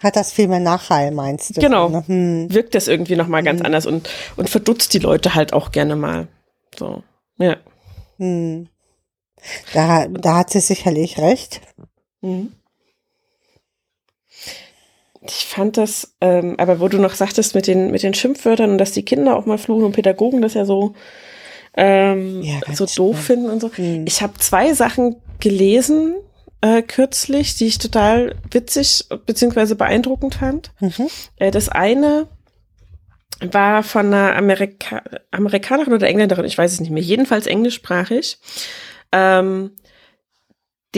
[0.00, 1.60] hat das viel mehr Nachhall, meinst du?
[1.60, 1.88] Genau.
[1.88, 2.04] Ne?
[2.06, 2.54] Hm.
[2.54, 3.66] Wirkt das irgendwie nochmal ganz hm.
[3.66, 6.28] anders und, und verdutzt die Leute halt auch gerne mal.
[6.78, 7.02] So,
[7.38, 7.56] ja.
[8.18, 8.68] Hm.
[9.72, 11.60] Da, da hat sie sicherlich recht.
[12.20, 12.52] Mhm.
[15.28, 18.78] Ich fand das, ähm, aber wo du noch sagtest mit den, mit den Schimpfwörtern und
[18.78, 20.94] dass die Kinder auch mal fluchen und Pädagogen das ja so,
[21.76, 23.70] ähm, ja, so doof finden und so.
[23.76, 24.04] Mhm.
[24.06, 26.14] Ich habe zwei Sachen gelesen
[26.60, 29.74] äh, kürzlich, die ich total witzig bzw.
[29.74, 30.72] beeindruckend fand.
[30.80, 31.08] Mhm.
[31.36, 32.28] Äh, das eine
[33.40, 38.38] war von einer Amerika Amerikanerin oder Engländerin, ich weiß es nicht mehr, jedenfalls englischsprachig.
[39.12, 39.72] Ähm,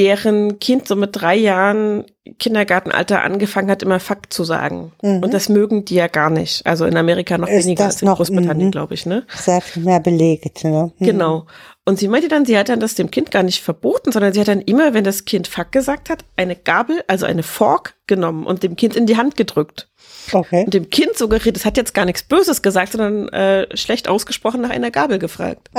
[0.01, 2.07] deren Kind so mit drei Jahren
[2.38, 4.92] Kindergartenalter angefangen hat, immer Fakt zu sagen.
[5.03, 5.22] Mhm.
[5.22, 6.64] Und das mögen die ja gar nicht.
[6.64, 8.72] Also in Amerika noch Ist weniger als in noch, Großbritannien, mhm.
[8.72, 9.26] glaube ich, ne?
[9.36, 10.90] Sehr viel mehr belegt, ne?
[10.98, 11.05] Mhm.
[11.05, 11.46] Genau.
[11.84, 14.40] Und sie meinte dann, sie hat dann das dem Kind gar nicht verboten, sondern sie
[14.40, 18.46] hat dann immer, wenn das Kind Fakt gesagt hat, eine Gabel, also eine Fork genommen
[18.46, 19.90] und dem Kind in die Hand gedrückt.
[20.32, 20.64] Okay.
[20.64, 24.62] Und dem Kind suggeriert, es hat jetzt gar nichts Böses gesagt, sondern äh, schlecht ausgesprochen
[24.62, 25.68] nach einer Gabel gefragt.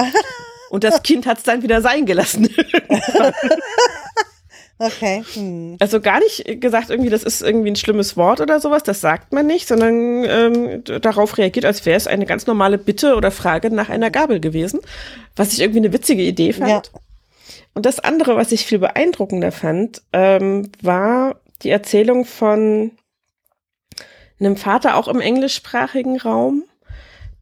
[0.72, 2.50] Und das Kind hat es dann wieder sein gelassen.
[4.84, 5.24] Okay.
[5.36, 5.78] Hm.
[5.80, 9.32] Also gar nicht gesagt, irgendwie, das ist irgendwie ein schlimmes Wort oder sowas, das sagt
[9.32, 13.70] man nicht, sondern ähm, darauf reagiert, als wäre es eine ganz normale Bitte oder Frage
[13.70, 14.80] nach einer Gabel gewesen,
[15.36, 16.88] was ich irgendwie eine witzige Idee fand.
[16.88, 17.00] Ja.
[17.76, 22.90] Und das andere, was ich viel beeindruckender fand, ähm, war die Erzählung von
[24.40, 26.64] einem Vater auch im englischsprachigen Raum,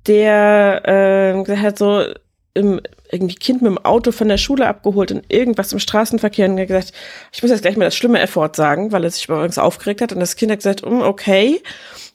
[0.07, 0.81] der
[1.37, 2.03] äh, gesagt hat, so
[2.59, 2.81] im,
[3.11, 6.93] irgendwie Kind mit dem Auto von der Schule abgeholt und irgendwas im Straßenverkehr und gesagt,
[7.31, 10.13] ich muss jetzt gleich mal das schlimme Effort sagen, weil er sich übrigens aufgeregt hat
[10.13, 11.61] und das Kind hat gesagt, um, okay.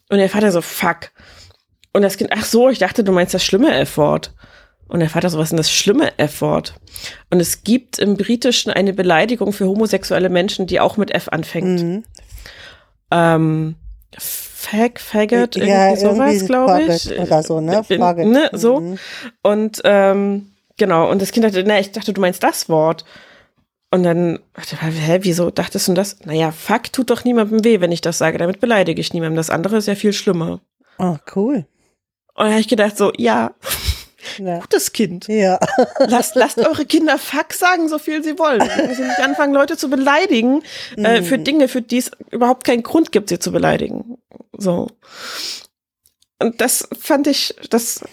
[0.09, 1.11] Und der Vater so, fuck.
[1.93, 4.33] Und das Kind, ach so, ich dachte, du meinst das schlimme Effort.
[4.87, 6.75] Und der Vater so, was ist denn das schlimme Effort?
[7.31, 11.83] Und es gibt im Britischen eine Beleidigung für homosexuelle Menschen, die auch mit F anfängt.
[11.83, 12.05] Mhm.
[13.11, 13.77] Ähm,
[14.65, 17.19] Fag, Faggot, ja, irgendwie sowas, glaube ich.
[17.19, 17.85] Oder so, ne?
[17.85, 18.27] Faggot.
[18.27, 18.81] ne so.
[18.81, 18.99] Mhm.
[19.43, 23.05] Und ähm, genau, und das Kind dachte, na, ich dachte, du meinst das Wort.
[23.91, 26.19] Und dann, hä, wieso dachtest du das?
[26.25, 28.39] Naja, fuck tut doch niemandem weh, wenn ich das sage.
[28.39, 29.37] Damit beleidige ich niemandem.
[29.37, 30.61] Das andere ist ja viel schlimmer.
[30.99, 31.67] Oh, cool.
[32.35, 33.53] Und da habe ich gedacht, so, ja,
[34.39, 34.59] ja.
[34.59, 35.29] Gutes Kind.
[35.29, 35.59] Ja.
[35.99, 38.63] Lasst, lasst eure Kinder Fuck sagen, so viel sie wollen.
[38.95, 40.63] Sie nicht anfangen, Leute zu beleidigen
[40.97, 41.45] äh, für mhm.
[41.45, 44.19] Dinge, für die es überhaupt keinen Grund gibt, sie zu beleidigen.
[44.59, 44.89] So.
[46.39, 48.05] Und das fand ich, das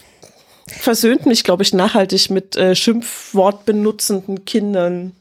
[0.68, 5.16] versöhnt mich, glaube ich, nachhaltig mit äh, Schimpfwort benutzenden Kindern.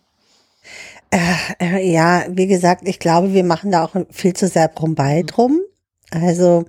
[1.11, 1.19] Äh,
[1.61, 5.61] äh, ja, wie gesagt, ich glaube, wir machen da auch viel zu sehr Brumbei drum.
[6.11, 6.65] Also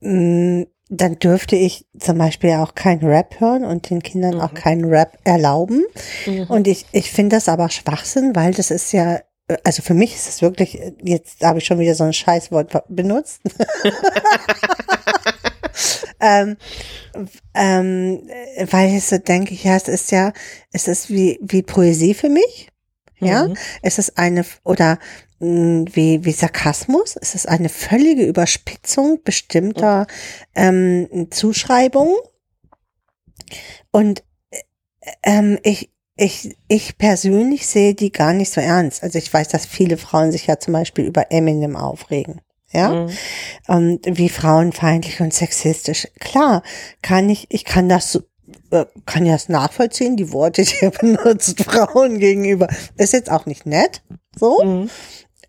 [0.00, 4.40] mh, mm, dann dürfte ich zum Beispiel auch kein Rap hören und den Kindern mhm.
[4.40, 5.84] auch keinen Rap erlauben.
[6.26, 6.44] Mhm.
[6.44, 9.18] Und ich, ich finde das aber Schwachsinn, weil das ist ja,
[9.64, 13.40] also für mich ist es wirklich, jetzt habe ich schon wieder so ein Scheißwort benutzt.
[16.20, 16.56] ähm,
[17.54, 18.28] ähm,
[18.70, 20.32] weil ich so denke, ja, es ist ja,
[20.72, 22.68] es ist wie, wie Poesie für mich.
[23.18, 23.56] Ja, mhm.
[23.80, 24.98] es ist eine, oder
[25.38, 27.16] wie, wie Sarkasmus.
[27.20, 30.06] Es ist eine völlige Überspitzung bestimmter
[30.54, 32.16] ähm, Zuschreibungen.
[33.90, 34.24] Und
[35.22, 39.02] ähm, ich, ich, ich persönlich sehe die gar nicht so ernst.
[39.02, 42.40] Also ich weiß, dass viele Frauen sich ja zum Beispiel über Eminem aufregen.
[42.72, 43.10] Ja, mhm.
[43.68, 46.08] und wie frauenfeindlich und sexistisch.
[46.18, 46.62] Klar,
[47.00, 48.20] kann ich, ich kann das
[48.70, 52.66] äh, kann ja es nachvollziehen, die Worte, die er benutzt, Frauen gegenüber.
[52.96, 54.02] Ist jetzt auch nicht nett,
[54.36, 54.62] so.
[54.62, 54.90] Mhm.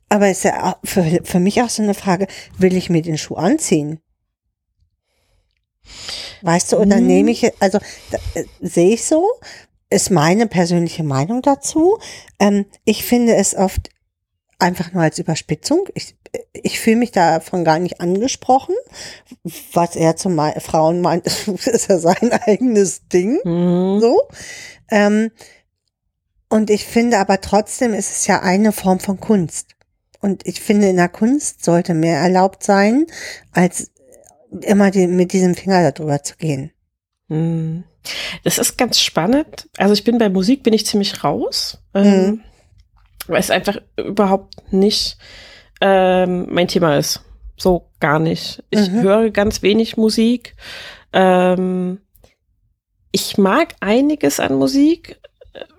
[0.09, 3.35] Aber ist ja für, für mich auch so eine Frage, will ich mir den Schuh
[3.35, 3.99] anziehen?
[6.43, 7.07] Weißt du, oder mhm.
[7.07, 7.79] nehme ich, also
[8.35, 9.25] äh, sehe ich so,
[9.89, 11.97] ist meine persönliche Meinung dazu.
[12.39, 13.89] Ähm, ich finde es oft
[14.59, 15.87] einfach nur als Überspitzung.
[15.93, 16.15] Ich,
[16.53, 18.75] ich fühle mich davon gar nicht angesprochen.
[19.73, 20.29] Was er zu
[20.59, 21.27] Frauen meint,
[21.65, 23.39] ist ja sein eigenes Ding.
[23.43, 23.99] Mhm.
[23.99, 24.27] So.
[24.89, 25.31] Ähm,
[26.49, 29.75] und ich finde aber trotzdem ist es ja eine Form von Kunst.
[30.19, 33.05] Und ich finde, in der Kunst sollte mehr erlaubt sein,
[33.51, 33.91] als
[34.61, 36.71] immer die, mit diesem Finger darüber zu gehen.
[37.27, 37.83] Hm.
[38.43, 39.67] Das ist ganz spannend.
[39.77, 42.41] Also ich bin bei Musik bin ich ziemlich raus, ähm, mhm.
[43.27, 45.17] weil es einfach überhaupt nicht
[45.81, 47.21] ähm, mein Thema ist.
[47.57, 48.63] So gar nicht.
[48.69, 49.01] Ich mhm.
[49.01, 50.55] höre ganz wenig Musik.
[51.13, 51.99] Ähm,
[53.11, 55.19] ich mag einiges an Musik,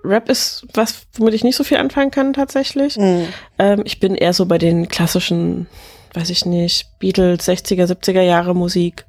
[0.05, 2.97] Rap ist was, womit ich nicht so viel anfangen kann tatsächlich.
[2.97, 3.29] Mhm.
[3.59, 5.67] Ähm, ich bin eher so bei den klassischen,
[6.15, 9.05] weiß ich nicht, Beatles, 60er, 70er Jahre Musik.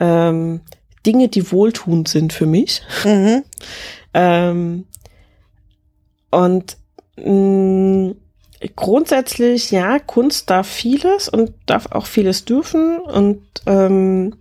[0.00, 0.60] Ähm,
[1.06, 2.82] Dinge, die wohltuend sind für mich.
[3.04, 3.42] Mhm.
[4.14, 4.84] ähm,
[6.30, 6.76] und
[7.16, 8.16] mh, mm,
[8.76, 12.98] grundsätzlich, ja, Kunst darf vieles und darf auch vieles dürfen.
[12.98, 14.34] Und ähm,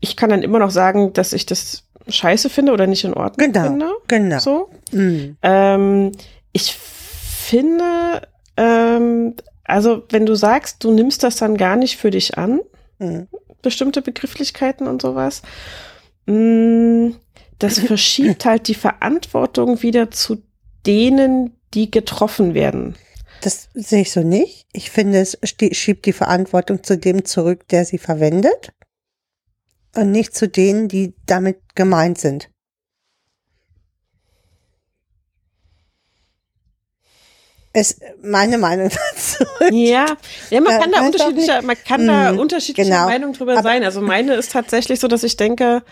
[0.00, 3.52] ich kann dann immer noch sagen, dass ich das scheiße finde oder nicht in Ordnung
[3.52, 3.86] genau, finde.
[4.08, 4.38] Genau.
[4.38, 4.70] So.
[4.92, 5.36] Mhm.
[5.42, 6.12] Ähm,
[6.52, 8.22] ich finde,
[8.56, 9.34] ähm,
[9.64, 12.60] also wenn du sagst, du nimmst das dann gar nicht für dich an,
[12.98, 13.28] mhm.
[13.64, 15.42] Bestimmte Begrifflichkeiten und sowas,
[16.26, 17.10] mm,
[17.58, 20.42] das verschiebt halt die Verantwortung wieder zu
[20.86, 22.94] denen, die getroffen werden.
[23.40, 24.66] Das sehe ich so nicht.
[24.72, 25.36] Ich finde, es
[25.72, 28.72] schiebt die Verantwortung zu dem zurück, der sie verwendet
[29.94, 32.50] und nicht zu denen, die damit gemeint sind.
[37.74, 39.44] Ist meine Meinung dazu.
[39.70, 40.06] Ja,
[40.50, 43.06] ja man kann da unterschiedliche, man kann da mhm, unterschiedliche genau.
[43.06, 43.84] Meinungen drüber Aber sein.
[43.84, 45.82] Also meine ist tatsächlich so, dass ich denke,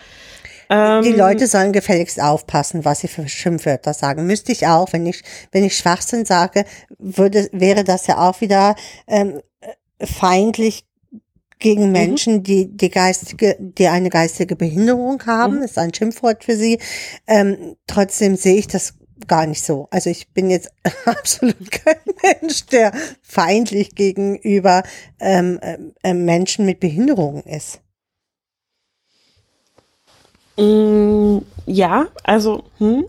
[0.70, 4.26] ähm, die Leute sollen gefälligst aufpassen, was sie für Schimpfwörter sagen.
[4.26, 6.64] Müsste ich auch, wenn ich wenn ich Schwachsinn sage,
[6.99, 8.76] würde wäre das ja auch wieder
[9.07, 9.41] ähm,
[10.01, 10.85] feindlich
[11.59, 11.93] gegen mhm.
[11.93, 12.43] Menschen, mhm.
[12.45, 15.62] die die geistige, die eine geistige Behinderung haben, mhm.
[15.62, 16.78] ist ein Schimpfwort für sie.
[17.26, 18.95] Ähm, trotzdem sehe ich das
[19.28, 19.88] gar nicht so.
[19.90, 20.70] Also ich bin jetzt
[21.04, 21.96] absolut kein
[22.40, 22.92] Mensch, der
[23.22, 24.82] feindlich gegenüber
[25.20, 25.60] ähm,
[26.02, 27.80] äh, Menschen mit Behinderungen ist.
[30.58, 33.06] Mm, ja, also hm,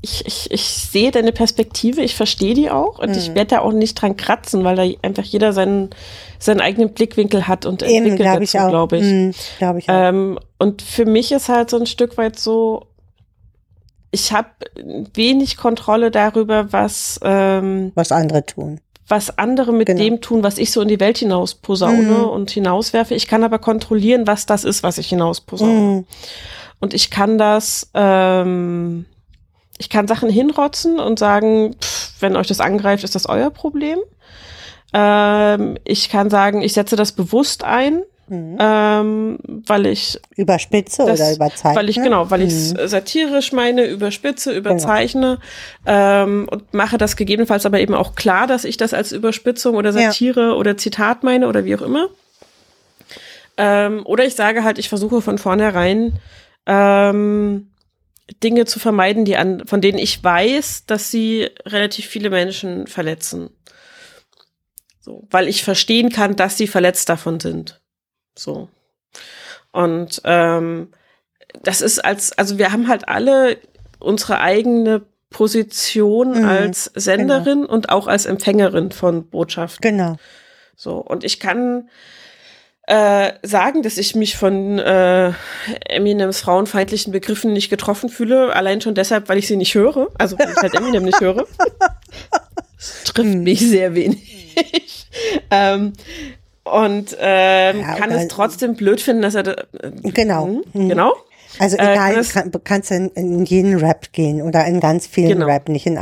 [0.00, 3.16] ich, ich, ich sehe deine Perspektive, ich verstehe die auch und mhm.
[3.16, 5.90] ich werde da auch nicht dran kratzen, weil da einfach jeder seinen,
[6.38, 9.04] seinen eigenen Blickwinkel hat und Eben, entwickelt glaub dazu, glaube ich.
[9.04, 12.86] Mhm, glaub ich ähm, und für mich ist halt so ein Stück weit so,
[14.16, 14.48] ich habe
[15.12, 18.80] wenig Kontrolle darüber, was ähm, was andere tun.
[19.06, 20.02] Was andere mit genau.
[20.02, 22.24] dem tun, was ich so in die Welt hinaus posaune mhm.
[22.24, 23.14] und hinauswerfe.
[23.14, 25.72] Ich kann aber kontrollieren, was das ist, was ich hinaus posaune.
[25.72, 26.06] Mhm.
[26.80, 29.04] Und ich kann das, ähm,
[29.76, 33.98] ich kann Sachen hinrotzen und sagen, pff, wenn euch das angreift, ist das euer Problem.
[34.94, 38.58] Ähm, ich kann sagen, ich setze das bewusst ein Mhm.
[38.58, 41.76] Ähm, weil ich überspitze das, oder überzeichne.
[41.76, 42.88] Weil ich genau, weil ich es mhm.
[42.88, 44.60] satirisch meine, überspitze, genau.
[44.60, 45.38] überzeichne
[45.84, 45.96] genau.
[46.24, 49.92] ähm, und mache das gegebenenfalls aber eben auch klar, dass ich das als Überspitzung oder
[49.92, 50.52] Satire ja.
[50.54, 52.08] oder Zitat meine oder wie auch immer.
[53.56, 56.18] Ähm, oder ich sage halt, ich versuche von vornherein
[56.66, 57.68] ähm,
[58.42, 63.50] Dinge zu vermeiden, die an, von denen ich weiß, dass sie relativ viele Menschen verletzen.
[65.00, 67.80] So, weil ich verstehen kann, dass sie verletzt davon sind.
[68.36, 68.68] So.
[69.72, 70.88] Und ähm,
[71.62, 73.58] das ist als, also wir haben halt alle
[73.98, 77.72] unsere eigene Position mhm, als Senderin genau.
[77.72, 79.82] und auch als Empfängerin von Botschaften.
[79.82, 80.16] Genau.
[80.76, 81.88] So, und ich kann
[82.86, 85.32] äh, sagen, dass ich mich von äh,
[85.88, 90.38] Eminems frauenfeindlichen Begriffen nicht getroffen fühle, allein schon deshalb, weil ich sie nicht höre, also
[90.38, 91.46] weil ich halt Eminem nicht höre.
[93.04, 93.42] trifft mhm.
[93.42, 94.46] mich sehr wenig.
[95.50, 95.94] ähm,
[96.72, 100.88] und ähm, ja, kann es trotzdem blöd finden, dass er äh, genau hm, mhm.
[100.88, 101.14] genau
[101.58, 105.38] also äh, egal, äh, kann, kannst in, in jeden Rap gehen oder in ganz vielen
[105.38, 105.46] genau.
[105.46, 105.98] Rap, nicht in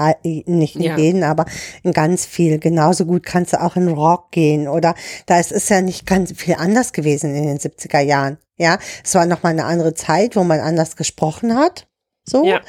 [0.46, 0.96] nicht in ja.
[0.96, 1.46] jeden, aber
[1.82, 2.58] in ganz viel.
[2.58, 4.94] Genauso gut kannst du auch in Rock gehen oder
[5.26, 8.38] da ist es ja nicht ganz viel anders gewesen in den 70er Jahren.
[8.56, 11.86] Ja, es war noch mal eine andere Zeit, wo man anders gesprochen hat.
[12.24, 12.44] So.
[12.44, 12.60] Ja.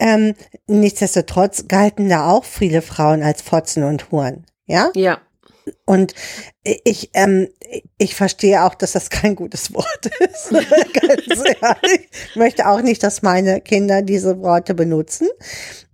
[0.00, 0.34] Ähm,
[0.66, 4.46] nichtsdestotrotz galten da auch viele Frauen als Fotzen und Huren.
[4.66, 4.90] Ja?
[4.94, 5.20] Ja.
[5.84, 6.14] Und
[6.84, 7.48] ich, ähm,
[7.98, 10.50] ich verstehe auch, dass das kein gutes Wort ist.
[10.50, 12.08] Ganz ehrlich.
[12.30, 15.28] Ich möchte auch nicht, dass meine Kinder diese Worte benutzen.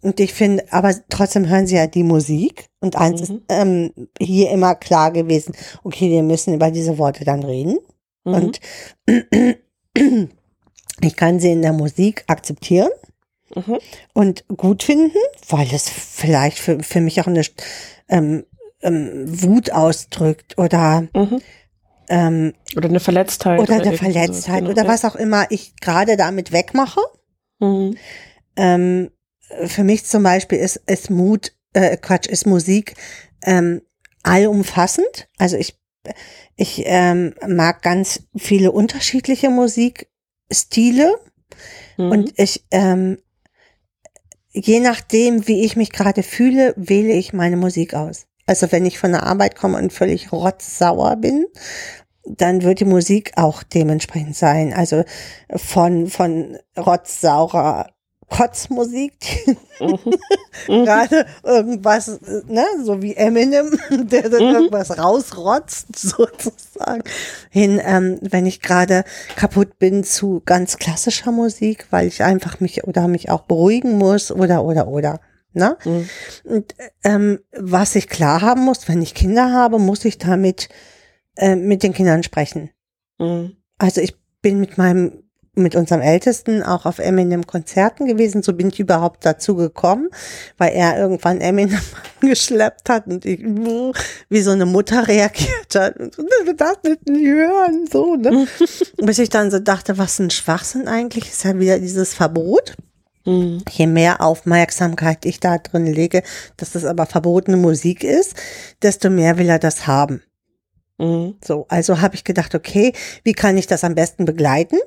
[0.03, 2.67] Und ich finde, aber trotzdem hören sie ja die Musik.
[2.81, 3.37] Und eins mhm.
[3.37, 5.55] ist ähm, hier immer klar gewesen,
[5.85, 7.79] okay, wir müssen über diese Worte dann reden.
[8.25, 8.35] Mhm.
[8.35, 8.61] Und
[11.01, 12.91] ich kann sie in der Musik akzeptieren.
[13.55, 13.79] Mhm.
[14.15, 15.17] Und gut finden,
[15.49, 17.43] weil es vielleicht für, für mich auch eine
[18.09, 18.45] ähm,
[18.83, 21.41] ähm, Wut ausdrückt oder mhm.
[22.09, 24.71] ähm, oder eine Verletztheit oder, oder eine Verletztheit genau.
[24.71, 27.01] oder was auch immer ich gerade damit wegmache.
[27.61, 27.97] Mhm.
[28.57, 29.11] Ähm,
[29.67, 32.95] für mich zum Beispiel ist, ist Mut, äh, Quatsch, ist Musik
[33.43, 33.83] ähm,
[34.23, 35.29] allumfassend.
[35.39, 35.79] Also ich,
[36.57, 41.15] ich ähm, mag ganz viele unterschiedliche Musikstile
[41.97, 42.11] mhm.
[42.11, 43.19] und ich ähm,
[44.53, 48.27] je nachdem, wie ich mich gerade fühle, wähle ich meine Musik aus.
[48.53, 51.47] Also wenn ich von der Arbeit komme und völlig rotzsauer bin,
[52.27, 54.75] dann wird die Musik auch dementsprechend sein.
[54.75, 55.05] Also
[55.57, 57.87] von, von rotzsaurer
[58.29, 59.15] Kotzmusik,
[59.81, 59.99] mhm.
[60.69, 60.85] mhm.
[60.85, 64.55] gerade irgendwas, ne, so wie Eminem, der dann mhm.
[64.55, 67.05] irgendwas rausrotzt, sozusagen,
[67.49, 72.85] hin, ähm, wenn ich gerade kaputt bin zu ganz klassischer Musik, weil ich einfach mich
[72.85, 75.21] oder mich auch beruhigen muss oder, oder, oder.
[75.55, 75.77] Ne?
[75.85, 76.09] Mhm.
[76.45, 76.75] Und
[77.05, 80.69] ähm, was ich klar haben muss, wenn ich Kinder habe, muss ich damit
[81.37, 82.71] äh, mit den Kindern sprechen.
[83.19, 83.57] Mhm.
[83.79, 85.23] Also ich bin mit meinem
[85.55, 88.43] mit unserem Ältesten auch auf Eminem Konzerten gewesen.
[88.43, 90.09] So bin ich überhaupt dazu gekommen,
[90.57, 91.79] weil er irgendwann Eminem
[92.21, 95.99] geschleppt hat und ich wie so eine Mutter reagiert hat.
[95.99, 98.47] Wir das nicht hören, so, ne?
[98.97, 102.75] Bis ich dann so dachte, was ein Schwachsinn eigentlich ist ja wieder dieses Verbot.
[103.25, 103.63] Mhm.
[103.71, 106.23] Je mehr Aufmerksamkeit ich da drin lege,
[106.57, 108.35] dass das aber verbotene Musik ist,
[108.83, 110.23] desto mehr will er das haben.
[110.99, 111.37] Mhm.
[111.45, 112.93] So, also habe ich gedacht, okay,
[113.25, 114.79] wie kann ich das am besten begleiten?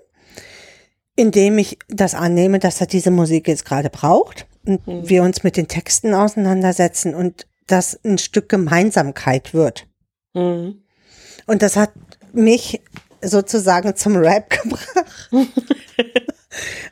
[1.15, 5.09] Indem ich das annehme, dass er diese Musik jetzt gerade braucht und mhm.
[5.09, 9.87] wir uns mit den Texten auseinandersetzen und das ein Stück Gemeinsamkeit wird.
[10.33, 10.83] Mhm.
[11.47, 11.91] Und das hat
[12.33, 12.81] mich
[13.21, 15.29] sozusagen zum Rap gebracht.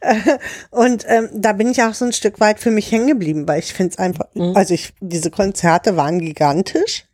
[0.72, 3.60] und ähm, da bin ich auch so ein Stück weit für mich hängen geblieben, weil
[3.60, 4.56] ich finde es einfach, mhm.
[4.56, 7.06] also ich, diese Konzerte waren gigantisch.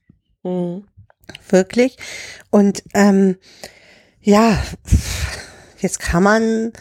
[0.43, 0.85] Mhm.
[1.49, 1.97] Wirklich.
[2.49, 3.37] Und ähm,
[4.21, 4.61] ja,
[5.79, 6.73] jetzt kann man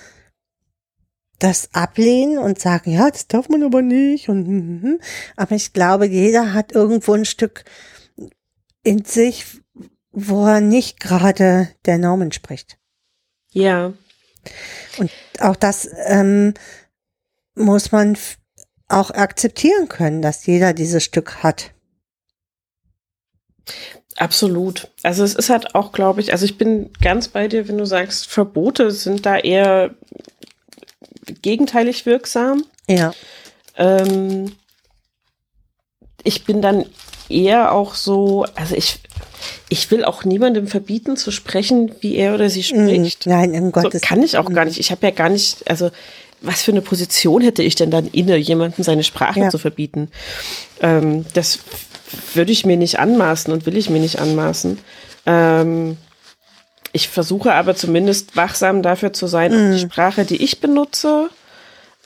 [1.39, 4.29] das ablehnen und sagen, ja, das darf man aber nicht.
[4.29, 5.01] Und, hm, hm, hm.
[5.37, 7.65] aber ich glaube, jeder hat irgendwo ein Stück
[8.83, 9.45] in sich,
[10.11, 12.79] wo er nicht gerade der Norm entspricht.
[13.53, 13.93] Ja.
[14.99, 15.11] Und
[15.41, 16.55] auch das ähm,
[17.55, 18.17] muss man
[18.89, 21.73] auch akzeptieren können, dass jeder dieses Stück hat.
[24.17, 24.91] Absolut.
[25.03, 27.87] Also es ist halt auch, glaube ich, also ich bin ganz bei dir, wenn du
[27.87, 29.95] sagst, Verbote sind da eher
[31.43, 32.65] gegenteilig wirksam.
[32.89, 33.13] Ja.
[33.77, 34.53] Ähm,
[36.25, 36.85] ich bin dann
[37.29, 39.01] eher auch so, also ich,
[39.69, 43.27] ich will auch niemandem verbieten zu sprechen, wie er oder sie mm, spricht.
[43.27, 44.79] Nein, um Gottes so kann ich auch gar nicht.
[44.79, 45.91] Ich habe ja gar nicht, also
[46.41, 49.51] was für eine Position hätte ich denn dann inne, jemandem seine Sprache ja.
[49.51, 50.11] zu verbieten?
[50.81, 51.61] Ähm, das
[52.35, 54.79] würde ich mir nicht anmaßen und will ich mir nicht anmaßen.
[55.27, 55.97] Ähm,
[56.93, 59.73] ich versuche aber zumindest wachsam dafür zu sein, mm.
[59.73, 61.29] die Sprache, die ich benutze,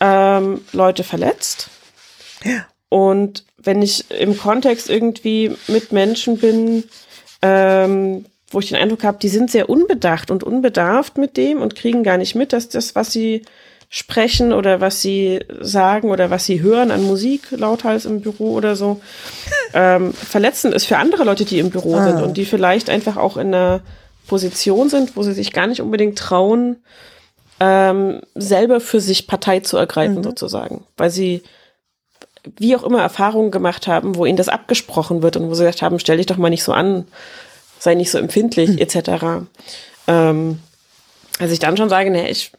[0.00, 1.68] ähm, Leute verletzt.
[2.44, 2.66] Ja.
[2.88, 6.84] Und wenn ich im Kontext irgendwie mit Menschen bin,
[7.42, 11.74] ähm, wo ich den Eindruck habe, die sind sehr unbedacht und unbedarft mit dem und
[11.74, 13.42] kriegen gar nicht mit, dass das, was sie
[13.88, 18.74] sprechen oder was sie sagen oder was sie hören an Musik lauthals im Büro oder
[18.74, 19.02] so,
[19.74, 22.04] ähm, verletzend ist für andere Leute, die im Büro ah.
[22.04, 23.82] sind und die vielleicht einfach auch in einer
[24.26, 26.76] Position sind, wo sie sich gar nicht unbedingt trauen,
[27.60, 30.24] ähm, selber für sich Partei zu ergreifen, mhm.
[30.24, 31.42] sozusagen, weil sie
[32.56, 35.82] wie auch immer Erfahrungen gemacht haben, wo ihnen das abgesprochen wird und wo sie gesagt
[35.82, 37.06] haben, stell dich doch mal nicht so an,
[37.78, 38.78] sei nicht so empfindlich, mhm.
[38.78, 39.46] etc.
[40.08, 40.58] Ähm,
[41.38, 42.52] also ich dann schon sage, ne, ich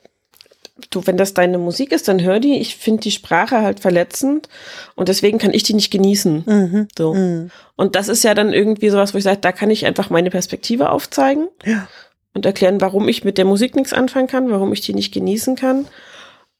[0.90, 2.58] du, wenn das deine Musik ist, dann hör die.
[2.60, 4.50] Ich finde die Sprache halt verletzend
[4.96, 6.44] und deswegen kann ich die nicht genießen.
[6.46, 6.88] Mhm.
[6.98, 7.14] So.
[7.14, 7.52] Mhm.
[7.76, 10.30] Und das ist ja dann irgendwie sowas, wo ich sage, da kann ich einfach meine
[10.30, 11.88] Perspektive aufzeigen ja.
[12.34, 15.56] und erklären, warum ich mit der Musik nichts anfangen kann, warum ich die nicht genießen
[15.56, 15.88] kann.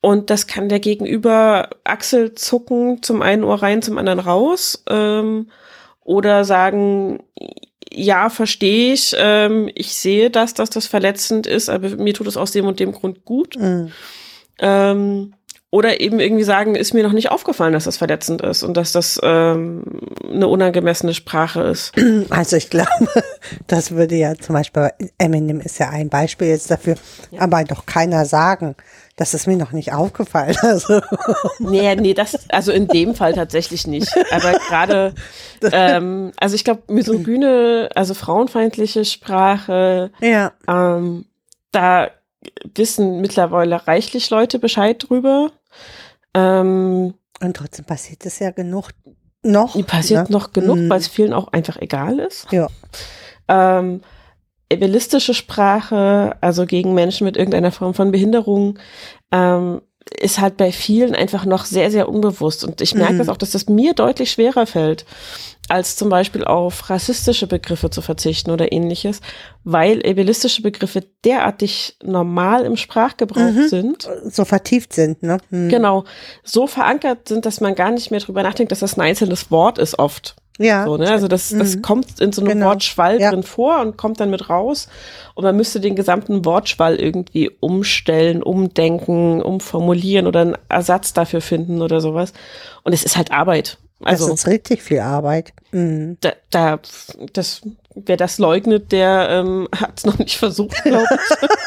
[0.06, 4.84] Und das kann der Gegenüber Achsel zucken, zum einen Ohr rein, zum anderen raus.
[4.90, 5.48] Ähm,
[6.04, 7.24] oder sagen,
[7.90, 9.16] ja, verstehe ich.
[9.18, 12.82] Ähm, ich sehe das, dass das verletzend ist, aber mir tut es aus dem und
[12.82, 13.56] dem Grund gut.
[13.58, 13.94] Mhm.
[14.60, 15.36] Ähm,
[15.70, 18.92] oder eben irgendwie sagen, ist mir noch nicht aufgefallen, dass das verletzend ist und dass
[18.92, 19.84] das ähm,
[20.30, 21.94] eine unangemessene Sprache ist.
[22.30, 22.90] Also ich glaube,
[23.68, 26.96] das würde ja zum Beispiel, Eminem ist ja ein Beispiel jetzt dafür,
[27.32, 27.40] ja.
[27.40, 28.76] aber doch keiner sagen,
[29.16, 30.56] das ist mir noch nicht aufgefallen.
[30.64, 31.02] Also.
[31.60, 34.12] Nee, nee, das, also in dem Fall tatsächlich nicht.
[34.32, 35.14] Aber gerade,
[35.72, 40.54] ähm, also ich glaube, misogyne, also frauenfeindliche Sprache, ja.
[40.68, 41.26] ähm,
[41.72, 42.10] da
[42.76, 45.52] wissen mittlerweile reichlich Leute Bescheid drüber.
[46.34, 48.90] Ähm, Und trotzdem passiert es ja genug
[49.44, 49.76] noch.
[49.86, 50.34] Passiert ne?
[50.34, 50.90] noch genug, mhm.
[50.90, 52.48] weil es vielen auch einfach egal ist.
[52.52, 52.68] Ja.
[53.48, 54.02] Ähm,
[54.74, 58.80] evelistische Sprache, also gegen Menschen mit irgendeiner Form von Behinderung,
[59.32, 59.82] ähm,
[60.20, 62.64] ist halt bei vielen einfach noch sehr, sehr unbewusst.
[62.64, 63.18] Und ich merke mhm.
[63.20, 65.06] das auch, dass das mir deutlich schwerer fällt,
[65.70, 69.22] als zum Beispiel auf rassistische Begriffe zu verzichten oder ähnliches,
[69.64, 73.68] weil ableistische Begriffe derartig normal im Sprachgebrauch mhm.
[73.68, 74.10] sind.
[74.26, 75.38] So vertieft sind, ne?
[75.50, 75.70] Mhm.
[75.70, 76.04] Genau.
[76.44, 79.78] So verankert sind, dass man gar nicht mehr drüber nachdenkt, dass das ein einzelnes Wort
[79.78, 80.36] ist oft.
[80.60, 80.86] Ja.
[80.86, 81.10] So, ne?
[81.10, 81.82] Also das, das mhm.
[81.82, 82.68] kommt in so einem genau.
[82.68, 83.32] Wortschwall ja.
[83.32, 84.88] drin vor und kommt dann mit raus.
[85.34, 91.82] Und man müsste den gesamten Wortschwall irgendwie umstellen, umdenken, umformulieren oder einen Ersatz dafür finden
[91.82, 92.34] oder sowas.
[92.84, 93.78] Und es ist halt Arbeit.
[94.04, 95.54] Also, das ist richtig viel Arbeit.
[95.72, 96.18] Mhm.
[96.20, 96.80] Da, da,
[97.32, 97.62] das,
[97.96, 101.50] wer das leugnet, der ähm, hat es noch nicht versucht, glaube ich.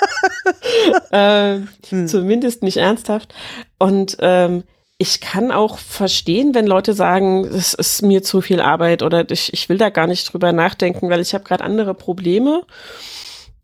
[1.12, 2.06] äh, mhm.
[2.06, 3.34] Zumindest nicht ernsthaft.
[3.78, 4.64] Und ähm,
[4.98, 9.52] ich kann auch verstehen, wenn Leute sagen, es ist mir zu viel Arbeit oder ich,
[9.52, 12.62] ich will da gar nicht drüber nachdenken, weil ich habe gerade andere Probleme.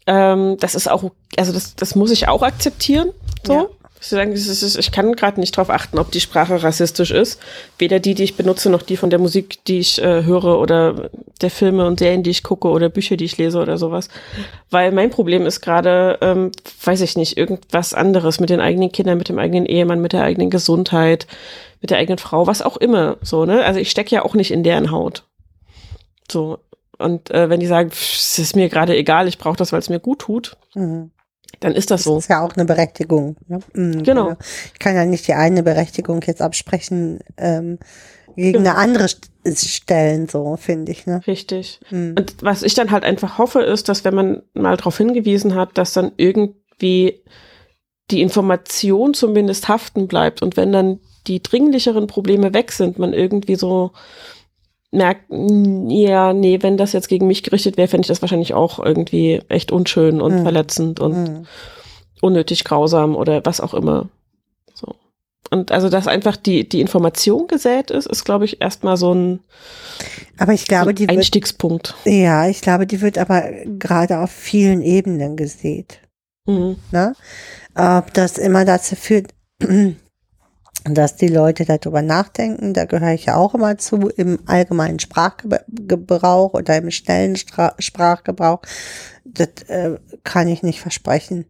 [0.06, 3.12] Ähm, das ist auch, also das, das muss ich auch akzeptieren.
[3.46, 3.52] So.
[3.54, 3.66] Ja.
[4.04, 7.40] Ich kann gerade nicht darauf achten, ob die Sprache rassistisch ist.
[7.78, 11.08] Weder die, die ich benutze, noch die von der Musik, die ich äh, höre oder
[11.40, 14.08] der Filme und Serien, die ich gucke oder Bücher, die ich lese oder sowas.
[14.70, 16.50] Weil mein Problem ist gerade, ähm,
[16.84, 20.24] weiß ich nicht, irgendwas anderes mit den eigenen Kindern, mit dem eigenen Ehemann, mit der
[20.24, 21.28] eigenen Gesundheit,
[21.80, 23.18] mit der eigenen Frau, was auch immer.
[23.22, 23.64] So, ne?
[23.64, 25.24] Also ich stecke ja auch nicht in deren Haut.
[26.30, 26.58] So.
[26.98, 29.88] Und äh, wenn die sagen, es ist mir gerade egal, ich brauche das, weil es
[29.88, 30.56] mir gut tut.
[30.74, 31.12] Mhm
[31.60, 32.16] dann ist das so.
[32.16, 33.36] Das ist ja auch eine Berechtigung.
[33.48, 33.60] Ne?
[33.74, 34.24] Mhm, genau.
[34.28, 34.36] genau.
[34.72, 37.78] Ich kann ja nicht die eine Berechtigung jetzt absprechen ähm,
[38.36, 38.70] gegen genau.
[38.70, 41.06] eine andere stellen, so finde ich.
[41.06, 41.20] Ne?
[41.26, 41.80] Richtig.
[41.90, 42.14] Mhm.
[42.18, 45.78] Und was ich dann halt einfach hoffe, ist, dass wenn man mal darauf hingewiesen hat,
[45.78, 47.22] dass dann irgendwie
[48.10, 53.54] die Information zumindest haften bleibt und wenn dann die dringlicheren Probleme weg sind, man irgendwie
[53.54, 53.92] so
[54.92, 58.78] merkt, ja, nee, wenn das jetzt gegen mich gerichtet wäre, fände ich das wahrscheinlich auch
[58.78, 60.42] irgendwie echt unschön und mhm.
[60.42, 61.46] verletzend und mhm.
[62.20, 64.08] unnötig grausam oder was auch immer.
[65.52, 69.40] Und also, dass einfach die, die Information gesät ist, ist, glaube ich, erstmal so ein,
[70.38, 71.94] aber ich glaube, so ein die Einstiegspunkt.
[72.04, 76.00] Wird, ja, ich glaube, die wird aber gerade auf vielen Ebenen gesät.
[76.46, 76.76] Mhm.
[76.90, 77.14] Ne?
[77.74, 79.34] Ob das immer dazu führt,
[80.84, 86.54] dass die Leute darüber nachdenken, da gehöre ich ja auch immer zu, im allgemeinen Sprachgebrauch
[86.54, 88.62] oder im schnellen Stra Sprachgebrauch.
[89.24, 91.46] Das äh, kann ich nicht versprechen.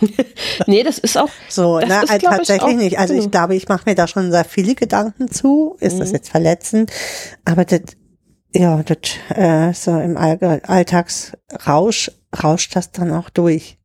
[0.66, 2.98] nee, das ist auch so, das ne, ist, also tatsächlich ich, nicht.
[2.98, 5.76] Also ich glaube, ich mache mir da schon sehr viele Gedanken zu.
[5.80, 6.00] Ist mhm.
[6.00, 6.92] das jetzt verletzend?
[7.44, 7.80] Aber das,
[8.54, 8.98] ja, das
[9.36, 12.12] äh, so im All Alltagsrausch
[12.42, 13.77] rauscht das dann auch durch.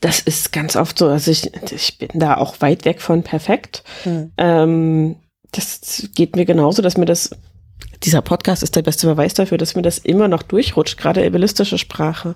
[0.00, 1.08] Das ist ganz oft so.
[1.08, 3.84] Also ich, ich bin da auch weit weg von perfekt.
[4.04, 4.32] Mhm.
[4.36, 5.16] Ähm,
[5.52, 7.30] das geht mir genauso, dass mir das
[8.02, 11.78] dieser Podcast ist der beste Beweis dafür, dass mir das immer noch durchrutscht, gerade evilistische
[11.78, 12.34] Sprache.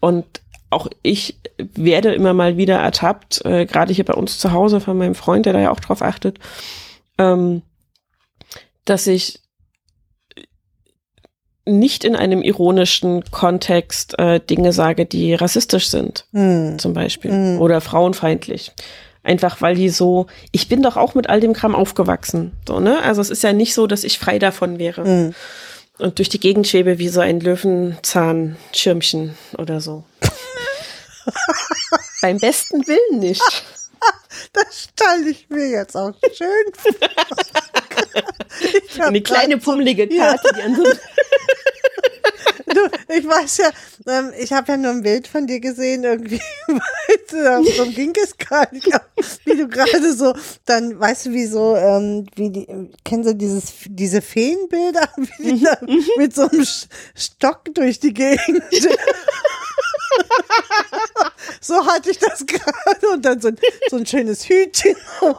[0.00, 0.26] Und
[0.68, 4.96] auch ich werde immer mal wieder ertappt, äh, gerade hier bei uns zu Hause von
[4.96, 6.38] meinem Freund, der da ja auch drauf achtet,
[7.18, 7.62] ähm,
[8.84, 9.40] dass ich
[11.78, 16.78] nicht in einem ironischen Kontext äh, Dinge sage, die rassistisch sind, mm.
[16.78, 17.60] zum Beispiel, mm.
[17.60, 18.72] oder frauenfeindlich.
[19.22, 22.52] Einfach weil die so, ich bin doch auch mit all dem Kram aufgewachsen.
[22.66, 23.02] So, ne?
[23.02, 25.04] Also es ist ja nicht so, dass ich frei davon wäre.
[25.04, 25.34] Mm.
[25.98, 30.04] Und durch die Gegend schwebe wie so ein Löwenzahnschirmchen oder so.
[32.22, 33.42] Beim besten Willen nicht.
[34.52, 36.72] Das stelle ich mir jetzt auch schön
[38.96, 39.06] vor.
[39.06, 40.52] Eine kleine pummelige Karte, ja.
[40.54, 40.84] die an so
[42.72, 43.70] Du, ich weiß ja,
[44.06, 46.40] ähm, ich habe ja nur ein Bild von dir gesehen, irgendwie,
[47.32, 48.86] darum ging es gar nicht,
[49.44, 50.34] wie du gerade so,
[50.66, 52.68] dann weißt du, wie so, ähm, wie die,
[53.04, 55.78] kennen Sie dieses, diese Feenbilder, wie die da
[56.16, 56.64] mit so einem
[57.16, 58.62] Stock durch die Gegend.
[61.60, 63.58] So hatte ich das gerade und dann so ein,
[63.88, 64.96] so ein schönes Hütchen.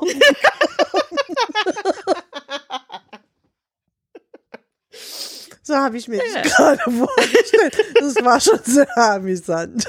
[5.63, 6.41] So habe ich mir ja.
[6.41, 7.77] gerade vorgestellt.
[7.95, 9.87] Das war schon sehr amüsant.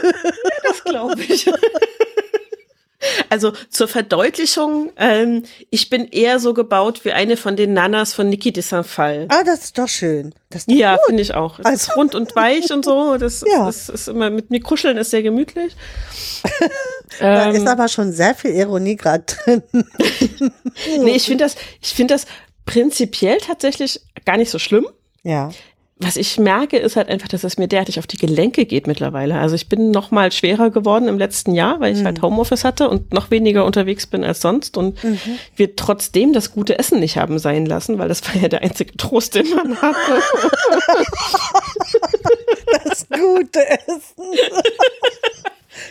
[0.63, 1.51] Das glaube ich.
[3.29, 8.29] Also zur Verdeutlichung, ähm, ich bin eher so gebaut wie eine von den Nanas von
[8.29, 9.27] Niki de Saint-Fall.
[9.29, 10.35] Ah, das ist doch schön.
[10.51, 11.59] Ist doch ja, finde ich auch.
[11.59, 11.91] Es also.
[11.91, 13.17] ist rund und weich und so.
[13.17, 13.67] Das, ja.
[13.67, 15.75] das ist immer mit mir kuscheln ist sehr gemütlich.
[17.21, 19.63] da ähm, ist aber schon sehr viel Ironie gerade drin.
[21.01, 22.27] nee, ich finde das, ich finde das
[22.65, 24.87] prinzipiell tatsächlich gar nicht so schlimm.
[25.23, 25.51] Ja.
[26.03, 29.39] Was ich merke, ist halt einfach, dass es mir derartig auf die Gelenke geht mittlerweile.
[29.39, 32.07] Also ich bin noch mal schwerer geworden im letzten Jahr, weil ich mhm.
[32.07, 35.19] halt Homeoffice hatte und noch weniger unterwegs bin als sonst und mhm.
[35.55, 38.97] wir trotzdem das gute Essen nicht haben sein lassen, weil das war ja der einzige
[38.97, 40.23] Trost, den man hatte.
[42.85, 44.25] das gute Essen.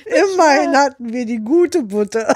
[0.05, 2.35] Immerhin hatten wir die gute Butter.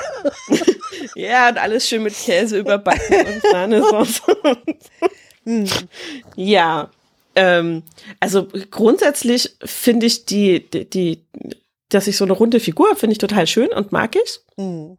[1.16, 4.22] ja, und alles schön mit Käse überbacken und Sahnesauce.
[5.46, 5.66] Hm.
[6.36, 6.90] Ja,
[7.36, 7.84] ähm,
[8.20, 11.26] also grundsätzlich finde ich die, die, die,
[11.90, 14.40] dass ich so eine runde Figur finde ich total schön und mag ich.
[14.58, 14.98] Mhm.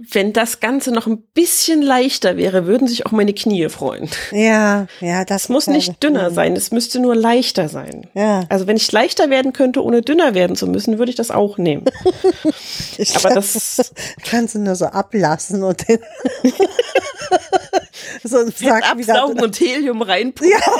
[0.00, 4.08] Wenn das Ganze noch ein bisschen leichter wäre, würden sich auch meine Knie freuen.
[4.30, 8.06] Ja, ja, das es muss nicht dünner sein, es müsste nur leichter sein.
[8.14, 8.44] Ja.
[8.48, 11.58] Also wenn ich leichter werden könnte, ohne dünner werden zu müssen, würde ich das auch
[11.58, 11.84] nehmen.
[12.96, 13.92] ich Aber das
[14.24, 15.98] kannst du nur so ablassen und den
[18.22, 19.44] so ein Sack absaugen wieder.
[19.44, 20.48] und Helium reinpumpen.
[20.48, 20.72] Ja.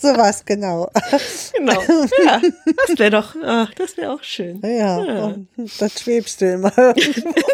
[0.00, 0.90] So was, genau.
[1.56, 1.82] Genau.
[2.24, 2.40] Ja,
[2.86, 4.60] das wäre doch, ach, das wäre auch schön.
[4.62, 5.34] Ja, ja.
[5.78, 6.70] das schwebst du immer.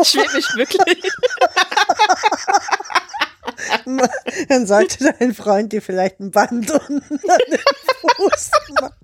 [0.03, 1.13] Schwebe ich wirklich.
[4.49, 7.61] Dann sollte dein Freund dir vielleicht ein Band unten an den
[8.17, 8.51] Fuß
[8.81, 8.95] machen.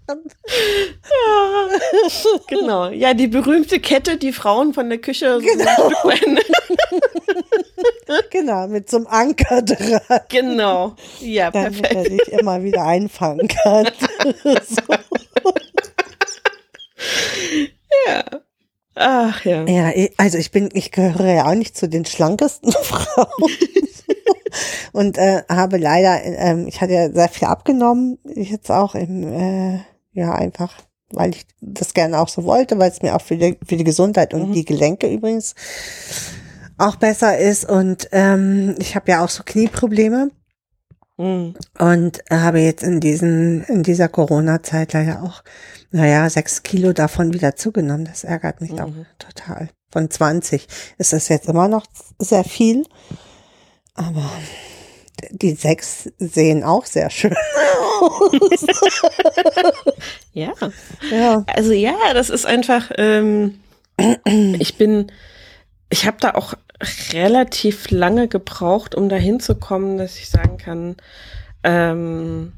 [1.02, 1.68] Ja,
[2.46, 2.88] genau.
[2.88, 5.90] Ja, die berühmte Kette, die Frauen von der Küche so genau.
[8.30, 10.20] Genau, mit so einem Anker dran.
[10.28, 10.96] Genau.
[11.20, 11.94] Ja, Damit perfekt.
[11.94, 13.88] er dich immer wieder einfangen kann.
[14.44, 14.82] so.
[18.06, 18.24] Ja.
[18.94, 19.64] Ach ja.
[19.66, 23.50] Ja, also ich bin, ich gehöre ja auch nicht zu den schlankesten Frauen.
[24.92, 29.80] Und äh, habe leider, äh, ich hatte ja sehr viel abgenommen, jetzt auch im, äh,
[30.12, 30.72] ja, einfach,
[31.10, 33.84] weil ich das gerne auch so wollte, weil es mir auch für die, für die
[33.84, 34.52] Gesundheit und mhm.
[34.52, 35.54] die Gelenke übrigens
[36.78, 37.68] auch besser ist.
[37.68, 40.30] Und ähm, ich habe ja auch so Knieprobleme.
[41.16, 41.54] Mhm.
[41.78, 45.44] Und habe jetzt in diesen, in dieser Corona-Zeit leider auch,
[45.90, 48.06] naja, sechs Kilo davon wieder zugenommen.
[48.06, 48.80] Das ärgert mich mhm.
[48.80, 49.68] auch total.
[49.92, 50.66] Von 20
[50.98, 51.84] ist das jetzt immer noch
[52.18, 52.86] sehr viel.
[53.94, 54.30] Aber
[55.30, 57.34] die sechs sehen auch sehr schön
[58.00, 58.30] aus.
[60.32, 60.52] ja.
[61.10, 61.44] ja.
[61.54, 63.60] Also ja, das ist einfach, ähm,
[64.58, 65.12] ich bin,
[65.90, 66.54] ich habe da auch
[67.12, 70.96] relativ lange gebraucht, um dahin zu kommen, dass ich sagen kann,
[71.62, 72.52] ähm,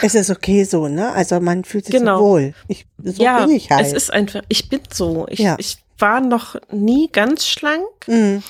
[0.00, 1.12] es ist okay so, ne?
[1.12, 2.18] Also man fühlt sich Genau.
[2.18, 2.54] so wohl.
[2.68, 3.86] Ich, so ja, bin ich halt.
[3.86, 5.26] es ist einfach, ich bin so.
[5.28, 5.56] Ich, Ja.
[5.58, 7.84] ich war noch nie ganz schlank.
[8.06, 8.42] Mhm.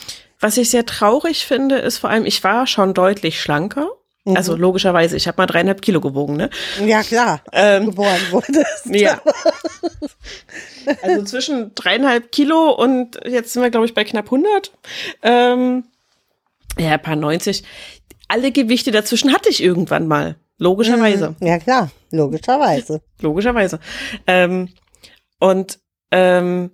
[0.42, 3.88] Was ich sehr traurig finde, ist vor allem, ich war schon deutlich schlanker.
[4.24, 4.36] Mhm.
[4.36, 6.50] Also logischerweise, ich habe mal dreieinhalb Kilo gewogen, ne?
[6.84, 7.40] Ja, klar.
[7.52, 8.86] Ähm, Geboren wurdest.
[8.90, 9.20] Ja.
[11.00, 14.72] Also zwischen dreieinhalb Kilo und jetzt sind wir, glaube ich, bei knapp 100.
[15.22, 15.84] Ähm,
[16.76, 17.62] ja, ein paar 90.
[18.26, 20.34] Alle Gewichte dazwischen hatte ich irgendwann mal.
[20.58, 21.36] Logischerweise.
[21.38, 21.92] Ja, klar.
[22.10, 23.00] Logischerweise.
[23.20, 23.78] Logischerweise.
[24.26, 24.70] Ähm,
[25.38, 25.78] und
[26.10, 26.72] ähm,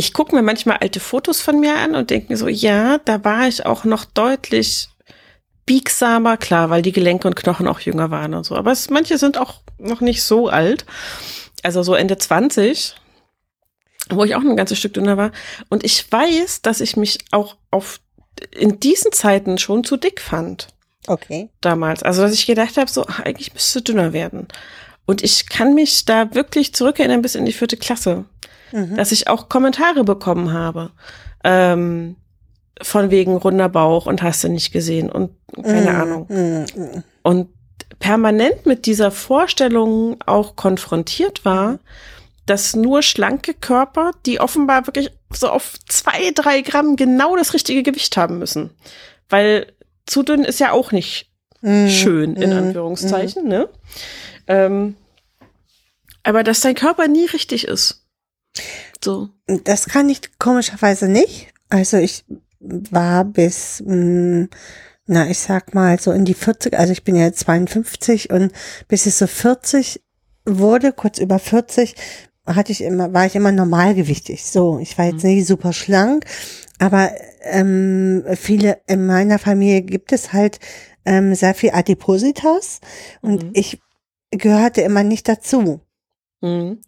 [0.00, 3.22] ich gucke mir manchmal alte Fotos von mir an und denke mir so, ja, da
[3.22, 4.88] war ich auch noch deutlich
[5.66, 8.56] biegsamer, klar, weil die Gelenke und Knochen auch jünger waren und so.
[8.56, 10.86] Aber es, manche sind auch noch nicht so alt.
[11.62, 12.94] Also so Ende 20,
[14.08, 15.32] wo ich auch ein ganzes Stück dünner war.
[15.68, 18.00] Und ich weiß, dass ich mich auch auf
[18.52, 20.68] in diesen Zeiten schon zu dick fand
[21.08, 21.50] Okay.
[21.60, 22.02] damals.
[22.02, 24.48] Also, dass ich gedacht habe, so, ach, eigentlich müsste dünner werden.
[25.04, 28.24] Und ich kann mich da wirklich zurückerinnern bis in die vierte Klasse,
[28.72, 28.96] Mhm.
[28.96, 30.90] dass ich auch Kommentare bekommen habe.
[31.44, 32.16] Ähm,
[32.82, 35.30] von wegen runder Bauch und hast du nicht gesehen und
[35.62, 36.00] keine Mhm.
[36.00, 36.26] Ahnung.
[36.30, 37.02] Mhm.
[37.22, 37.48] Und
[37.98, 41.78] permanent mit dieser Vorstellung auch konfrontiert war,
[42.46, 47.82] dass nur schlanke Körper, die offenbar wirklich so auf zwei, drei Gramm genau das richtige
[47.82, 48.70] Gewicht haben müssen.
[49.28, 49.72] Weil
[50.06, 51.30] zu dünn ist ja auch nicht
[51.60, 51.88] Mhm.
[51.90, 52.56] schön, in Mhm.
[52.56, 53.68] Anführungszeichen, ne?
[54.46, 54.96] Ähm,
[56.22, 57.99] aber dass dein Körper nie richtig ist.
[59.02, 59.28] So.
[59.64, 61.48] Das kann ich komischerweise nicht.
[61.68, 62.24] Also ich
[62.60, 64.48] war bis, mh,
[65.06, 68.52] na, ich sag mal so in die 40, also ich bin ja jetzt 52 und
[68.88, 70.02] bis ich so 40
[70.44, 71.94] wurde, kurz über 40,
[72.46, 74.44] hatte ich immer, war ich immer normalgewichtig.
[74.44, 76.24] So, ich war jetzt nicht super schlank,
[76.78, 77.10] aber
[77.42, 80.58] ähm, viele in meiner Familie gibt es halt
[81.04, 82.80] ähm, sehr viel Adipositas
[83.22, 83.50] und Mhm.
[83.54, 83.80] ich
[84.30, 85.80] gehörte immer nicht dazu
[86.42, 86.78] Mhm.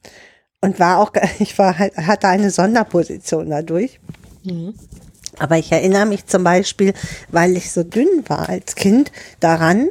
[0.63, 4.01] Und war auch, ich war halt, hatte eine Sonderposition dadurch.
[4.45, 4.75] Mhm.
[5.39, 6.93] Aber ich erinnere mich zum Beispiel,
[7.31, 9.11] weil ich so dünn war als Kind,
[9.41, 9.89] daran,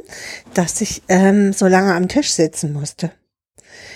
[0.54, 3.10] dass ich ähm, so lange am Tisch sitzen musste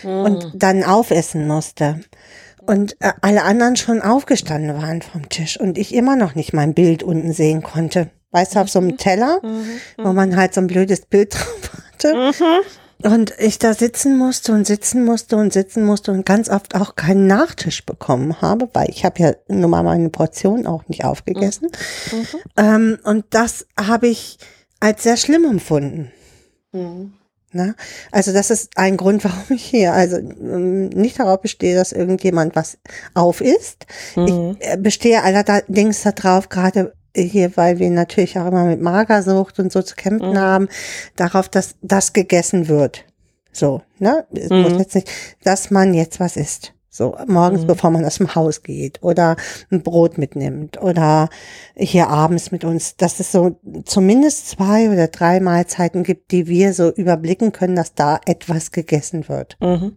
[0.02, 2.00] und dann aufessen musste.
[2.66, 6.74] Und äh, alle anderen schon aufgestanden waren vom Tisch und ich immer noch nicht mein
[6.74, 8.10] Bild unten sehen konnte.
[8.32, 9.40] Weißt du, auf so einem Teller,
[9.98, 12.32] wo man halt so ein blödes Bild drauf hatte.
[13.06, 16.96] Und ich da sitzen musste und sitzen musste und sitzen musste und ganz oft auch
[16.96, 21.70] keinen Nachtisch bekommen habe, weil ich habe ja nun mal meine Portion auch nicht aufgegessen.
[22.56, 24.38] Ähm, und das habe ich
[24.80, 26.10] als sehr schlimm empfunden.
[26.72, 27.12] Mhm.
[27.52, 27.76] Ne?
[28.10, 32.56] Also das ist ein Grund, warum ich hier also ähm, nicht darauf bestehe, dass irgendjemand
[32.56, 32.78] was
[33.14, 33.86] auf isst.
[34.16, 34.56] Mhm.
[34.58, 36.92] Ich äh, bestehe allerdings darauf, gerade
[37.22, 40.38] hier, weil wir natürlich auch immer mit Magersucht und so zu kämpfen Mhm.
[40.38, 40.68] haben,
[41.16, 43.04] darauf, dass das gegessen wird.
[43.52, 44.26] So, ne?
[44.34, 44.62] Es Mhm.
[44.62, 45.10] muss jetzt nicht,
[45.44, 46.72] dass man jetzt was isst.
[46.90, 47.66] So, morgens, Mhm.
[47.66, 49.36] bevor man aus dem Haus geht oder
[49.70, 51.28] ein Brot mitnimmt oder
[51.74, 56.72] hier abends mit uns, dass es so zumindest zwei oder drei Mahlzeiten gibt, die wir
[56.72, 59.58] so überblicken können, dass da etwas gegessen wird.
[59.60, 59.96] Mhm.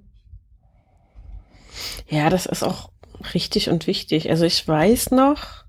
[2.08, 2.90] Ja, das ist auch
[3.34, 4.30] richtig und wichtig.
[4.30, 5.64] Also ich weiß noch,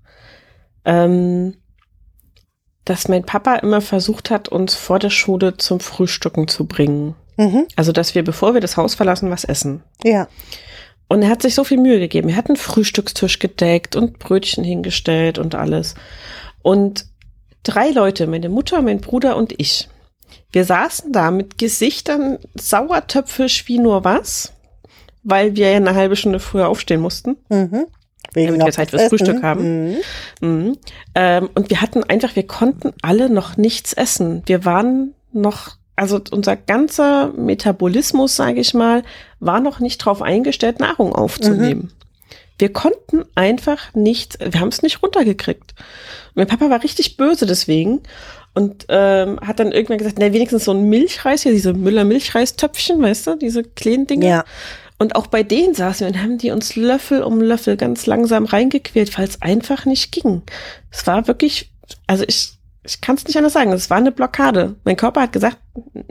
[0.85, 1.55] ähm,
[2.85, 7.15] dass mein Papa immer versucht hat, uns vor der Schule zum Frühstücken zu bringen.
[7.37, 7.67] Mhm.
[7.75, 9.83] Also, dass wir, bevor wir das Haus verlassen, was essen.
[10.03, 10.27] Ja.
[11.07, 12.29] Und er hat sich so viel Mühe gegeben.
[12.29, 15.95] Er hat einen Frühstückstisch gedeckt und Brötchen hingestellt und alles.
[16.61, 17.05] Und
[17.63, 19.89] drei Leute, meine Mutter, mein Bruder und ich,
[20.51, 24.53] wir saßen da mit Gesichtern sauertöpfisch wie nur was,
[25.23, 27.37] weil wir ja eine halbe Stunde früher aufstehen mussten.
[27.49, 27.85] Mhm.
[28.33, 29.43] Wegen Damit wir Zeit fürs Frühstück essen.
[29.43, 29.89] haben.
[29.89, 29.97] Mhm.
[30.41, 30.77] Mhm.
[31.15, 34.43] Ähm, und wir hatten einfach, wir konnten alle noch nichts essen.
[34.45, 39.03] Wir waren noch, also unser ganzer Metabolismus, sage ich mal,
[39.39, 41.91] war noch nicht drauf eingestellt, Nahrung aufzunehmen.
[42.57, 45.73] Wir konnten einfach nicht, wir haben es nicht runtergekriegt.
[46.27, 48.01] Und mein Papa war richtig böse deswegen
[48.53, 53.27] und ähm, hat dann irgendwann gesagt, na wenigstens so ein Milchreis, hier diese Müller-Milchreis-Töpfchen, weißt
[53.27, 54.27] du, diese kleinen Dinge.
[54.27, 54.45] Ja.
[55.01, 58.45] Und auch bei denen saßen wir und haben die uns Löffel um Löffel ganz langsam
[58.45, 60.43] reingequält, weil es einfach nicht ging.
[60.91, 61.71] Es war wirklich,
[62.05, 62.51] also ich,
[62.83, 64.75] ich kann es nicht anders sagen, es war eine Blockade.
[64.83, 65.57] Mein Körper hat gesagt,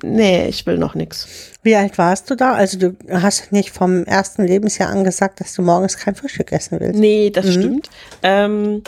[0.02, 1.28] nee, ich will noch nichts.
[1.62, 2.54] Wie alt warst du da?
[2.54, 6.80] Also du hast nicht vom ersten Lebensjahr an gesagt, dass du morgens kein Frühstück essen
[6.80, 6.98] willst.
[6.98, 7.52] Nee, das Mhm.
[7.52, 7.90] stimmt.
[8.24, 8.82] Ähm,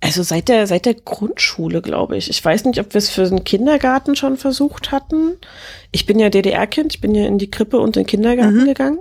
[0.00, 2.30] also seit der, seit der Grundschule, glaube ich.
[2.30, 5.36] Ich weiß nicht, ob wir es für den Kindergarten schon versucht hatten.
[5.90, 8.66] Ich bin ja DDR-Kind, ich bin ja in die Krippe und in den Kindergarten Mhm.
[8.66, 8.98] gegangen.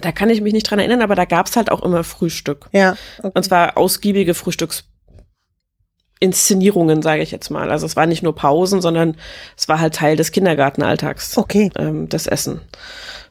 [0.00, 2.68] Da kann ich mich nicht dran erinnern, aber da gab es halt auch immer Frühstück.
[2.72, 2.96] Ja.
[3.18, 3.30] Okay.
[3.34, 4.34] Und zwar ausgiebige
[6.16, 7.70] Frühstücksinszenierungen, sage ich jetzt mal.
[7.70, 9.16] Also es war nicht nur Pausen, sondern
[9.56, 11.36] es war halt Teil des Kindergartenalltags.
[11.36, 11.70] Okay.
[11.78, 12.60] Ähm, das Essen.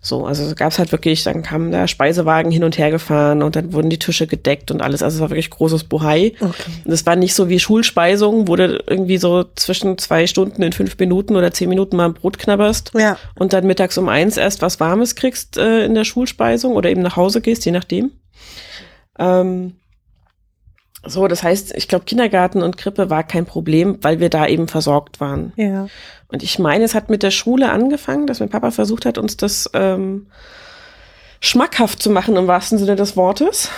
[0.02, 3.56] So, also gab es halt wirklich, dann kam der Speisewagen hin und her gefahren und
[3.56, 5.02] dann wurden die Tische gedeckt und alles.
[5.02, 6.34] Also es war wirklich großes Bohai.
[6.40, 6.72] Okay.
[6.84, 10.74] Und es war nicht so wie Schulspeisung, wo du irgendwie so zwischen zwei Stunden in
[10.74, 13.18] fünf Minuten oder zehn Minuten mal ein Brot knabberst ja.
[13.34, 17.02] und dann mittags um eins erst was Warmes kriegst äh, in der Schulspeisung oder eben
[17.02, 18.12] nach Hause gehst, je nachdem.
[19.18, 19.74] Ähm,
[21.06, 24.68] so, das heißt, ich glaube, Kindergarten und Krippe war kein Problem, weil wir da eben
[24.68, 25.53] versorgt waren.
[25.56, 25.88] Ja.
[26.27, 29.38] Und ich meine, es hat mit der Schule angefangen, dass mein Papa versucht hat, uns
[29.38, 30.27] das ähm,
[31.40, 33.69] schmackhaft zu machen, im wahrsten Sinne des Wortes.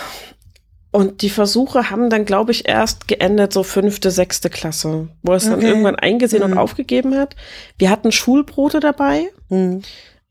[0.90, 5.46] Und die Versuche haben dann, glaube ich, erst geendet, so fünfte, sechste Klasse, wo es
[5.46, 5.54] okay.
[5.54, 6.52] dann irgendwann eingesehen mhm.
[6.52, 7.36] und aufgegeben hat.
[7.76, 9.28] Wir hatten Schulbrote dabei.
[9.50, 9.82] Mhm.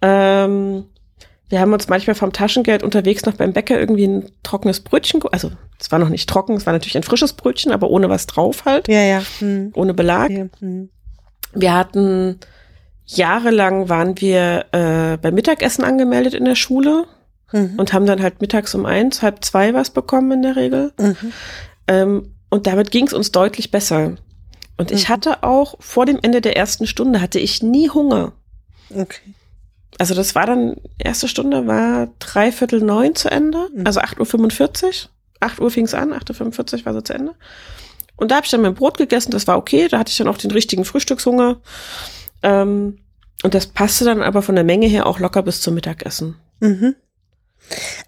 [0.02, 0.86] Ähm,
[1.50, 5.52] wir haben uns manchmal vom Taschengeld unterwegs noch beim Bäcker irgendwie ein trockenes Brötchen, also
[5.80, 8.66] es war noch nicht trocken, es war natürlich ein frisches Brötchen, aber ohne was drauf
[8.66, 8.88] halt.
[8.88, 9.22] Ja, ja.
[9.40, 9.72] Hm.
[9.74, 10.30] Ohne Belag.
[10.30, 10.90] Ja, hm.
[11.54, 12.40] Wir hatten
[13.06, 17.06] jahrelang waren wir äh, beim Mittagessen angemeldet in der Schule
[17.54, 17.76] mhm.
[17.78, 20.92] und haben dann halt mittags um eins, halb zwei was bekommen in der Regel.
[21.00, 21.34] Mhm.
[21.88, 24.18] Ähm, und damit ging es uns deutlich besser.
[24.76, 24.98] Und mhm.
[24.98, 28.34] ich hatte auch vor dem Ende der ersten Stunde hatte ich nie Hunger.
[28.94, 29.34] Okay
[29.98, 33.86] also das war dann, erste Stunde war dreiviertel neun zu Ende, mhm.
[33.86, 34.92] also 8.45 Uhr.
[35.40, 37.34] 8 Uhr fing es an, 8.45 Uhr war sie zu Ende.
[38.16, 40.28] Und da habe ich dann mein Brot gegessen, das war okay, da hatte ich dann
[40.28, 41.58] auch den richtigen Frühstückshunger.
[42.42, 43.00] Ähm,
[43.44, 46.36] und das passte dann aber von der Menge her auch locker bis zum Mittagessen.
[46.60, 46.96] Mhm.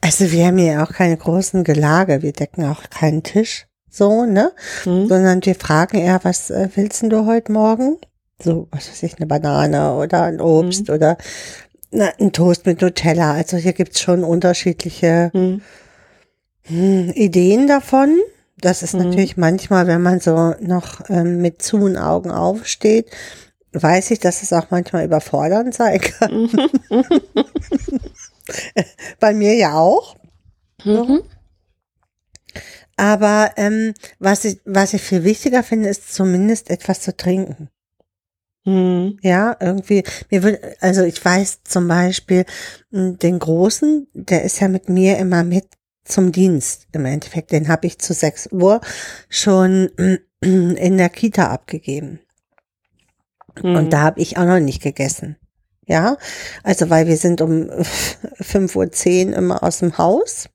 [0.02, 4.52] Also wir haben hier auch keine großen Gelage, wir decken auch keinen Tisch so, ne?
[4.86, 5.08] Mhm.
[5.08, 7.98] Sondern wir fragen eher, was äh, willst du heute Morgen?
[8.42, 10.96] So, was weiß ich, eine Banane oder ein Obst mhm.
[10.96, 11.18] oder
[11.92, 13.34] na, ein Toast mit Nutella.
[13.34, 15.62] Also hier gibt's schon unterschiedliche hm.
[17.14, 18.18] Ideen davon.
[18.58, 19.04] Das ist hm.
[19.04, 23.10] natürlich manchmal, wenn man so noch ähm, mit zu und Augen aufsteht,
[23.74, 26.50] weiß ich, dass es auch manchmal überfordernd sein kann.
[29.20, 30.16] Bei mir ja auch.
[30.84, 31.22] Mhm.
[32.98, 37.70] Aber ähm, was, ich, was ich viel wichtiger finde, ist zumindest etwas zu trinken.
[38.70, 39.18] Mhm.
[39.24, 42.46] Ja, irgendwie, mir wird, also ich weiß zum Beispiel,
[42.92, 45.66] hm, den Großen, der ist ja mit mir immer mit
[46.06, 47.52] zum Dienst im Endeffekt.
[47.52, 48.82] Den habe ich zu 6 Uhr
[49.30, 49.90] schon
[50.42, 52.20] in der Kita abgegeben.
[53.62, 53.76] Mhm.
[53.76, 55.38] Und da habe ich auch noch nicht gegessen.
[55.88, 56.18] Ja,
[56.64, 57.52] also weil wir sind um
[58.40, 60.50] 5.10 Uhr immer aus dem Haus.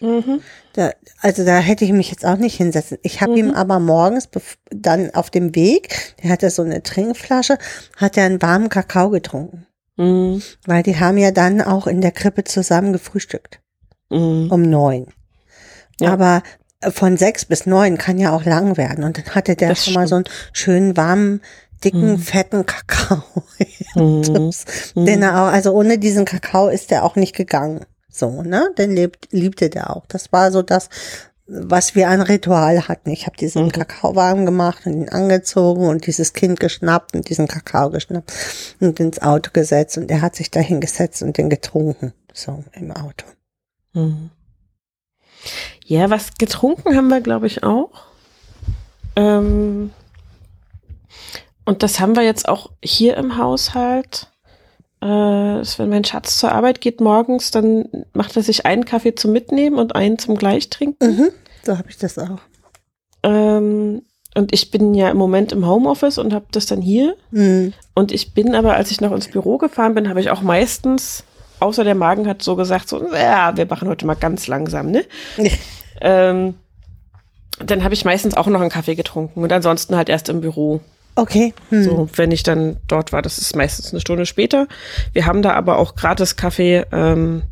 [0.00, 0.40] Mhm.
[0.74, 2.98] Da, also da hätte ich mich jetzt auch nicht hinsetzen.
[3.02, 3.38] Ich habe mhm.
[3.38, 4.28] ihm aber morgens
[4.70, 7.58] dann auf dem Weg, der hatte so eine Trinkflasche,
[7.96, 9.66] hat er einen warmen Kakao getrunken.
[9.96, 10.42] Mhm.
[10.66, 13.60] Weil die haben ja dann auch in der Krippe zusammen gefrühstückt.
[14.10, 14.48] Mhm.
[14.50, 15.06] Um neun.
[15.98, 16.12] Ja.
[16.12, 16.42] Aber
[16.90, 19.04] von sechs bis neun kann ja auch lang werden.
[19.04, 19.96] Und dann hatte der das schon stimmt.
[19.96, 21.40] mal so einen schönen warmen
[21.84, 22.18] dicken, mhm.
[22.18, 23.22] fetten Kakao.
[23.94, 24.52] Mhm.
[24.94, 27.86] Den er auch, also ohne diesen Kakao ist er auch nicht gegangen.
[28.16, 28.70] So, ne?
[28.78, 30.06] Den lebt, liebte der auch.
[30.06, 30.88] Das war so das,
[31.46, 33.10] was wir ein Ritual hatten.
[33.10, 33.72] Ich habe diesen mhm.
[33.72, 38.32] Kakao warm gemacht und ihn angezogen und dieses Kind geschnappt und diesen Kakao geschnappt
[38.80, 42.12] und ins Auto gesetzt und er hat sich da hingesetzt und den getrunken.
[42.32, 43.26] So im Auto.
[43.92, 44.30] Mhm.
[45.84, 47.90] Ja, was getrunken haben wir, glaube ich, auch.
[49.14, 49.92] Ähm,
[51.64, 54.32] und das haben wir jetzt auch hier im Haushalt
[55.06, 59.78] wenn mein Schatz zur Arbeit geht morgens, dann macht er sich einen Kaffee zum Mitnehmen
[59.78, 61.16] und einen zum Gleichtrinken.
[61.16, 61.28] Mhm,
[61.64, 62.38] so habe ich das auch.
[63.22, 64.02] Ähm,
[64.34, 67.16] und ich bin ja im Moment im Homeoffice und habe das dann hier.
[67.30, 67.72] Mhm.
[67.94, 71.24] Und ich bin aber, als ich noch ins Büro gefahren bin, habe ich auch meistens,
[71.60, 75.04] außer der Magen hat so gesagt, so, ja, wir machen heute mal ganz langsam, ne?
[76.00, 76.54] ähm,
[77.64, 80.80] dann habe ich meistens auch noch einen Kaffee getrunken und ansonsten halt erst im Büro.
[81.16, 81.54] Okay.
[81.70, 81.82] Hm.
[81.82, 84.68] So, wenn ich dann dort war, das ist meistens eine Stunde später.
[85.12, 87.42] Wir haben da aber auch gratis Kaffee ähm,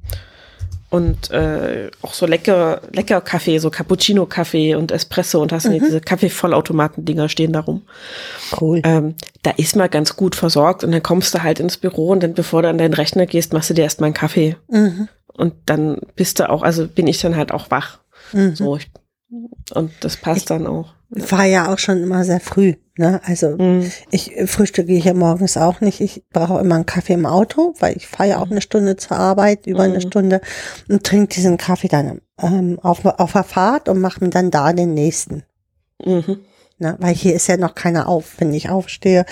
[0.90, 5.80] und äh, auch so lecker, lecker Kaffee, so Cappuccino-Kaffee und Espresso und hast mhm.
[5.80, 7.82] diese Kaffee-Vollautomaten-Dinger stehen da rum.
[8.60, 8.80] Cool.
[8.84, 12.22] Ähm, da ist man ganz gut versorgt und dann kommst du halt ins Büro und
[12.22, 14.56] dann, bevor du an deinen Rechner gehst, machst du dir erstmal einen Kaffee.
[14.68, 15.08] Mhm.
[15.32, 17.98] Und dann bist du auch, also bin ich dann halt auch wach.
[18.32, 18.54] Mhm.
[18.54, 18.88] So, ich,
[19.72, 20.92] und das passt ich dann auch.
[21.16, 22.74] War ja auch schon immer sehr früh.
[22.96, 23.20] Ne?
[23.24, 23.90] Also mhm.
[24.10, 26.00] ich frühstücke hier morgens auch nicht.
[26.00, 29.16] Ich brauche immer einen Kaffee im Auto, weil ich fahre ja auch eine Stunde zur
[29.16, 29.92] Arbeit, über mhm.
[29.92, 30.40] eine Stunde
[30.88, 34.72] und trinke diesen Kaffee dann ähm, auf, auf der Fahrt und mache mir dann da
[34.72, 35.44] den nächsten.
[36.04, 36.40] Mhm.
[36.78, 36.96] Ne?
[36.98, 39.24] Weil hier ist ja noch keiner auf, wenn ich aufstehe.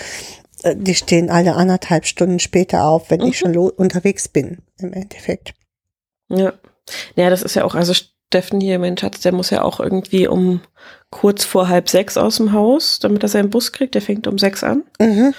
[0.63, 3.53] Äh, die stehen alle anderthalb Stunden später auf, wenn ich mhm.
[3.53, 5.53] schon unterwegs bin, im Endeffekt.
[6.29, 6.53] Ja.
[7.15, 7.93] Ja, das ist ja auch, also
[8.33, 10.61] Steffen hier, mein Schatz, der muss ja auch irgendwie um
[11.11, 13.93] kurz vor halb sechs aus dem Haus, damit er seinen Bus kriegt.
[13.93, 14.81] Der fängt um sechs an.
[14.99, 15.35] Mhm.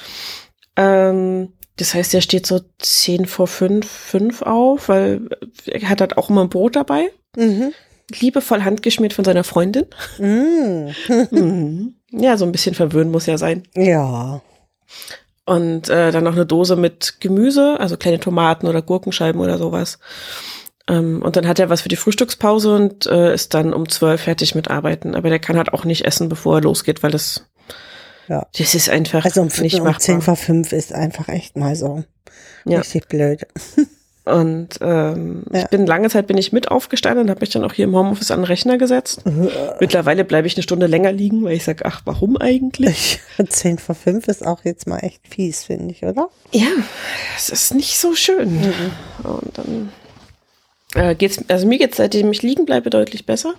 [0.77, 5.29] Ähm, das heißt, er steht so zehn vor fünf, fünf auf, weil
[5.67, 7.11] er hat halt auch immer ein Brot dabei.
[7.37, 7.73] Mhm.
[8.21, 9.87] Liebevoll handgeschmiert von seiner Freundin.
[10.19, 10.95] Mhm.
[11.33, 11.97] Mhm.
[12.13, 13.65] Ja, so ein bisschen verwöhnen muss ja sein.
[13.75, 14.41] Ja.
[15.47, 19.99] Und äh, dann noch eine Dose mit Gemüse, also kleine Tomaten oder Gurkenscheiben oder sowas.
[20.89, 24.23] Ähm, und dann hat er was für die Frühstückspause und äh, ist dann um zwölf
[24.23, 25.15] fertig mit Arbeiten.
[25.15, 27.47] Aber der kann halt auch nicht essen, bevor er losgeht, weil das,
[28.29, 28.47] Ja.
[28.59, 30.01] das ist einfach Also um, nicht um machbar.
[30.01, 32.05] 10 vor 5 ist einfach echt mal so
[32.67, 32.79] Ja.
[32.81, 33.47] richtig blöd.
[34.27, 35.61] Und ähm, Ja.
[35.61, 37.95] ich bin lange Zeit bin ich mit aufgestanden und habe mich dann auch hier im
[37.95, 39.23] Homeoffice an den Rechner gesetzt.
[39.81, 43.21] Mittlerweile bleibe ich eine Stunde länger liegen, weil ich sage, ach, warum eigentlich?
[43.47, 46.31] 10 vor 5 ist auch jetzt mal echt fies, finde ich, oder?
[46.53, 46.69] Ja,
[47.37, 48.73] es ist nicht so schön.
[49.25, 49.91] Und dann
[50.95, 53.55] äh, geht's, also mir geht's, seitdem ich liegen bleibe, deutlich besser.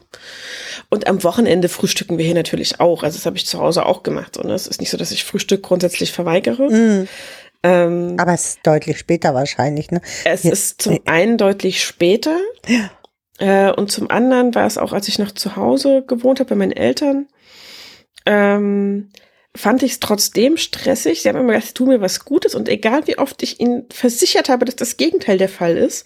[0.90, 3.04] Und am Wochenende frühstücken wir hier natürlich auch.
[3.04, 4.38] Also das habe ich zu Hause auch gemacht.
[4.38, 6.70] Und es ist nicht so, dass ich Frühstück grundsätzlich verweigere.
[6.70, 7.08] Mhm.
[7.64, 10.02] Ähm, Aber es ist deutlich später wahrscheinlich, ne?
[10.24, 12.38] es Ja, ist zum einen deutlich später.
[13.40, 16.56] Äh, und zum anderen war es auch, als ich noch zu Hause gewohnt habe bei
[16.56, 17.28] meinen Eltern,
[18.26, 19.10] ähm,
[19.56, 21.22] fand ich es trotzdem stressig.
[21.22, 24.50] Sie haben immer gesagt, tu mir was Gutes und egal wie oft ich ihnen versichert
[24.50, 26.06] habe, dass das Gegenteil der Fall ist,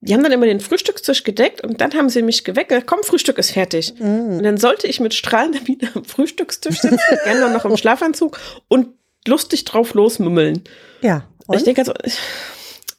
[0.00, 3.02] die haben dann immer den Frühstückstisch gedeckt und dann haben sie mich geweckt, gesagt, komm,
[3.02, 3.94] Frühstück ist fertig.
[3.98, 8.38] Und dann sollte ich mit strahlender Miene am Frühstückstisch sitzen, gerne noch im Schlafanzug
[8.68, 8.88] und
[9.26, 10.62] lustig drauf losmümmeln.
[11.02, 11.28] Ja.
[11.42, 11.66] Ich Und?
[11.66, 11.94] denke also,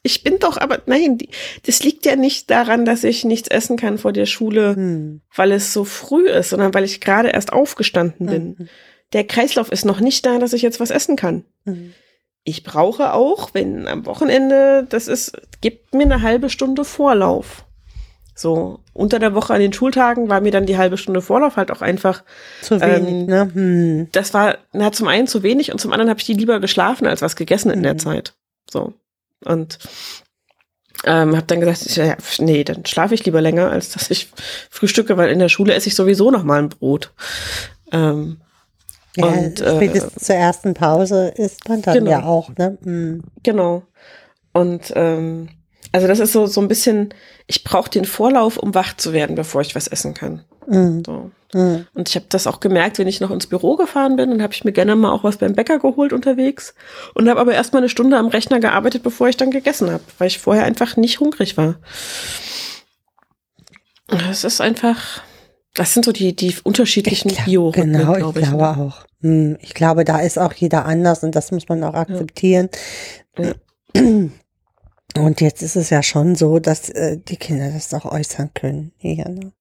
[0.02, 1.28] ich bin doch, aber nein, die,
[1.66, 5.20] das liegt ja nicht daran, dass ich nichts essen kann vor der Schule, Hm.
[5.34, 8.56] weil es so früh ist, sondern weil ich gerade erst aufgestanden bin.
[8.58, 8.68] Mhm.
[9.12, 11.44] Der Kreislauf ist noch nicht da, dass ich jetzt was essen kann.
[11.64, 11.92] Mhm.
[12.44, 17.64] Ich brauche auch, wenn am Wochenende, das ist, gibt mir eine halbe Stunde Vorlauf.
[18.34, 21.70] So, unter der Woche an den Schultagen war mir dann die halbe Stunde Vorlauf halt
[21.70, 22.24] auch einfach,
[22.62, 23.50] Zu wenig, Ähm, ne?
[23.52, 24.08] Hm.
[24.12, 27.06] das war, na, zum einen zu wenig und zum anderen habe ich die lieber geschlafen
[27.06, 27.98] als was gegessen in der Mhm.
[27.98, 28.34] Zeit.
[28.70, 28.94] So.
[29.44, 29.78] Und
[31.04, 34.30] ähm, habe dann gesagt, ich, ja, nee, dann schlafe ich lieber länger, als dass ich
[34.70, 37.12] frühstücke, weil in der Schule esse ich sowieso noch mal ein Brot.
[37.92, 38.40] Ähm,
[39.16, 42.10] Ja, und, äh, spätestens zur ersten Pause ist man dann Genau.
[42.10, 42.78] ja auch, ne?
[42.82, 43.22] Hm.
[43.42, 43.82] genau.
[44.52, 45.48] Und ähm,
[45.92, 47.12] also das ist so so ein bisschen,
[47.46, 50.44] ich brauche den Vorlauf, um wach zu werden, bevor ich was essen kann.
[50.68, 51.02] Hm.
[51.04, 51.30] So.
[51.52, 51.86] Hm.
[51.94, 54.52] Und ich habe das auch gemerkt, wenn ich noch ins Büro gefahren bin, dann habe
[54.52, 56.74] ich mir gerne mal auch was beim Bäcker geholt unterwegs
[57.14, 60.04] und habe aber erst mal eine Stunde am Rechner gearbeitet, bevor ich dann gegessen habe,
[60.18, 61.74] weil ich vorher einfach nicht hungrig war.
[64.30, 65.22] Es ist einfach,
[65.74, 68.46] das sind so die, die unterschiedlichen gla- Biorhythmen, Genau, ich glaube ich.
[68.48, 69.04] glaube auch.
[69.22, 72.68] Hm, Ich glaube, da ist auch jeder anders und das muss man auch akzeptieren.
[73.38, 73.52] Ja.
[75.18, 78.92] Und jetzt ist es ja schon so, dass äh, die Kinder das auch äußern können.
[78.96, 79.52] Hier, ne?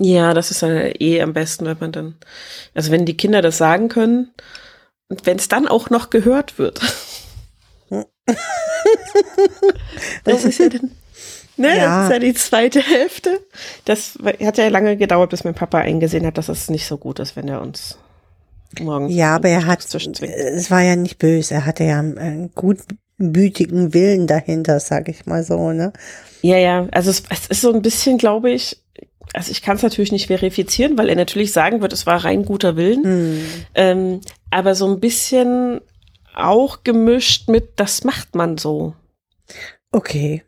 [0.00, 2.14] Ja, das ist dann eh am besten, wenn man dann,
[2.72, 4.32] also wenn die Kinder das sagen können
[5.08, 6.80] und wenn es dann auch noch gehört wird.
[10.24, 10.92] das ist ja dann,
[11.56, 12.00] ne, Ja.
[12.00, 13.40] das ist ja die zweite Hälfte.
[13.84, 17.18] Das hat ja lange gedauert, bis mein Papa eingesehen hat, dass es nicht so gut
[17.18, 17.98] ist, wenn er uns
[18.80, 19.14] morgens.
[19.14, 21.54] Ja, aber er hat, es war ja nicht böse.
[21.54, 25.92] Er hatte ja einen gutmütigen Willen dahinter, sag ich mal so, ne?
[26.42, 28.82] Ja, ja, also es, es ist so ein bisschen, glaube ich,
[29.32, 32.44] also ich kann es natürlich nicht verifizieren, weil er natürlich sagen wird, es war rein
[32.44, 33.04] guter Willen.
[33.04, 33.40] Hm.
[33.74, 34.20] Ähm,
[34.50, 35.80] aber so ein bisschen
[36.34, 38.94] auch gemischt mit, das macht man so.
[39.90, 40.42] Okay.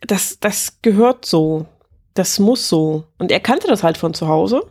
[0.00, 1.66] Das, das gehört so.
[2.14, 3.04] Das muss so.
[3.18, 4.62] Und er kannte das halt von zu Hause.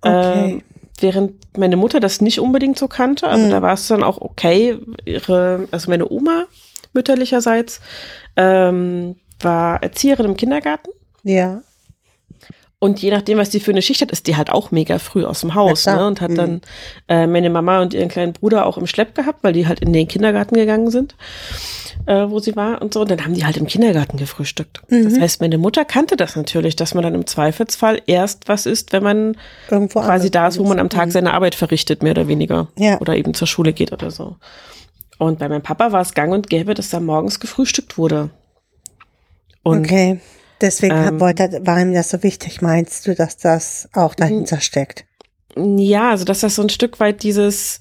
[0.00, 0.50] Okay.
[0.52, 0.62] Ähm,
[1.00, 3.26] während meine Mutter das nicht unbedingt so kannte.
[3.28, 3.50] Also Mhm.
[3.50, 4.78] da war es dann auch okay.
[5.04, 6.44] Ihre, also meine Oma
[6.92, 7.80] mütterlicherseits
[8.36, 10.90] ähm, war Erzieherin im Kindergarten.
[11.22, 11.62] Ja.
[12.82, 15.26] Und je nachdem, was die für eine Schicht hat, ist die halt auch mega früh
[15.26, 15.84] aus dem Haus.
[15.84, 16.06] Ne?
[16.06, 16.34] Und hat Mhm.
[16.36, 16.60] dann
[17.08, 19.92] äh, meine Mama und ihren kleinen Bruder auch im Schlepp gehabt, weil die halt in
[19.92, 21.14] den Kindergarten gegangen sind,
[22.06, 23.02] äh, wo sie war und so.
[23.02, 24.80] Und dann haben die halt im Kindergarten gefrühstückt.
[24.88, 25.20] Das Mhm.
[25.20, 29.02] heißt, meine Mutter kannte das natürlich, dass man dann im Zweifelsfall erst was isst, wenn
[29.02, 29.36] man
[29.70, 31.10] Irgendwo quasi da ist, wo man am Tag Mhm.
[31.10, 32.68] seine Arbeit verrichtet, mehr oder weniger.
[32.78, 32.98] Ja.
[33.02, 34.36] Oder eben zur Schule geht oder so.
[35.18, 38.30] Und bei meinem Papa war es gang und gäbe, dass da morgens gefrühstückt wurde.
[39.62, 40.18] Und Okay.
[40.60, 45.04] Deswegen Ähm, wollte, war ihm das so wichtig, meinst du, dass das auch dahinter steckt?
[45.56, 47.80] Ja, also dass das so ein Stück weit dieses,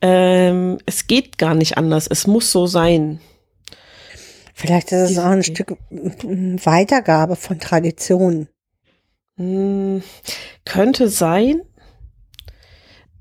[0.00, 3.20] ähm, es geht gar nicht anders, es muss so sein.
[4.54, 8.48] Vielleicht ist es auch ein Stück Weitergabe von Tradition.
[9.36, 10.02] Hm,
[10.64, 11.62] könnte sein.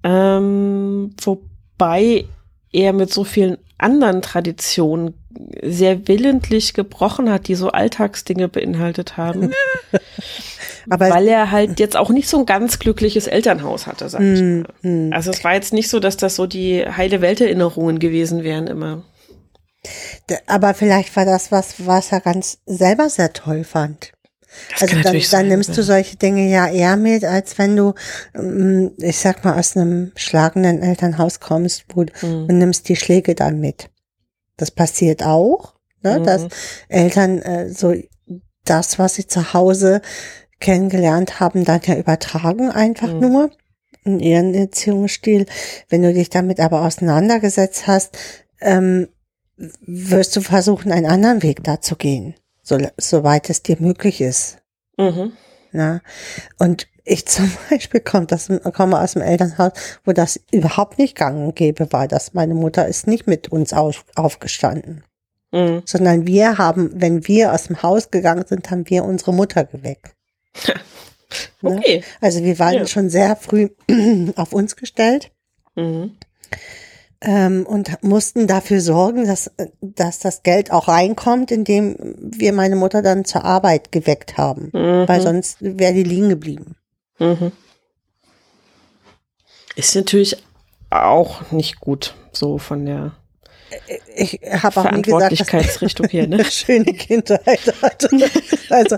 [0.04, 2.26] Ähm, wobei
[2.72, 5.14] er mit so vielen anderen Traditionen
[5.62, 9.52] sehr willentlich gebrochen hat, die so Alltagsdinge beinhaltet haben.
[10.90, 14.40] Aber weil er halt jetzt auch nicht so ein ganz glückliches Elternhaus hatte, sag ich
[14.40, 15.16] Hm, mal.
[15.16, 19.04] Also es war jetzt nicht so, dass das so die heile Welterinnerungen gewesen wären immer.
[20.48, 24.12] Aber vielleicht war das was, was er ganz selber sehr toll fand.
[24.72, 27.94] Das also dann, dann nimmst du solche Dinge ja eher mit, als wenn du,
[28.36, 32.08] ähm, ich sag mal, aus einem schlagenden Elternhaus kommst Mhm.
[32.22, 33.90] und nimmst die Schläge dann mit.
[34.60, 35.74] Das passiert auch,
[36.04, 36.24] ne, Mhm.
[36.26, 36.48] dass
[36.88, 37.94] Eltern äh, so
[38.66, 40.02] das, was sie zu Hause
[40.60, 43.20] kennengelernt haben, dann ja übertragen einfach Mhm.
[43.20, 43.52] nur
[44.04, 45.46] in ihren Erziehungsstil.
[45.90, 48.18] Wenn du dich damit aber auseinandergesetzt hast,
[48.62, 49.08] ähm,
[49.82, 54.58] wirst du versuchen, einen anderen Weg da zu gehen, so, soweit es dir möglich ist.
[54.98, 55.34] Mhm.
[55.72, 56.02] Ja.
[56.58, 59.72] Und ich zum Beispiel komme, das, komme aus dem Elternhaus,
[60.06, 63.74] wo das überhaupt nicht gang und gäbe war, dass meine Mutter ist nicht mit uns
[63.74, 65.04] auf, aufgestanden,
[65.52, 65.82] Mhm.
[65.86, 70.14] sondern wir haben, wenn wir aus dem Haus gegangen sind, haben wir unsere Mutter geweckt.
[71.62, 71.76] Ne?
[71.78, 72.04] Okay.
[72.22, 72.88] Also wir waren Ja.
[72.88, 73.70] schon sehr früh
[74.36, 75.32] auf uns gestellt
[75.76, 76.18] Mhm.
[77.22, 83.02] ähm, und mussten dafür sorgen, dass, dass das Geld auch reinkommt, indem wir meine Mutter
[83.04, 85.08] dann zur Arbeit geweckt haben, Mhm.
[85.08, 86.76] weil sonst wäre die liegen geblieben.
[87.20, 87.52] Mhm.
[89.76, 90.38] Ist natürlich
[90.90, 93.16] auch nicht gut, so von der
[94.16, 96.36] Ich habe auch nie gesagt, dass Verantwortlichkeitsrichtung her, ne?
[96.40, 98.10] eine schöne Kindheit hatte.
[98.70, 98.98] Also,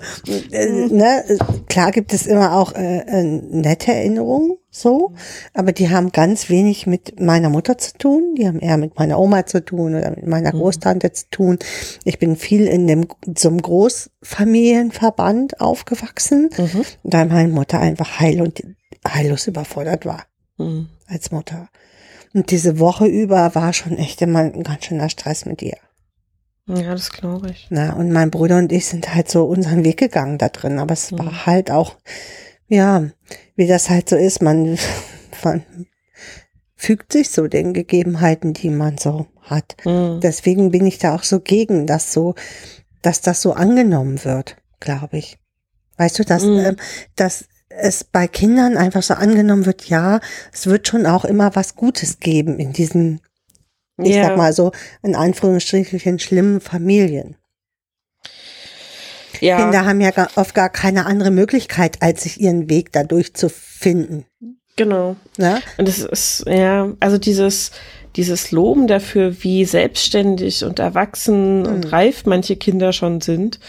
[0.52, 1.24] äh, ne,
[1.68, 5.14] klar gibt es immer auch äh, äh, nette Erinnerungen, so,
[5.54, 8.36] aber die haben ganz wenig mit meiner Mutter zu tun.
[8.38, 11.60] Die haben eher mit meiner Oma zu tun oder mit meiner Großtante zu tun.
[12.04, 13.08] Ich bin viel in dem
[13.38, 16.84] so einem Großfamilienverband aufgewachsen, Mhm.
[17.04, 18.62] da meine Mutter einfach heil und
[19.08, 20.24] heillos überfordert war
[20.58, 20.90] Mhm.
[21.08, 21.68] als Mutter.
[22.34, 25.78] Und diese Woche über war schon echt immer ein ganz schöner Stress mit ihr.
[26.68, 27.68] Ja, das glaube ich.
[27.70, 30.80] Na, und mein Bruder und ich sind halt so unseren Weg gegangen da drin.
[30.80, 31.20] Aber es Mhm.
[31.20, 31.98] war halt auch,
[32.68, 33.10] ja,
[33.56, 34.78] wie das halt so ist, man,
[35.44, 35.64] man
[36.76, 39.76] fügt sich so den Gegebenheiten, die man so hat.
[39.86, 40.20] Mhm.
[40.22, 42.36] Deswegen bin ich da auch so gegen, dass so,
[43.02, 45.38] dass das so angenommen wird, glaube ich.
[45.98, 46.58] Weißt du, dass, Mhm.
[46.60, 46.76] ähm,
[47.16, 47.46] dass
[47.80, 50.20] es bei Kindern einfach so angenommen wird, ja,
[50.52, 53.22] es wird schon auch immer was Gutes geben in diesen,
[53.98, 54.24] ich Ja.
[54.30, 54.72] sag mal so,
[55.04, 57.36] in Anführungsstrichen schlimmen Familien.
[59.40, 63.50] Ja, Kinder haben ja oft gar keine andere Möglichkeit, als sich ihren Weg dadurch zu
[63.50, 64.26] finden.
[64.76, 65.16] genau.
[65.38, 65.62] Ne?
[65.78, 67.72] Und es ist, ja, also dieses,
[68.16, 71.90] dieses Loben dafür, wie selbstständig und erwachsen und Mhm.
[71.92, 73.60] reif manche Kinder schon sind,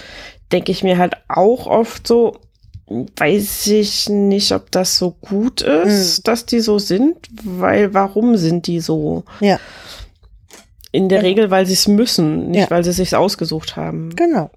[0.52, 2.38] denke ich mir halt auch oft so,
[2.86, 6.22] weiß ich nicht, ob das so gut ist, Mhm.
[6.24, 9.24] dass die so sind, weil warum sind die so?
[9.40, 9.58] Ja,
[10.94, 11.28] In der Genau.
[11.30, 12.70] Regel, weil sie es müssen, nicht Ja.
[12.70, 14.14] weil sie sich ausgesucht haben.
[14.14, 14.50] genau.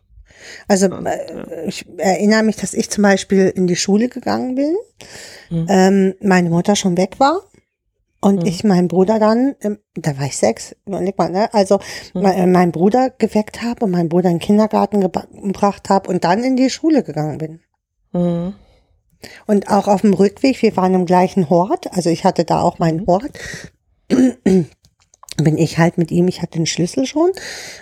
[0.68, 4.76] Also Und, äh, ich erinnere mich, dass ich zum Beispiel in die Schule gegangen bin,
[5.49, 5.65] Mhm.
[5.69, 7.41] ähm, meine Mutter schon weg war
[8.19, 8.45] und Mhm.
[8.47, 9.56] ich meinen Bruder dann,
[9.95, 11.53] da war ich sechs, überleg mal, ne?
[11.53, 11.80] also
[12.14, 12.22] Mhm.
[12.22, 16.26] mein, äh, meinen Bruder geweckt habe und meinen Bruder in den Kindergarten gebracht habe und
[16.26, 17.60] dann in die Schule gegangen bin.
[18.16, 18.54] Mhm.
[19.46, 22.80] Und auch auf dem Rückweg, wir waren im gleichen Hort, also ich hatte da auch
[22.80, 23.38] meinen Hort,
[24.08, 27.32] bin ich halt mit ihm, ich hatte den Schlüssel schon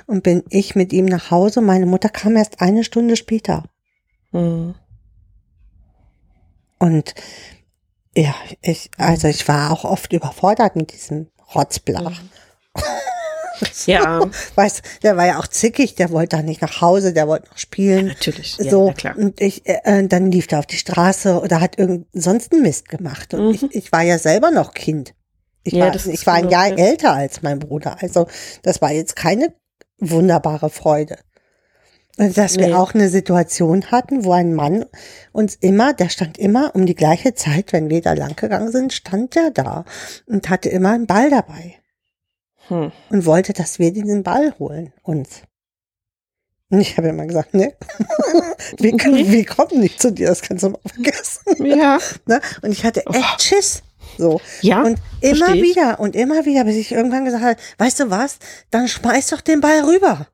[0.07, 1.61] und bin ich mit ihm nach Hause.
[1.61, 3.65] Meine Mutter kam erst eine Stunde später.
[4.31, 4.73] Mhm.
[6.79, 7.13] Und
[8.15, 12.21] ja, ich, also ich war auch oft überfordert mit diesem Rotzblach.
[13.85, 14.21] Ja,
[14.55, 17.57] Weißt, der war ja auch zickig, der wollte da nicht nach Hause, der wollte noch
[17.57, 18.07] spielen.
[18.07, 18.57] natürlich.
[18.57, 19.15] Ja, so, klar.
[19.17, 22.89] und ich, äh, dann lief der auf die Straße oder hat irgend sonst einen Mist
[22.89, 23.33] gemacht.
[23.33, 23.51] Und Mhm.
[23.71, 25.13] ich, ich war ja selber noch Kind.
[25.63, 26.75] Ich Ja, war, ich war ein genau, Jahr ja.
[26.85, 27.97] älter als mein Bruder.
[28.01, 28.27] Also,
[28.63, 29.53] das war jetzt keine
[29.99, 31.17] wunderbare Freude.
[32.17, 32.67] Und dass Nee.
[32.67, 34.85] wir auch eine Situation hatten, wo ein Mann
[35.31, 38.93] uns immer, der stand immer um die gleiche Zeit, wenn wir da lang gegangen sind,
[38.93, 39.83] stand der da
[40.27, 41.75] und hatte immer einen Ball dabei
[42.73, 42.91] Hm.
[43.09, 45.43] und wollte, dass wir diesen Ball holen, uns.
[46.69, 47.73] Und ich habe immer gesagt, ne,
[48.79, 51.65] wir, können, wir kommen nicht zu dir, das kannst du mal vergessen.
[51.65, 51.99] Ja.
[52.25, 52.41] Ne?
[52.63, 53.83] Und ich hatte echt Schiss.
[54.17, 54.41] So.
[54.61, 58.37] Ja, Und immer wieder und immer wieder, bis ich irgendwann gesagt habe, weißt du was,
[58.71, 60.27] dann schmeiß doch den Ball rüber.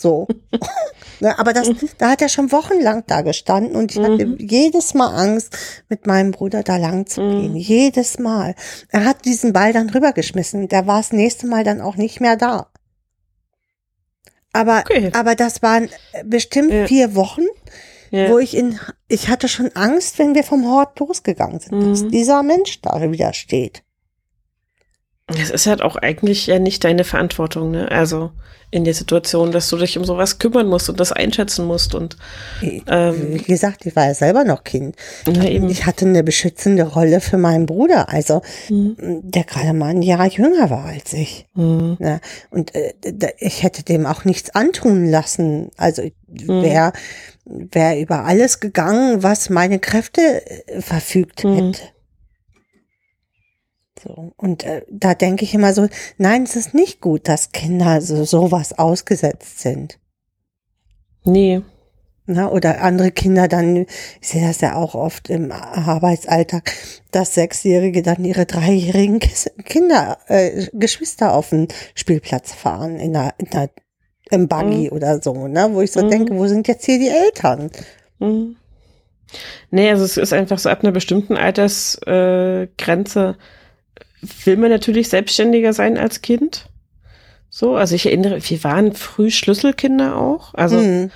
[0.00, 0.28] So.
[1.20, 1.68] ne, aber das,
[1.98, 5.56] da hat er schon wochenlang da gestanden und ich hatte jedes Mal Angst,
[5.88, 7.56] mit meinem Bruder da lang zu gehen.
[7.56, 8.54] Jedes Mal.
[8.90, 12.36] Er hat diesen Ball dann rübergeschmissen der war das nächste Mal dann auch nicht mehr
[12.36, 12.68] da.
[14.52, 15.10] Aber, Okay.
[15.14, 15.88] aber das waren
[16.24, 16.86] bestimmt Ja.
[16.86, 17.42] vier Wochen,
[18.10, 18.30] Ja.
[18.30, 22.10] wo ich in, ich hatte schon Angst, wenn wir vom Hort losgegangen sind, dass Mhm.
[22.10, 23.82] dieser Mensch da wieder steht.
[25.28, 27.90] Es ist halt auch eigentlich ja nicht deine Verantwortung, ne?
[27.90, 28.30] Also
[28.70, 32.18] in der Situation, dass du dich um sowas kümmern musst und das einschätzen musst und
[32.60, 34.94] ähm, wie gesagt, ich war ja selber noch Kind.
[35.26, 38.96] Ich hatte eine beschützende Rolle für meinen Bruder, also mhm.
[39.22, 41.46] der gerade mal ein Jahr jünger war als ich.
[41.54, 41.96] Mhm.
[41.98, 42.92] Ja, und äh,
[43.38, 45.70] ich hätte dem auch nichts antun lassen.
[45.78, 46.62] Also mhm.
[46.62, 46.92] wäre
[47.46, 51.54] wär über alles gegangen, was meine Kräfte äh, verfügt mhm.
[51.54, 51.80] hätte.
[54.02, 54.32] So.
[54.36, 58.24] Und äh, da denke ich immer so, nein, es ist nicht gut, dass Kinder so
[58.24, 59.98] sowas ausgesetzt sind.
[61.24, 61.62] Nee.
[62.30, 63.86] Na, oder andere Kinder dann,
[64.20, 66.70] ich sehe das ja auch oft im Arbeitsalltag,
[67.10, 69.18] dass Sechsjährige dann ihre dreijährigen
[69.64, 73.70] Kinder, äh, Geschwister auf den Spielplatz fahren, in der, in der,
[74.30, 74.92] im Buggy mhm.
[74.92, 75.70] oder so, ne?
[75.72, 76.10] Wo ich so mhm.
[76.10, 77.70] denke, wo sind jetzt hier die Eltern?
[78.18, 78.56] Mhm.
[79.70, 83.42] Nee, also es ist einfach so ab einer bestimmten Altersgrenze äh,
[84.44, 86.66] will man natürlich selbstständiger sein als Kind.
[87.50, 90.54] So, also ich erinnere, wir waren früh Schlüsselkinder auch.
[90.54, 91.10] Also mhm.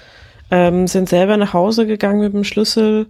[0.50, 3.06] ähm, sind selber nach Hause gegangen mit dem Schlüssel,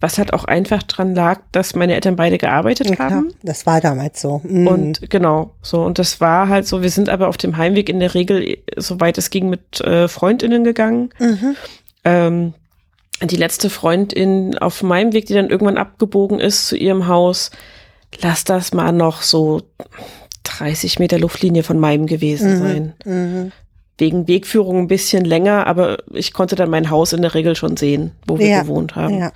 [0.00, 3.32] was halt auch einfach dran lag, dass meine Eltern beide gearbeitet ja, haben.
[3.42, 4.40] Das war damals so.
[4.44, 4.66] Mhm.
[4.66, 5.82] Und genau, so.
[5.82, 9.18] Und das war halt so, wir sind aber auf dem Heimweg in der Regel, soweit
[9.18, 11.10] es ging, mit äh, FreundInnen gegangen.
[11.18, 11.56] Mhm.
[12.04, 12.54] Ähm,
[13.22, 17.50] die letzte Freundin auf meinem Weg, die dann irgendwann abgebogen ist zu ihrem Haus,
[18.20, 19.62] lass das mal noch so
[20.44, 22.62] 30 Meter Luftlinie von meinem gewesen mhm.
[22.62, 22.92] sein.
[23.04, 23.52] Mhm.
[23.98, 27.76] Wegen Wegführung ein bisschen länger, aber ich konnte dann mein Haus in der Regel schon
[27.76, 28.62] sehen, wo wir ja.
[28.62, 29.18] gewohnt haben.
[29.18, 29.32] Ja.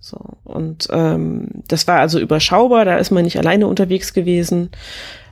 [0.00, 4.70] So, und ähm, das war also überschaubar, da ist man nicht alleine unterwegs gewesen.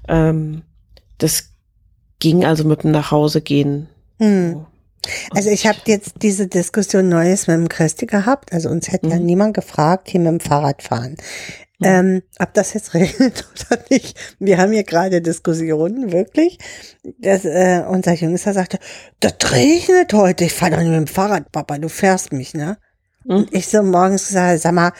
[0.08, 0.62] Ähm,
[1.18, 1.50] das
[2.18, 3.88] ging also mit dem Nachhausegehen.
[4.18, 4.66] Mhm.
[5.32, 8.52] Also ich habe jetzt diese Diskussion Neues mit dem Christi gehabt.
[8.52, 9.12] Also uns hätte mhm.
[9.12, 11.16] ja niemand gefragt, hier mit dem Fahrrad fahren.
[11.82, 14.18] Ähm, ob das jetzt regnet oder nicht.
[14.38, 16.58] Wir haben hier gerade Diskussionen, wirklich.
[17.18, 18.78] Dass, äh, unser Jüngster sagte,
[19.20, 22.78] das regnet heute, ich fahre doch nicht mit dem Fahrrad, Papa, du fährst mich, ne?
[23.24, 23.36] Mhm.
[23.36, 24.92] Und ich so morgens gesagt, sag mal,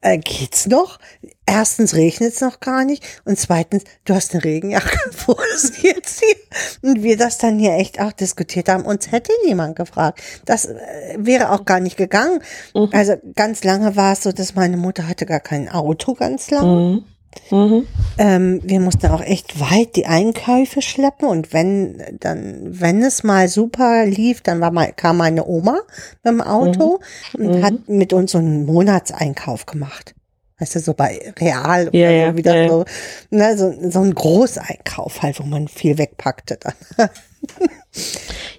[0.00, 0.98] äh, geht's noch?
[1.46, 6.20] Erstens regnet es noch gar nicht und zweitens, du hast eine Regenjacke, wo ist jetzt
[6.20, 6.36] hier?
[6.82, 10.20] Und wir das dann hier echt auch diskutiert haben, uns hätte niemand gefragt.
[10.44, 12.40] Das äh, wäre auch gar nicht gegangen.
[12.74, 12.90] Mhm.
[12.92, 16.96] Also ganz lange war es so, dass meine Mutter hatte gar kein Auto ganz lange.
[16.96, 17.04] Mhm.
[17.50, 17.86] Mhm.
[18.18, 23.48] Ähm, wir mussten auch echt weit die Einkäufe schleppen und wenn dann, wenn es mal
[23.48, 25.78] super lief, dann war mal, kam meine Oma
[26.22, 27.00] mit dem Auto
[27.36, 27.46] mhm.
[27.46, 27.64] und mhm.
[27.64, 30.14] hat mit uns so einen Monatseinkauf gemacht.
[30.58, 32.68] Weißt du, so bei Real ja, oder so wieder ja.
[32.68, 32.84] so,
[33.30, 36.74] ne, so, so ein Großeinkauf halt, wo man viel wegpackte dann.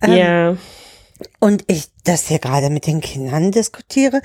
[0.03, 0.57] ähm, ja.
[1.39, 4.21] Und ich das hier gerade mit den Kindern diskutiere.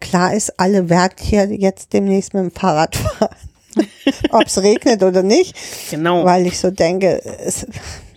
[0.00, 3.36] Klar ist, alle werden hier jetzt demnächst mit dem Fahrrad fahren.
[4.30, 5.56] ob es regnet oder nicht.
[5.90, 6.24] Genau.
[6.24, 7.66] Weil ich so denke, es,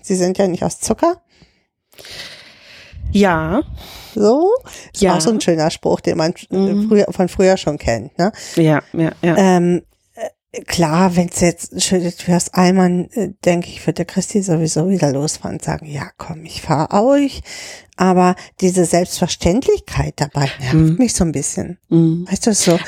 [0.01, 1.21] sie sind ja nicht aus Zucker.
[3.11, 3.63] Ja.
[4.15, 4.51] So?
[4.93, 5.15] Ist ja.
[5.15, 6.87] auch so ein schöner Spruch, den man mhm.
[6.87, 8.17] früher, von früher schon kennt.
[8.17, 8.31] Ne?
[8.55, 9.37] Ja, ja, ja.
[9.37, 9.83] Ähm,
[10.51, 14.89] äh, klar, wenn es jetzt schüttet fürs Allmann, äh, denke ich, wird der Christi sowieso
[14.89, 17.41] wieder losfahren und sagen, ja komm, ich fahre euch.
[17.97, 20.95] Aber diese Selbstverständlichkeit dabei nervt mhm.
[20.97, 21.77] mich so ein bisschen.
[21.89, 22.27] Mhm.
[22.29, 22.79] Weißt du, so,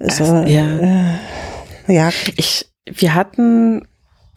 [0.00, 0.78] so ja.
[0.78, 1.14] Äh,
[1.88, 2.10] ja.
[2.36, 3.86] Ich, wir hatten,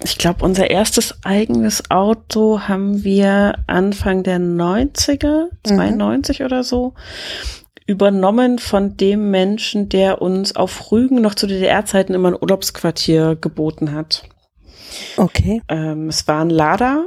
[0.03, 6.45] ich glaube, unser erstes eigenes Auto haben wir Anfang der 90er, 92 mhm.
[6.45, 6.93] oder so,
[7.85, 13.91] übernommen von dem Menschen, der uns auf Rügen noch zu DDR-Zeiten immer ein Urlaubsquartier geboten
[13.91, 14.23] hat.
[15.17, 15.61] Okay.
[15.67, 17.05] Ähm, es war ein Lada.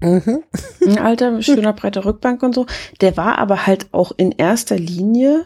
[0.00, 0.42] Mhm.
[0.84, 2.66] Ein alter, schöner breiter Rückbank und so.
[3.00, 5.44] Der war aber halt auch in erster Linie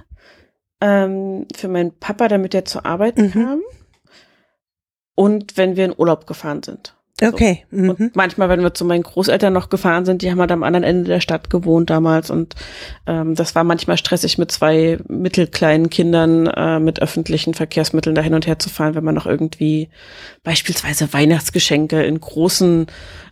[0.81, 3.31] ähm, für meinen Papa, damit er zur Arbeit mhm.
[3.33, 3.61] kam
[5.17, 6.95] und wenn wir in Urlaub gefahren sind.
[7.23, 7.65] Okay.
[7.71, 7.79] So.
[7.79, 7.91] Mhm.
[7.91, 10.85] Und manchmal, wenn wir zu meinen Großeltern noch gefahren sind, die haben halt am anderen
[10.85, 12.55] Ende der Stadt gewohnt damals und
[13.07, 18.35] ähm, das war manchmal stressig mit zwei mittelkleinen Kindern äh, mit öffentlichen Verkehrsmitteln da hin
[18.35, 19.89] und her zu fahren, wenn man noch irgendwie
[20.45, 22.87] beispielsweise Weihnachtsgeschenke in großen,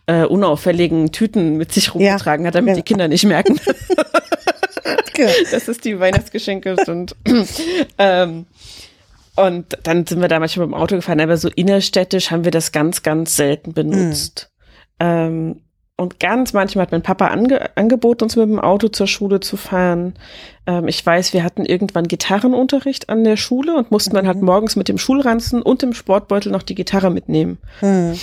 [0.07, 2.49] äh, unauffälligen Tüten mit sich rumgetragen ja.
[2.49, 2.77] hat, damit ja.
[2.77, 3.61] die Kinder nicht merken,
[5.51, 7.17] dass es die Weihnachtsgeschenke sind.
[7.99, 8.47] ähm,
[9.37, 12.53] und dann sind wir da manchmal mit dem Auto gefahren, aber so innerstädtisch haben wir
[12.53, 14.51] das ganz, ganz selten benutzt.
[15.01, 15.07] Mhm.
[15.07, 15.61] Ähm,
[15.97, 19.57] und ganz manchmal hat mein Papa ange angeboten, uns mit dem Auto zur Schule zu
[19.57, 20.15] fahren.
[20.67, 24.17] Ähm, ich weiß, wir hatten irgendwann Gitarrenunterricht an der Schule und mussten mhm.
[24.17, 24.47] dann halt mhm.
[24.47, 27.59] morgens mit dem Schulranzen und dem Sportbeutel noch die Gitarre mitnehmen.
[27.81, 28.19] Mhm.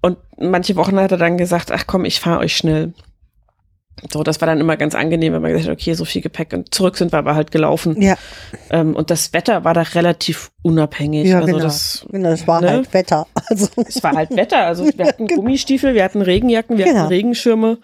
[0.00, 2.94] Und manche Wochen hat er dann gesagt, ach komm, ich fahre euch schnell.
[4.12, 6.52] So, das war dann immer ganz angenehm, wenn man gesagt hat, okay, so viel Gepäck
[6.52, 8.00] und zurück sind wir aber halt gelaufen.
[8.00, 8.16] Ja.
[8.70, 11.26] Ähm, und das Wetter war da relativ unabhängig.
[11.28, 11.58] Ja, also genau.
[11.58, 12.70] das, genau, es war ne?
[12.70, 13.26] halt Wetter.
[13.50, 14.64] Also, es war halt Wetter.
[14.64, 17.00] Also wir hatten Gummistiefel, wir hatten Regenjacken, wir Genau.
[17.00, 17.78] hatten Regenschirme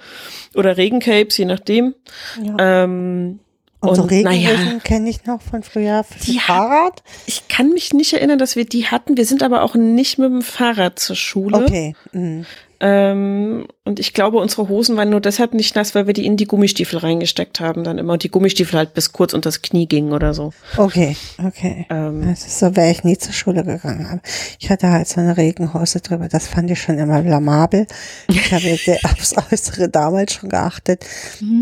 [0.54, 1.94] oder Regencapes, je nachdem.
[2.42, 2.84] ja.
[2.84, 3.40] Ähm,
[3.80, 4.78] und so und Regenhosen naja.
[4.82, 7.02] kenne ich noch von früher Die Fahrrad.
[7.26, 9.16] ich kann mich nicht erinnern, dass wir die hatten.
[9.18, 11.58] Wir sind aber auch nicht mit dem Fahrrad zur Schule.
[11.58, 11.94] Okay.
[12.12, 12.46] Mhm.
[12.80, 16.36] Ähm, und ich glaube, unsere Hosen waren nur deshalb nicht nass, weil wir die in
[16.36, 18.14] die Gummistiefel reingesteckt haben dann immer.
[18.14, 20.52] Und die Gummistiefel halt bis kurz unter das Knie gingen oder so.
[20.76, 21.86] Okay, okay.
[21.90, 24.06] Ähm, Das ist so, wäre ich nie zur Schule gegangen.
[24.06, 24.20] Aber
[24.58, 26.28] ich hatte halt so eine Regenhose drüber.
[26.28, 27.86] Das fand ich schon immer blamabel.
[28.28, 31.04] Ich habe jetzt sehr aufs Äußere damals schon geachtet.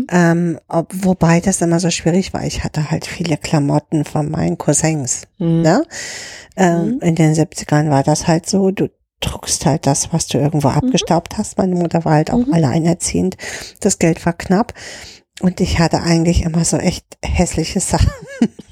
[0.09, 2.43] Ähm, ob, wobei das immer so schwierig war.
[2.43, 5.23] Ich hatte halt viele Klamotten von meinen Cousins.
[5.37, 5.61] Mhm.
[5.61, 5.83] Ne?
[6.57, 8.71] Ähm, In den 70ern war das halt so.
[8.71, 8.89] Du
[9.21, 11.57] druckst halt das, was du irgendwo abgestaubt hast.
[11.57, 13.37] Meine Mutter war halt auch alleinerziehend.
[13.79, 14.73] Das Geld war knapp.
[15.41, 18.11] Und ich hatte eigentlich immer so echt hässliche Sachen.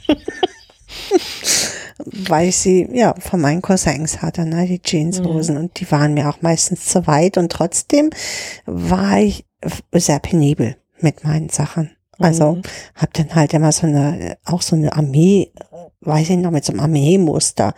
[2.06, 5.58] Weil ich sie, ja, von meinen Cousins hatte, ne, die Jeanshosen.
[5.58, 7.38] Und die waren mir auch meistens zu weit.
[7.38, 8.10] Und trotzdem
[8.66, 9.46] war ich
[9.94, 11.92] sehr penibel mit meinen Sachen.
[12.20, 12.62] Also
[12.96, 16.64] hab dann halt immer so eine, auch so eine Armee, äh, weiß ich noch, mit
[16.64, 17.74] so einem Armeemuster.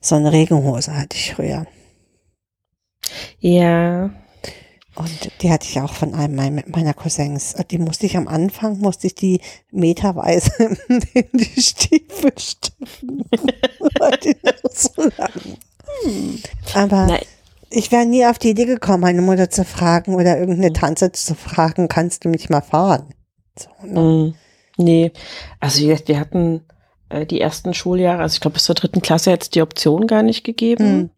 [0.00, 1.66] So eine Regenhose hatte ich früher.
[3.40, 4.10] Ja.
[4.96, 7.54] Und die hatte ich auch von einem mein- meiner Cousins.
[7.70, 10.50] Die musste ich am Anfang, musste ich die meterweise
[11.14, 13.24] in die Stiefel stecken.
[13.98, 16.38] weil die noch so lang.
[16.74, 17.22] Aber Nein.
[17.70, 21.34] ich wäre nie auf die Idee gekommen, meine Mutter zu fragen oder irgendeine Tante zu
[21.34, 23.14] fragen, kannst du mich mal fahren?
[23.58, 24.00] So, ne?
[24.00, 24.34] Mm,
[24.82, 25.12] Nee,
[25.60, 26.62] also wie gesagt, wir hatten
[27.10, 30.06] äh, die ersten Schuljahre, also ich glaube bis zur dritten Klasse hätte es die Option
[30.06, 31.10] gar nicht gegeben.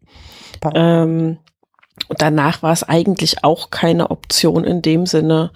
[0.63, 0.71] Hm.
[0.75, 1.37] Ähm,
[2.07, 5.51] und danach war es eigentlich auch keine Option in dem Sinne,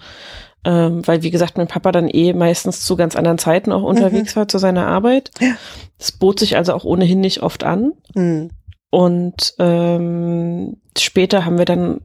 [0.64, 4.34] ähm, weil wie gesagt, mein Papa dann eh meistens zu ganz anderen Zeiten auch unterwegs
[4.36, 5.30] war zu seiner Arbeit.
[5.40, 5.54] Ja.
[5.98, 7.92] Es bot sich also auch ohnehin nicht oft an.
[8.14, 8.50] Hm.
[8.90, 12.00] Und ähm, später haben wir dann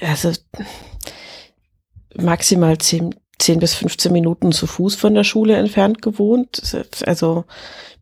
[0.00, 0.32] also
[2.16, 6.62] maximal 10, 10 bis 15 Minuten zu Fuß von der Schule entfernt gewohnt.
[7.06, 7.44] Also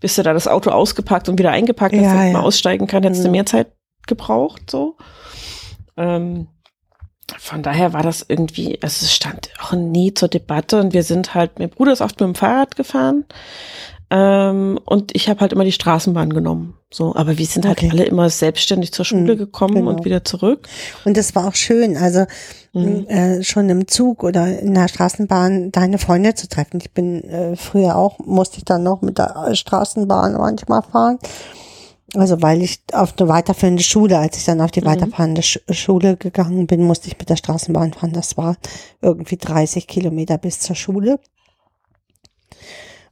[0.01, 2.47] bis du da das Auto ausgepackt und wieder eingepackt hast, Ja, damit man ja.
[2.47, 3.33] aussteigen kann, hättest du Mhm.
[3.33, 3.69] mehr Zeit
[4.07, 4.71] gebraucht.
[4.71, 4.97] So.
[5.97, 6.48] Ähm,
[7.39, 11.35] von daher war das irgendwie, also es stand auch nie zur Debatte und wir sind
[11.35, 13.24] halt, mein Bruder ist oft mit dem Fahrrad gefahren
[14.10, 16.74] ähm, und ich habe halt immer die Straßenbahn genommen.
[16.93, 17.90] So, aber wir sind halt Okay.
[17.90, 19.90] alle immer selbstständig zur Schule Mhm, gekommen genau.
[19.90, 20.68] und wieder zurück.
[21.05, 22.27] Und das war auch schön, also
[22.73, 23.06] Mhm.
[23.09, 26.78] äh, schon im Zug oder in der Straßenbahn deine Freunde zu treffen.
[26.81, 31.18] Ich bin äh, früher auch, musste ich dann noch mit der Straßenbahn manchmal fahren.
[32.15, 34.87] Also weil ich auf eine weiterführende Schule, als ich dann auf die Mhm.
[34.87, 38.12] weiterfahrende Sch Schule gegangen bin, musste ich mit der Straßenbahn fahren.
[38.12, 38.57] Das war
[39.03, 41.19] irgendwie 30 Kilometer bis zur Schule.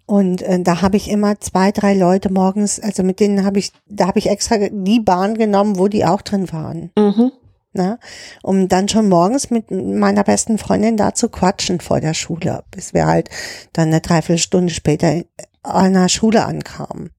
[0.07, 3.73] Und äh, da habe ich immer zwei, drei Leute morgens, also mit denen habe ich,
[3.89, 7.33] da habe ich extra die Bahn genommen, wo die auch drin waren Mhm.
[7.73, 7.99] ne?
[8.43, 12.93] um dann schon morgens mit meiner besten Freundin da zu quatschen vor der Schule, bis
[12.93, 13.31] wir halt
[13.73, 15.23] dann eine Dreiviertelstunde später
[15.63, 17.11] an der Schule ankamen.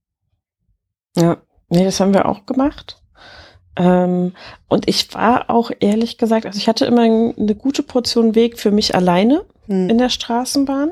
[1.18, 1.38] Ja,
[1.76, 2.98] nee, das haben wir auch gemacht.
[3.76, 4.34] Ähm,
[4.68, 8.72] und ich war auch ehrlich gesagt, also ich hatte immer eine gute Portion Weg für
[8.72, 9.90] mich alleine Hm.
[9.90, 10.92] in der Straßenbahn.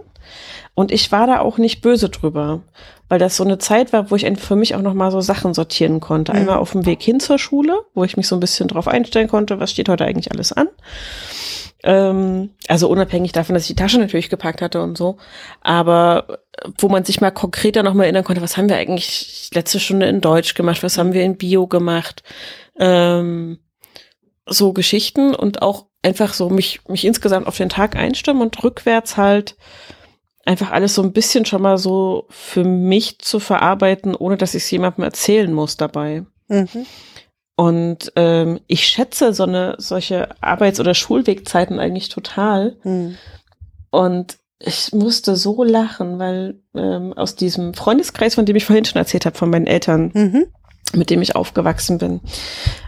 [0.76, 2.62] Und ich war da auch nicht böse drüber,
[3.08, 6.00] weil das so eine Zeit war, wo ich für mich auch nochmal so Sachen sortieren
[6.00, 6.32] konnte.
[6.32, 6.40] Mhm.
[6.40, 9.28] Einmal auf dem Weg hin zur Schule, wo ich mich so ein bisschen drauf einstellen
[9.28, 10.68] konnte, was steht heute eigentlich alles an.
[11.84, 15.18] Ähm, also unabhängig davon, dass ich die Tasche natürlich gepackt hatte und so.
[15.62, 19.80] Aber äh, wo man sich mal konkreter nochmal erinnern konnte, was haben wir eigentlich letzte
[19.80, 22.24] Stunde in Deutsch gemacht, was haben wir in Bio gemacht.
[22.80, 23.60] Ähm,
[24.46, 29.18] so Geschichten und auch einfach so mich, mich insgesamt auf den Tag einstimmen und rückwärts
[29.18, 29.56] halt
[30.46, 34.64] einfach alles so ein bisschen schon mal so für mich zu verarbeiten, ohne dass ich
[34.64, 36.26] es jemandem erzählen muss dabei.
[36.48, 36.86] Mhm.
[37.56, 42.78] Und ähm, ich schätze so eine solche Arbeits- oder Schulwegzeiten eigentlich total.
[42.82, 43.18] Hm.
[43.92, 48.98] Und ich musste so lachen, weil ähm, aus diesem Freundeskreis, von dem ich vorhin schon
[48.98, 50.46] erzählt habe, von meinen Eltern, Mhm.
[50.94, 52.22] mit dem ich aufgewachsen bin.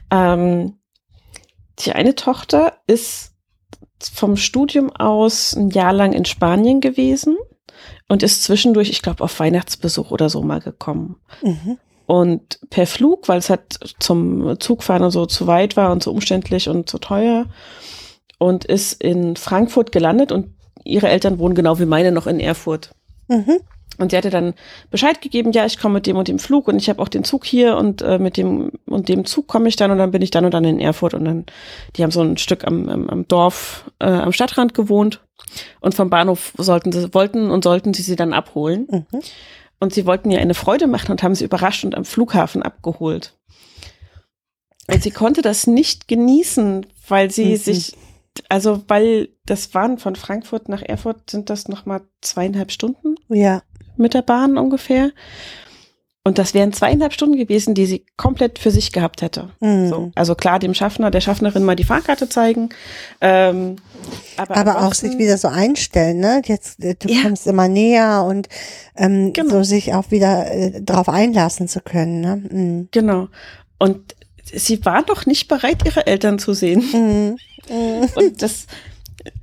[0.09, 0.77] Ähm,
[1.79, 3.33] die eine Tochter ist
[4.13, 7.37] vom Studium aus ein Jahr lang in Spanien gewesen
[8.07, 11.17] und ist zwischendurch, ich glaube, auf Weihnachtsbesuch oder so mal gekommen.
[11.43, 11.77] Mhm.
[12.05, 16.11] Und per Flug, weil es halt zum Zugfahren und so zu weit war und zu
[16.11, 17.45] umständlich und zu teuer.
[18.37, 20.53] Und ist in Frankfurt gelandet und
[20.83, 22.91] ihre Eltern wohnen genau wie meine noch in Erfurt.
[23.27, 23.59] Mhm.
[23.97, 24.53] Und sie hatte dann
[24.91, 27.23] Bescheid gegeben, ja, ich komme mit dem und dem Flug und ich habe auch den
[27.23, 30.21] Zug hier und äh, mit dem und dem Zug komme ich dann und dann bin
[30.21, 31.45] ich dann und dann in Erfurt und dann,
[31.95, 35.21] die haben so ein Stück am, am, am Dorf, äh, am Stadtrand gewohnt
[35.79, 38.87] und vom Bahnhof sollten sie, wollten und sollten sie sie dann abholen.
[38.89, 39.19] Mhm.
[39.79, 43.37] Und sie wollten ihr eine Freude machen und haben sie überrascht und am Flughafen abgeholt.
[44.87, 47.57] Und sie konnte das nicht genießen, weil sie mhm.
[47.57, 47.97] sich,
[48.49, 53.15] also weil das waren von Frankfurt nach Erfurt sind das nochmal zweieinhalb Stunden.
[53.29, 53.63] Ja.
[53.97, 55.11] Mit der Bahn ungefähr.
[56.27, 59.49] Und das wären zweieinhalb Stunden gewesen, die sie komplett für sich gehabt hätte.
[59.59, 59.89] Mhm.
[59.89, 62.69] So, also klar, dem Schaffner, der Schaffnerin mal die Fahrkarte zeigen.
[63.21, 63.75] Ähm,
[64.35, 66.41] aber, aber auch sich wieder so einstellen, ne?
[66.43, 67.21] Jetzt äh, du ja.
[67.21, 68.49] kommst immer näher und
[68.95, 69.51] ähm, genau.
[69.51, 72.21] so sich auch wieder äh, drauf einlassen zu können.
[72.21, 72.35] Ne?
[72.37, 72.87] Mhm.
[72.89, 73.27] Genau.
[73.77, 76.83] Und sie war noch nicht bereit, ihre Eltern zu sehen.
[76.91, 77.37] Mhm.
[77.69, 78.09] Mhm.
[78.15, 78.65] Und das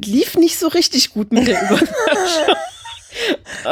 [0.05, 2.57] lief nicht so richtig gut mit der Überraschung.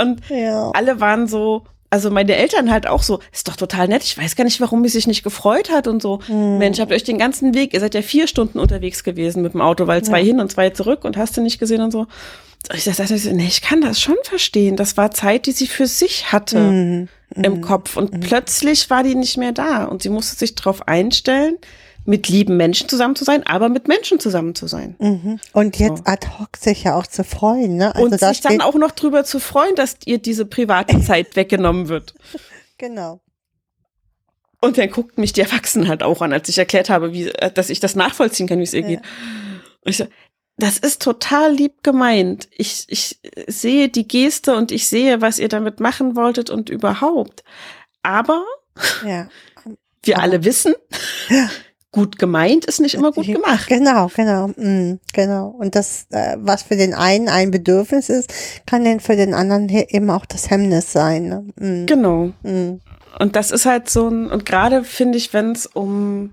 [0.00, 0.70] Und ja.
[0.70, 4.36] alle waren so, also meine Eltern halt auch so, ist doch total nett, ich weiß
[4.36, 6.20] gar nicht, warum sie sich nicht gefreut hat und so.
[6.26, 6.58] Hm.
[6.58, 9.60] Mensch, habt euch den ganzen Weg, ihr seid ja vier Stunden unterwegs gewesen mit dem
[9.60, 10.26] Auto, weil zwei ja.
[10.26, 12.06] hin und zwei zurück und hast du nicht gesehen und so.
[12.74, 14.76] Ich dachte, nee, ich kann das schon verstehen.
[14.76, 17.08] Das war Zeit, die sie für sich hatte hm.
[17.34, 17.60] im hm.
[17.60, 18.20] Kopf und hm.
[18.20, 21.58] plötzlich war die nicht mehr da und sie musste sich darauf einstellen,
[22.10, 24.96] mit lieben Menschen zusammen zu sein, aber mit Menschen zusammen zu sein.
[24.98, 25.38] Mhm.
[25.52, 26.04] Und jetzt so.
[26.06, 27.76] ad hoc sich ja auch zu freuen.
[27.76, 27.94] Ne?
[27.94, 31.88] Also und sich dann auch noch drüber zu freuen, dass ihr diese private Zeit weggenommen
[31.88, 32.14] wird.
[32.78, 33.20] Genau.
[34.60, 37.52] Und dann guckt mich die Erwachsenen halt auch an, als ich erklärt habe, wie, äh,
[37.52, 38.88] dass ich das nachvollziehen kann, wie es ihr ja.
[38.88, 39.00] geht.
[39.82, 40.06] Und ich so,
[40.58, 42.48] das ist total lieb gemeint.
[42.50, 47.44] Ich, ich sehe die Geste und ich sehe, was ihr damit machen wolltet und überhaupt.
[48.02, 48.44] Aber
[49.06, 49.28] ja.
[50.02, 50.24] wir Aber.
[50.24, 50.74] alle wissen,
[51.28, 51.48] ja
[51.92, 53.66] gut gemeint ist nicht immer gut gemacht.
[53.68, 55.48] Genau, genau, mm, genau.
[55.48, 58.32] Und das, äh, was für den einen ein Bedürfnis ist,
[58.66, 61.28] kann dann für den anderen eben auch das Hemmnis sein.
[61.28, 61.44] Ne?
[61.56, 61.86] Mm.
[61.86, 62.32] Genau.
[62.42, 62.80] Mm.
[63.18, 66.32] Und das ist halt so ein, und gerade finde ich, wenn es um,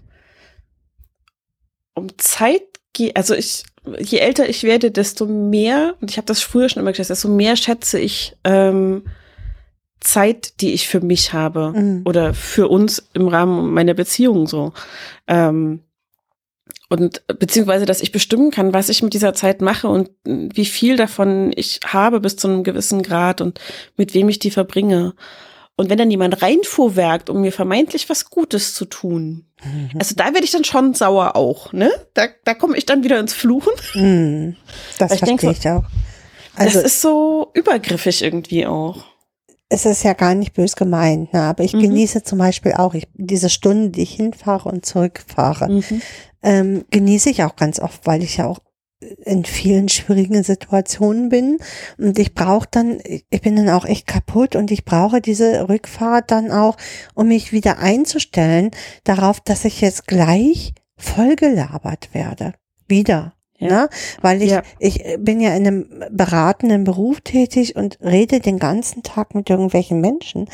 [1.96, 2.62] um Zeit
[2.94, 3.64] geht, also ich,
[4.00, 7.30] je älter ich werde, desto mehr, und ich habe das früher schon immer gesagt, desto
[7.30, 9.06] mehr schätze ich ähm,
[10.00, 12.02] Zeit, die ich für mich habe mhm.
[12.06, 14.74] oder für uns im Rahmen meiner Beziehung so.
[15.28, 15.82] Ähm,
[16.90, 20.96] und beziehungsweise, dass ich bestimmen kann, was ich mit dieser Zeit mache und wie viel
[20.96, 23.60] davon ich habe bis zu einem gewissen Grad und
[23.98, 25.14] mit wem ich die verbringe.
[25.76, 29.92] Und wenn dann jemand reinfuhrwerkt, um mir vermeintlich was Gutes zu tun, mhm.
[30.00, 31.92] also da werde ich dann schon sauer auch, ne?
[32.14, 33.74] Da, da komme ich dann wieder ins Fluchen.
[33.94, 34.56] Mhm.
[34.98, 35.84] Das verstehe ich, denk, ich auch.
[36.56, 39.04] Also, das ist so übergriffig irgendwie auch
[39.70, 41.42] es ist ja gar nicht bös gemeint, ne?
[41.42, 41.82] aber ich mhm.
[41.82, 46.02] genieße zum Beispiel auch ich, diese Stunden, die ich hinfahre und zurückfahre, mhm.
[46.42, 48.60] ähm, genieße ich auch ganz oft, weil ich ja auch
[49.26, 51.60] in vielen schwierigen Situationen bin
[51.98, 56.32] und ich brauche dann, ich bin dann auch echt kaputt und ich brauche diese Rückfahrt
[56.32, 56.78] dann auch,
[57.14, 58.72] um mich wieder einzustellen
[59.04, 62.54] darauf, dass ich jetzt gleich vollgelabert werde.
[62.88, 63.37] Wieder.
[63.58, 63.68] Ja.
[63.68, 63.90] Ne?
[64.22, 64.62] Weil ich, ja.
[64.80, 70.00] ich bin ja in einem beratenden Beruf tätig und rede den ganzen Tag mit irgendwelchen
[70.00, 70.48] Menschen.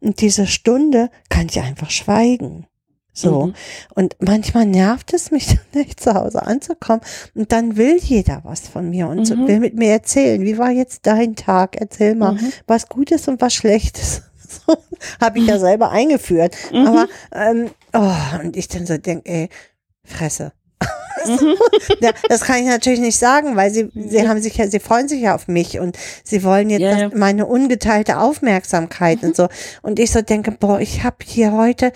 [0.00, 2.66] Und diese Stunde kann ich einfach schweigen.
[3.12, 3.46] So.
[3.46, 3.54] Mhm.
[3.94, 7.00] Und manchmal nervt es mich dann nicht zu Hause anzukommen.
[7.34, 9.48] Und dann will jeder was von mir und mhm.
[9.48, 10.42] will mit mir erzählen.
[10.42, 11.76] Wie war jetzt dein Tag?
[11.76, 12.52] Erzähl mal, mhm.
[12.66, 14.22] was Gutes und was Schlechtes.
[14.66, 14.76] So,
[15.20, 15.60] habe ich ja mhm.
[15.60, 16.56] selber eingeführt.
[16.72, 16.86] Mhm.
[16.88, 19.48] Aber, ähm, oh, und ich dann so denke, ey,
[20.02, 20.52] Fresse.
[21.26, 21.56] Mhm.
[22.00, 25.08] ja, das kann ich natürlich nicht sagen, weil sie, sie haben sich ja, sie freuen
[25.08, 29.28] sich ja auf mich und sie wollen jetzt ja, meine ungeteilte Aufmerksamkeit mhm.
[29.28, 29.48] und so.
[29.82, 31.92] Und ich so denke, boah, ich habe hier heute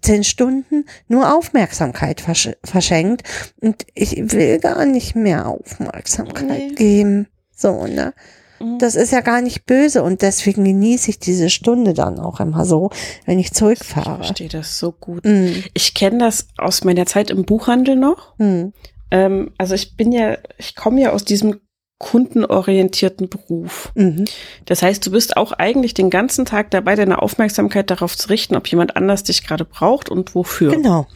[0.00, 3.22] zehn Stunden nur Aufmerksamkeit versch verschenkt
[3.60, 6.74] und ich will gar nicht mehr Aufmerksamkeit nee.
[6.74, 7.28] geben.
[7.54, 8.14] So, ne?
[8.60, 8.78] Mhm.
[8.78, 12.64] Das ist ja gar nicht böse und deswegen genieße ich diese Stunde dann auch immer
[12.64, 12.90] so,
[13.26, 14.18] wenn ich zurückfahre.
[14.20, 15.24] Ich verstehe das so gut.
[15.24, 15.64] Mhm.
[15.74, 18.38] Ich kenne das aus meiner Zeit im Buchhandel noch.
[18.38, 18.72] Mhm.
[19.10, 21.60] Ähm, also ich bin ja, ich komme ja aus diesem
[21.98, 23.90] kundenorientierten Beruf.
[23.94, 24.24] Mhm.
[24.66, 28.56] Das heißt, du bist auch eigentlich den ganzen Tag dabei, deine Aufmerksamkeit darauf zu richten,
[28.56, 30.70] ob jemand anders dich gerade braucht und wofür.
[30.70, 31.06] Genau.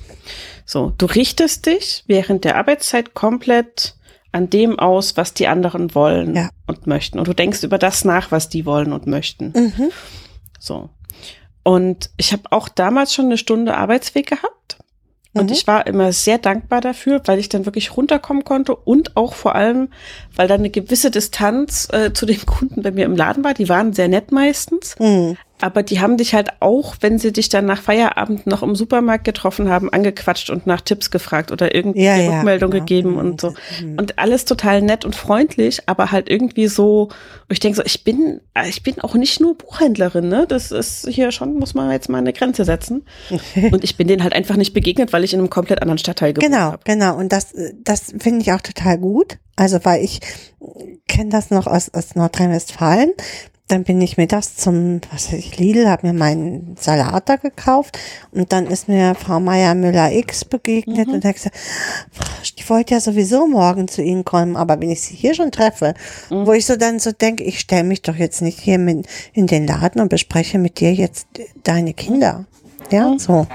[0.64, 3.94] So, du richtest dich während der Arbeitszeit komplett
[4.32, 6.48] an dem aus, was die anderen wollen ja.
[6.66, 7.18] und möchten.
[7.18, 9.52] Und du denkst über das nach, was die wollen und möchten.
[9.54, 9.90] Mhm.
[10.58, 10.88] So.
[11.62, 14.78] Und ich habe auch damals schon eine Stunde Arbeitsweg gehabt.
[15.34, 15.52] Und mhm.
[15.52, 19.54] ich war immer sehr dankbar dafür, weil ich dann wirklich runterkommen konnte und auch vor
[19.54, 19.88] allem,
[20.34, 23.54] weil da eine gewisse Distanz äh, zu den Kunden bei mir im Laden war.
[23.54, 24.96] Die waren sehr nett meistens.
[24.98, 25.36] Mhm.
[25.62, 29.24] Aber die haben dich halt auch, wenn sie dich dann nach Feierabend noch im Supermarkt
[29.24, 32.84] getroffen haben, angequatscht und nach Tipps gefragt oder irgendwie Ja, ja, Rückmeldung genau.
[32.84, 33.18] gegeben Mhm.
[33.18, 33.54] und so.
[33.80, 33.98] Mhm.
[33.98, 37.08] Und alles total nett und freundlich, aber halt irgendwie so,
[37.48, 40.46] ich denke so, ich bin, ich bin auch nicht nur Buchhändlerin, ne?
[40.48, 43.04] Das ist hier schon, muss man jetzt mal eine Grenze setzen.
[43.70, 46.32] und ich bin denen halt einfach nicht begegnet, weil ich in einem komplett anderen Stadtteil
[46.32, 46.80] gewohnt Genau, habe.
[46.84, 47.16] genau.
[47.16, 49.38] Und das, äh, das finde ich auch total gut.
[49.54, 50.20] Also, weil ich
[51.06, 53.12] kenne das noch aus, aus Nordrhein-Westfalen.
[53.72, 57.98] Dann bin ich mittags zum, was weiß ich, Lidl, habe mir meinen Salat da gekauft
[58.30, 61.56] und dann ist mir Frau Meier Müller X begegnet und hat gesagt,
[62.54, 65.94] ich wollte ja sowieso morgen zu Ihnen kommen, aber wenn ich Sie hier schon treffe,
[66.28, 69.46] wo ich so dann so denke, ich stelle mich doch jetzt nicht hier mit in
[69.46, 71.26] den Laden und bespreche mit dir jetzt
[71.62, 72.44] deine Kinder.
[72.90, 73.46] Ja, so.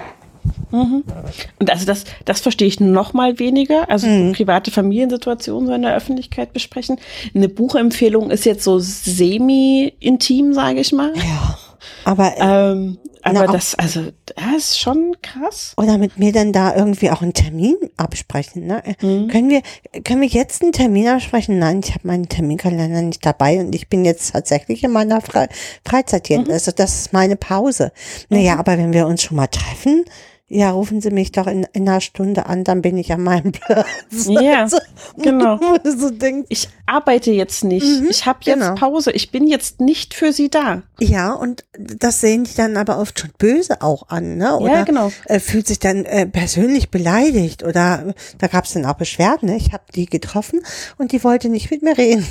[0.72, 3.90] Und also das, das verstehe ich noch mal weniger.
[3.90, 6.98] Also so private Familiensituationen so in der Öffentlichkeit besprechen.
[7.34, 11.14] Eine Buchempfehlung ist jetzt so semi-intim, sage ich mal.
[11.16, 11.58] Ja.
[12.04, 14.02] Aber Ähm, Na, aber auch- das, also,
[14.36, 15.74] das ist schon krass.
[15.78, 18.66] Oder mit mir dann da irgendwie auch einen Termin absprechen.
[18.68, 18.82] Ne?
[19.02, 19.28] Mhm.
[19.28, 19.62] Können wir
[20.04, 21.60] können wir jetzt einen Termin absprechen?
[21.60, 25.50] Nein, ich habe meinen Terminkalender nicht dabei und ich bin jetzt tatsächlich in meiner Fre
[25.86, 26.40] Freizeit hier.
[26.40, 26.52] Mhm.
[26.52, 27.92] Also das ist meine Pause.
[28.30, 30.06] Naja, aber wenn wir uns schon mal treffen,
[30.50, 33.52] ja, rufen Sie mich doch in, in einer Stunde an, dann bin ich an meinem
[33.52, 33.88] Platz.
[34.28, 34.78] Ja, Also,
[35.18, 35.60] genau.
[35.84, 36.10] so
[36.48, 37.86] Ich arbeite jetzt nicht.
[38.10, 38.76] ich habe jetzt genau.
[38.76, 39.12] Pause.
[39.12, 40.84] Ich bin jetzt nicht für sie da.
[41.00, 44.56] Ja, und das sehen die dann aber oft schon böse auch an, ne?
[44.58, 45.12] Oder genau.
[45.26, 49.50] äh, fühlt sich dann äh, persönlich beleidigt oder da gab es dann auch Beschwerden.
[49.50, 49.58] Ne?
[49.58, 50.62] Ich habe die getroffen
[50.98, 52.26] und die wollte nicht mit mir reden.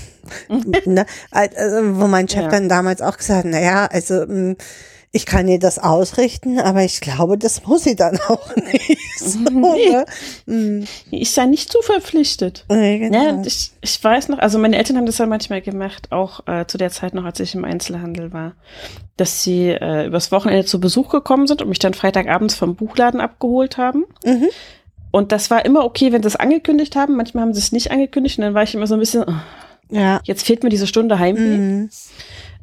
[0.86, 1.04] ne?
[1.30, 2.48] also, wo mein Chef Ja.
[2.48, 4.56] dann damals auch gesagt hat, naja, also mh,
[5.12, 8.98] ich kann ihr das ausrichten, aber ich glaube, das muss sie dann auch nicht.
[9.18, 10.04] So, ne?
[10.46, 12.64] Mm, Ich sei nicht zu verpflichtet.
[12.68, 13.22] äh, genau.
[13.24, 16.66] Ja, ich, ich weiß noch, also meine Eltern haben das ja manchmal gemacht, auch äh,
[16.66, 18.52] zu der Zeit noch, als ich im Einzelhandel war,
[19.16, 23.20] dass sie äh, übers Wochenende zu Besuch gekommen sind und mich dann Freitagabends vom Buchladen
[23.20, 24.04] abgeholt haben.
[24.24, 24.48] Mhm.
[25.12, 27.16] Und das war immer okay, wenn sie es angekündigt haben.
[27.16, 29.32] Manchmal haben sie es nicht angekündigt und dann war ich immer so ein bisschen, oh,
[29.88, 30.20] ja.
[30.24, 31.40] jetzt fehlt mir diese Stunde Heimweh.
[31.56, 31.90] Mhm.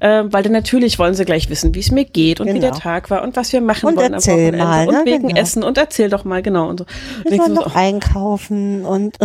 [0.04, 2.72] Äh, weil dann natürlich wollen sie gleich wissen, wie es mir geht und wie Genau.
[2.72, 5.02] der Tag war und was wir machen Und wollen erzähl am Wochenende mal, und ne?
[5.06, 5.40] wegen Genau.
[5.42, 6.68] Essen und erzähl doch mal, genau.
[6.68, 6.86] Und so.
[7.24, 9.18] Und Wir wollen noch einkaufen und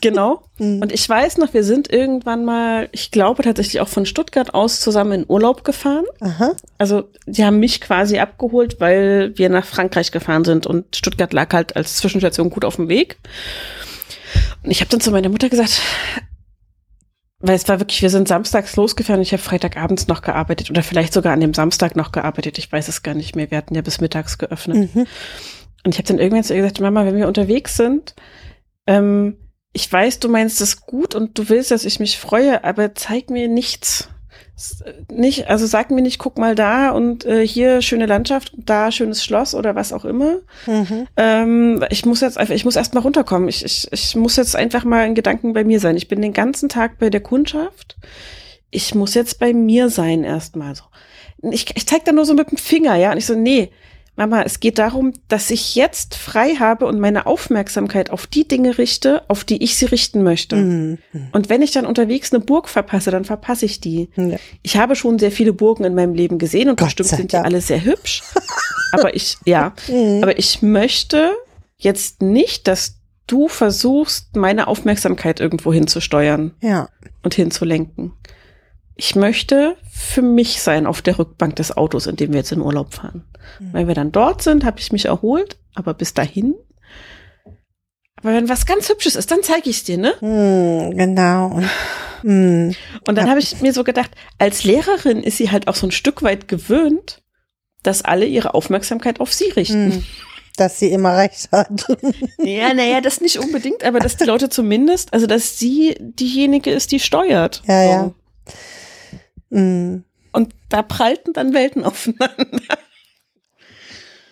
[0.00, 0.42] Genau.
[0.56, 0.82] Mhm.
[0.82, 4.80] Und ich weiß noch, wir sind irgendwann mal, ich glaube tatsächlich auch von Stuttgart aus
[4.80, 6.04] zusammen in Urlaub gefahren.
[6.20, 6.52] aha.
[6.78, 11.52] Also die haben mich quasi abgeholt, weil wir nach Frankreich gefahren sind und Stuttgart lag
[11.52, 13.16] halt als Zwischenstation gut auf dem Weg.
[14.62, 15.80] Und ich habe dann zu meiner Mutter gesagt,
[17.46, 20.82] weil es war wirklich, wir sind samstags losgefahren und ich habe Freitagabends noch gearbeitet oder
[20.82, 22.56] vielleicht sogar an dem Samstag noch gearbeitet.
[22.56, 23.50] Ich weiß es gar nicht mehr.
[23.50, 24.94] Wir hatten ja bis mittags geöffnet.
[24.94, 25.06] Mhm.
[25.84, 28.14] Und ich habe dann irgendwann zu ihr gesagt, Mama, wenn wir unterwegs sind,
[28.86, 29.36] ähm,
[29.74, 33.28] ich weiß, du meinst es gut und du willst, dass ich mich freue, aber zeig
[33.28, 34.08] mir nichts.
[34.84, 38.92] Äh, Nicht, also sag mir nicht, guck mal da und äh, hier schöne Landschaft, da
[38.92, 40.38] schönes Schloss oder was auch immer.
[40.66, 41.06] Mhm.
[41.16, 43.48] Ähm, ich muss jetzt einfach, ich muss erst mal runterkommen.
[43.48, 45.96] Ich, ich, ich muss jetzt einfach mal in Gedanken bei mir sein.
[45.96, 47.96] Ich bin den ganzen Tag bei der Kundschaft.
[48.70, 50.84] Ich muss jetzt bei mir sein erstmal so.
[51.50, 53.12] Ich, ich zeig da nur so mit dem Finger, ja.
[53.12, 53.70] Und ich so, nee,
[54.16, 58.78] Mama, es geht darum, dass ich jetzt frei habe und meine Aufmerksamkeit auf die Dinge
[58.78, 60.54] richte, auf die ich sie richten möchte.
[60.56, 60.98] Mhm.
[61.32, 64.08] Und wenn ich dann unterwegs eine Burg verpasse, dann verpasse ich die.
[64.16, 64.36] Ja.
[64.62, 67.36] Ich habe schon sehr viele Burgen in meinem Leben gesehen und Gott bestimmt sind die
[67.36, 67.44] Dank.
[67.46, 68.22] alle sehr hübsch.
[68.92, 70.22] aber ich, ja, Mhm.
[70.22, 71.32] aber ich möchte
[71.78, 76.88] jetzt nicht, dass du versuchst, meine Aufmerksamkeit irgendwo hinzusteuern Ja.
[77.24, 78.12] und hinzulenken.
[78.96, 82.60] Ich möchte für mich sein auf der Rückbank des Autos, in dem wir jetzt in
[82.60, 83.24] Urlaub fahren.
[83.58, 86.54] Wenn wir dann dort sind, habe ich mich erholt, aber bis dahin.
[88.16, 90.14] Aber wenn was ganz Hübsches ist, dann zeige ich es dir, ne?
[90.20, 91.46] Mhm, genau.
[91.48, 91.68] Und,
[92.22, 92.74] mhm.
[93.06, 95.90] Und dann habe ich mir so gedacht, als Lehrerin ist sie halt auch so ein
[95.92, 97.22] Stück weit gewöhnt,
[97.82, 99.88] dass alle ihre Aufmerksamkeit auf sie richten.
[99.88, 100.04] Mhm.
[100.56, 101.84] Dass sie immer recht hat.
[102.38, 106.92] Ja, naja, das nicht unbedingt, aber dass die Leute zumindest, also dass sie diejenige ist,
[106.92, 107.62] die steuert.
[107.66, 107.90] Ja, So.
[107.90, 108.12] ja.
[109.54, 110.04] Mhm.
[110.32, 112.34] Und da prallten dann Welten aufeinander.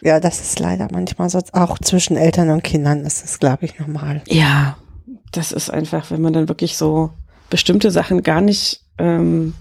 [0.04, 3.78] Ja, das ist leider manchmal so, auch zwischen Eltern und Kindern ist das, glaube ich,
[3.78, 4.20] normal.
[4.26, 4.76] Ja,
[5.30, 7.10] das ist einfach, wenn man dann wirklich so
[7.50, 9.54] bestimmte Sachen gar nicht ähm,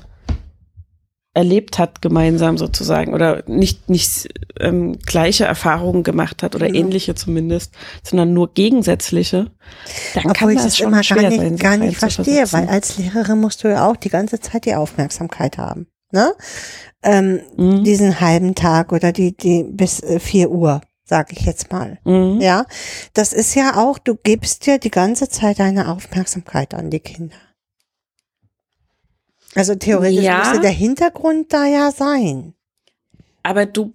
[1.33, 4.27] erlebt hat gemeinsam sozusagen oder nicht nicht
[4.59, 6.79] ähm, gleiche Erfahrungen gemacht hat oder Genau.
[6.79, 9.51] ähnliche zumindest, sondern nur gegensätzliche,
[10.13, 12.51] dann kann Obwohl ich das das schon immer schwer gar nicht, sein, gar nicht verstehe,
[12.51, 15.87] weil als Lehrerin musst du ja auch die ganze Zeit die Aufmerksamkeit haben.
[16.11, 16.33] Ne?
[17.03, 17.83] Ähm, Mhm.
[17.85, 21.97] Diesen halben Tag oder die, die bis äh, 4 Uhr, sage ich jetzt mal.
[22.03, 22.41] Mhm.
[22.41, 22.65] Ja,
[23.13, 27.37] das ist ja auch, du gibst dir die ganze Zeit deine Aufmerksamkeit an die Kinder.
[29.55, 30.39] Also theoretisch Ja.
[30.39, 32.53] müsste der Hintergrund da ja sein.
[33.43, 33.91] Aber du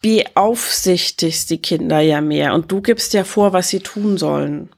[0.00, 4.68] beaufsichtigst die Kinder ja mehr und du gibst ja vor, was sie tun sollen.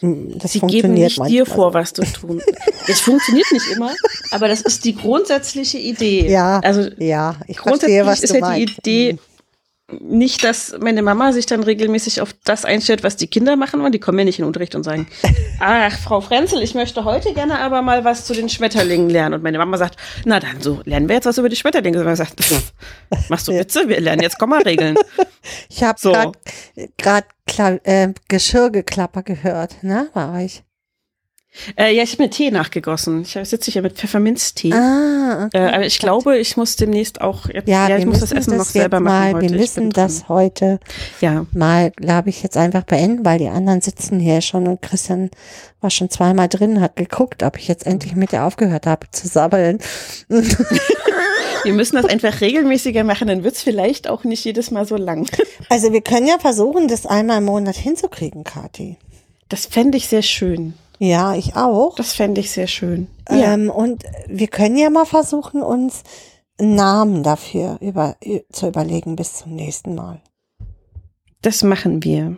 [0.00, 1.44] Hm, Das sie geben nicht dir manchmal.
[1.46, 2.40] vor, was du tun.
[2.88, 3.92] Es funktioniert nicht immer,
[4.30, 6.28] aber das ist die grundsätzliche Idee.
[6.30, 8.86] Ja, Also ja, ich grundsätzlich verstehe, was ist du ja meinst.
[8.86, 9.18] die Idee
[10.00, 13.92] nicht, dass meine Mama sich dann regelmäßig auf das einstellt, was die Kinder machen wollen.
[13.92, 15.06] Die kommen ja nicht in den Unterricht und sagen,
[15.60, 19.34] ach, Frau Frenzel, ich möchte heute gerne aber mal was zu den Schmetterlingen lernen.
[19.36, 21.98] Und meine Mama sagt, na dann so, lernen wir jetzt was über die Schmetterlinge.
[21.98, 22.72] Und man sagt, pff,
[23.28, 23.88] machst du Witze?
[23.88, 24.96] Wir lernen jetzt Komma-Regeln.
[25.70, 26.12] Ich habe So.
[26.98, 27.26] gerade
[27.84, 30.62] äh, Geschirrgeklapper gehört, ne, bei euch.
[31.76, 33.22] Äh, ja, ich habe mir Tee nachgegossen.
[33.22, 34.72] Ich sitze hier mit Pfefferminztee.
[34.72, 35.58] Ah, okay.
[35.58, 38.56] Äh, aber ich glaube, ich muss demnächst auch jetzt, ja, ja, ich muss das Essen
[38.56, 39.50] noch jetzt selber machen mal, heute.
[39.50, 40.78] Wir müssen das heute
[41.20, 45.30] Ja, mal, glaube ich, jetzt einfach beenden, weil die anderen sitzen hier schon und Christian
[45.80, 49.26] war schon zweimal drin, hat geguckt, ob ich jetzt endlich mit ihr aufgehört habe zu
[49.26, 49.78] sabbeln.
[50.28, 55.28] wir müssen das einfach regelmäßiger machen, dann wird's vielleicht auch nicht jedes Mal so lang.
[55.68, 58.96] Also wir können ja versuchen, das einmal im Monat hinzukriegen, Kathi.
[59.48, 60.74] Das fände ich sehr schön.
[61.02, 61.94] Ja, ich auch.
[61.94, 63.08] Das fände ich sehr schön.
[63.30, 63.54] Ja.
[63.54, 66.02] Ähm, und wir können ja mal versuchen, uns
[66.58, 68.16] einen Namen dafür über,
[68.52, 70.20] zu überlegen bis zum nächsten Mal.
[71.40, 72.36] Das machen wir.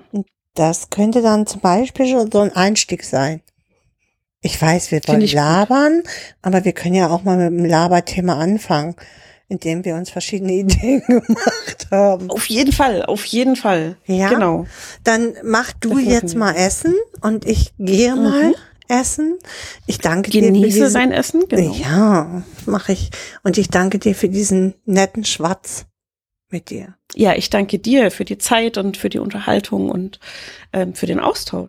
[0.55, 3.43] Das könnte dann zum Beispiel schon so ein Einstieg sein.
[4.43, 5.41] Ich weiß, wir wollen ich gut.
[5.41, 6.05] labern,
[6.41, 8.95] aber wir können ja auch mal mit dem Laberthema anfangen,
[9.53, 12.31] indem wir uns verschiedene Ideen gemacht haben.
[12.31, 13.97] Auf jeden Fall, auf jeden Fall.
[14.07, 14.31] Ja?
[14.31, 14.67] Genau.
[15.05, 18.55] Dann mach du Das jetzt mal Essen und ich gehe mal
[18.89, 19.39] essen.
[19.87, 21.75] Ich danke dir für Genieße dein Essen, genau.
[21.75, 23.11] Ja, mache ich.
[23.43, 25.87] Und ich danke dir für diesen netten Schwatz
[26.51, 26.95] mit dir.
[27.15, 30.19] Ja, ich danke dir für die Zeit und für die Unterhaltung und
[30.73, 31.61] ähm, für den Austausch.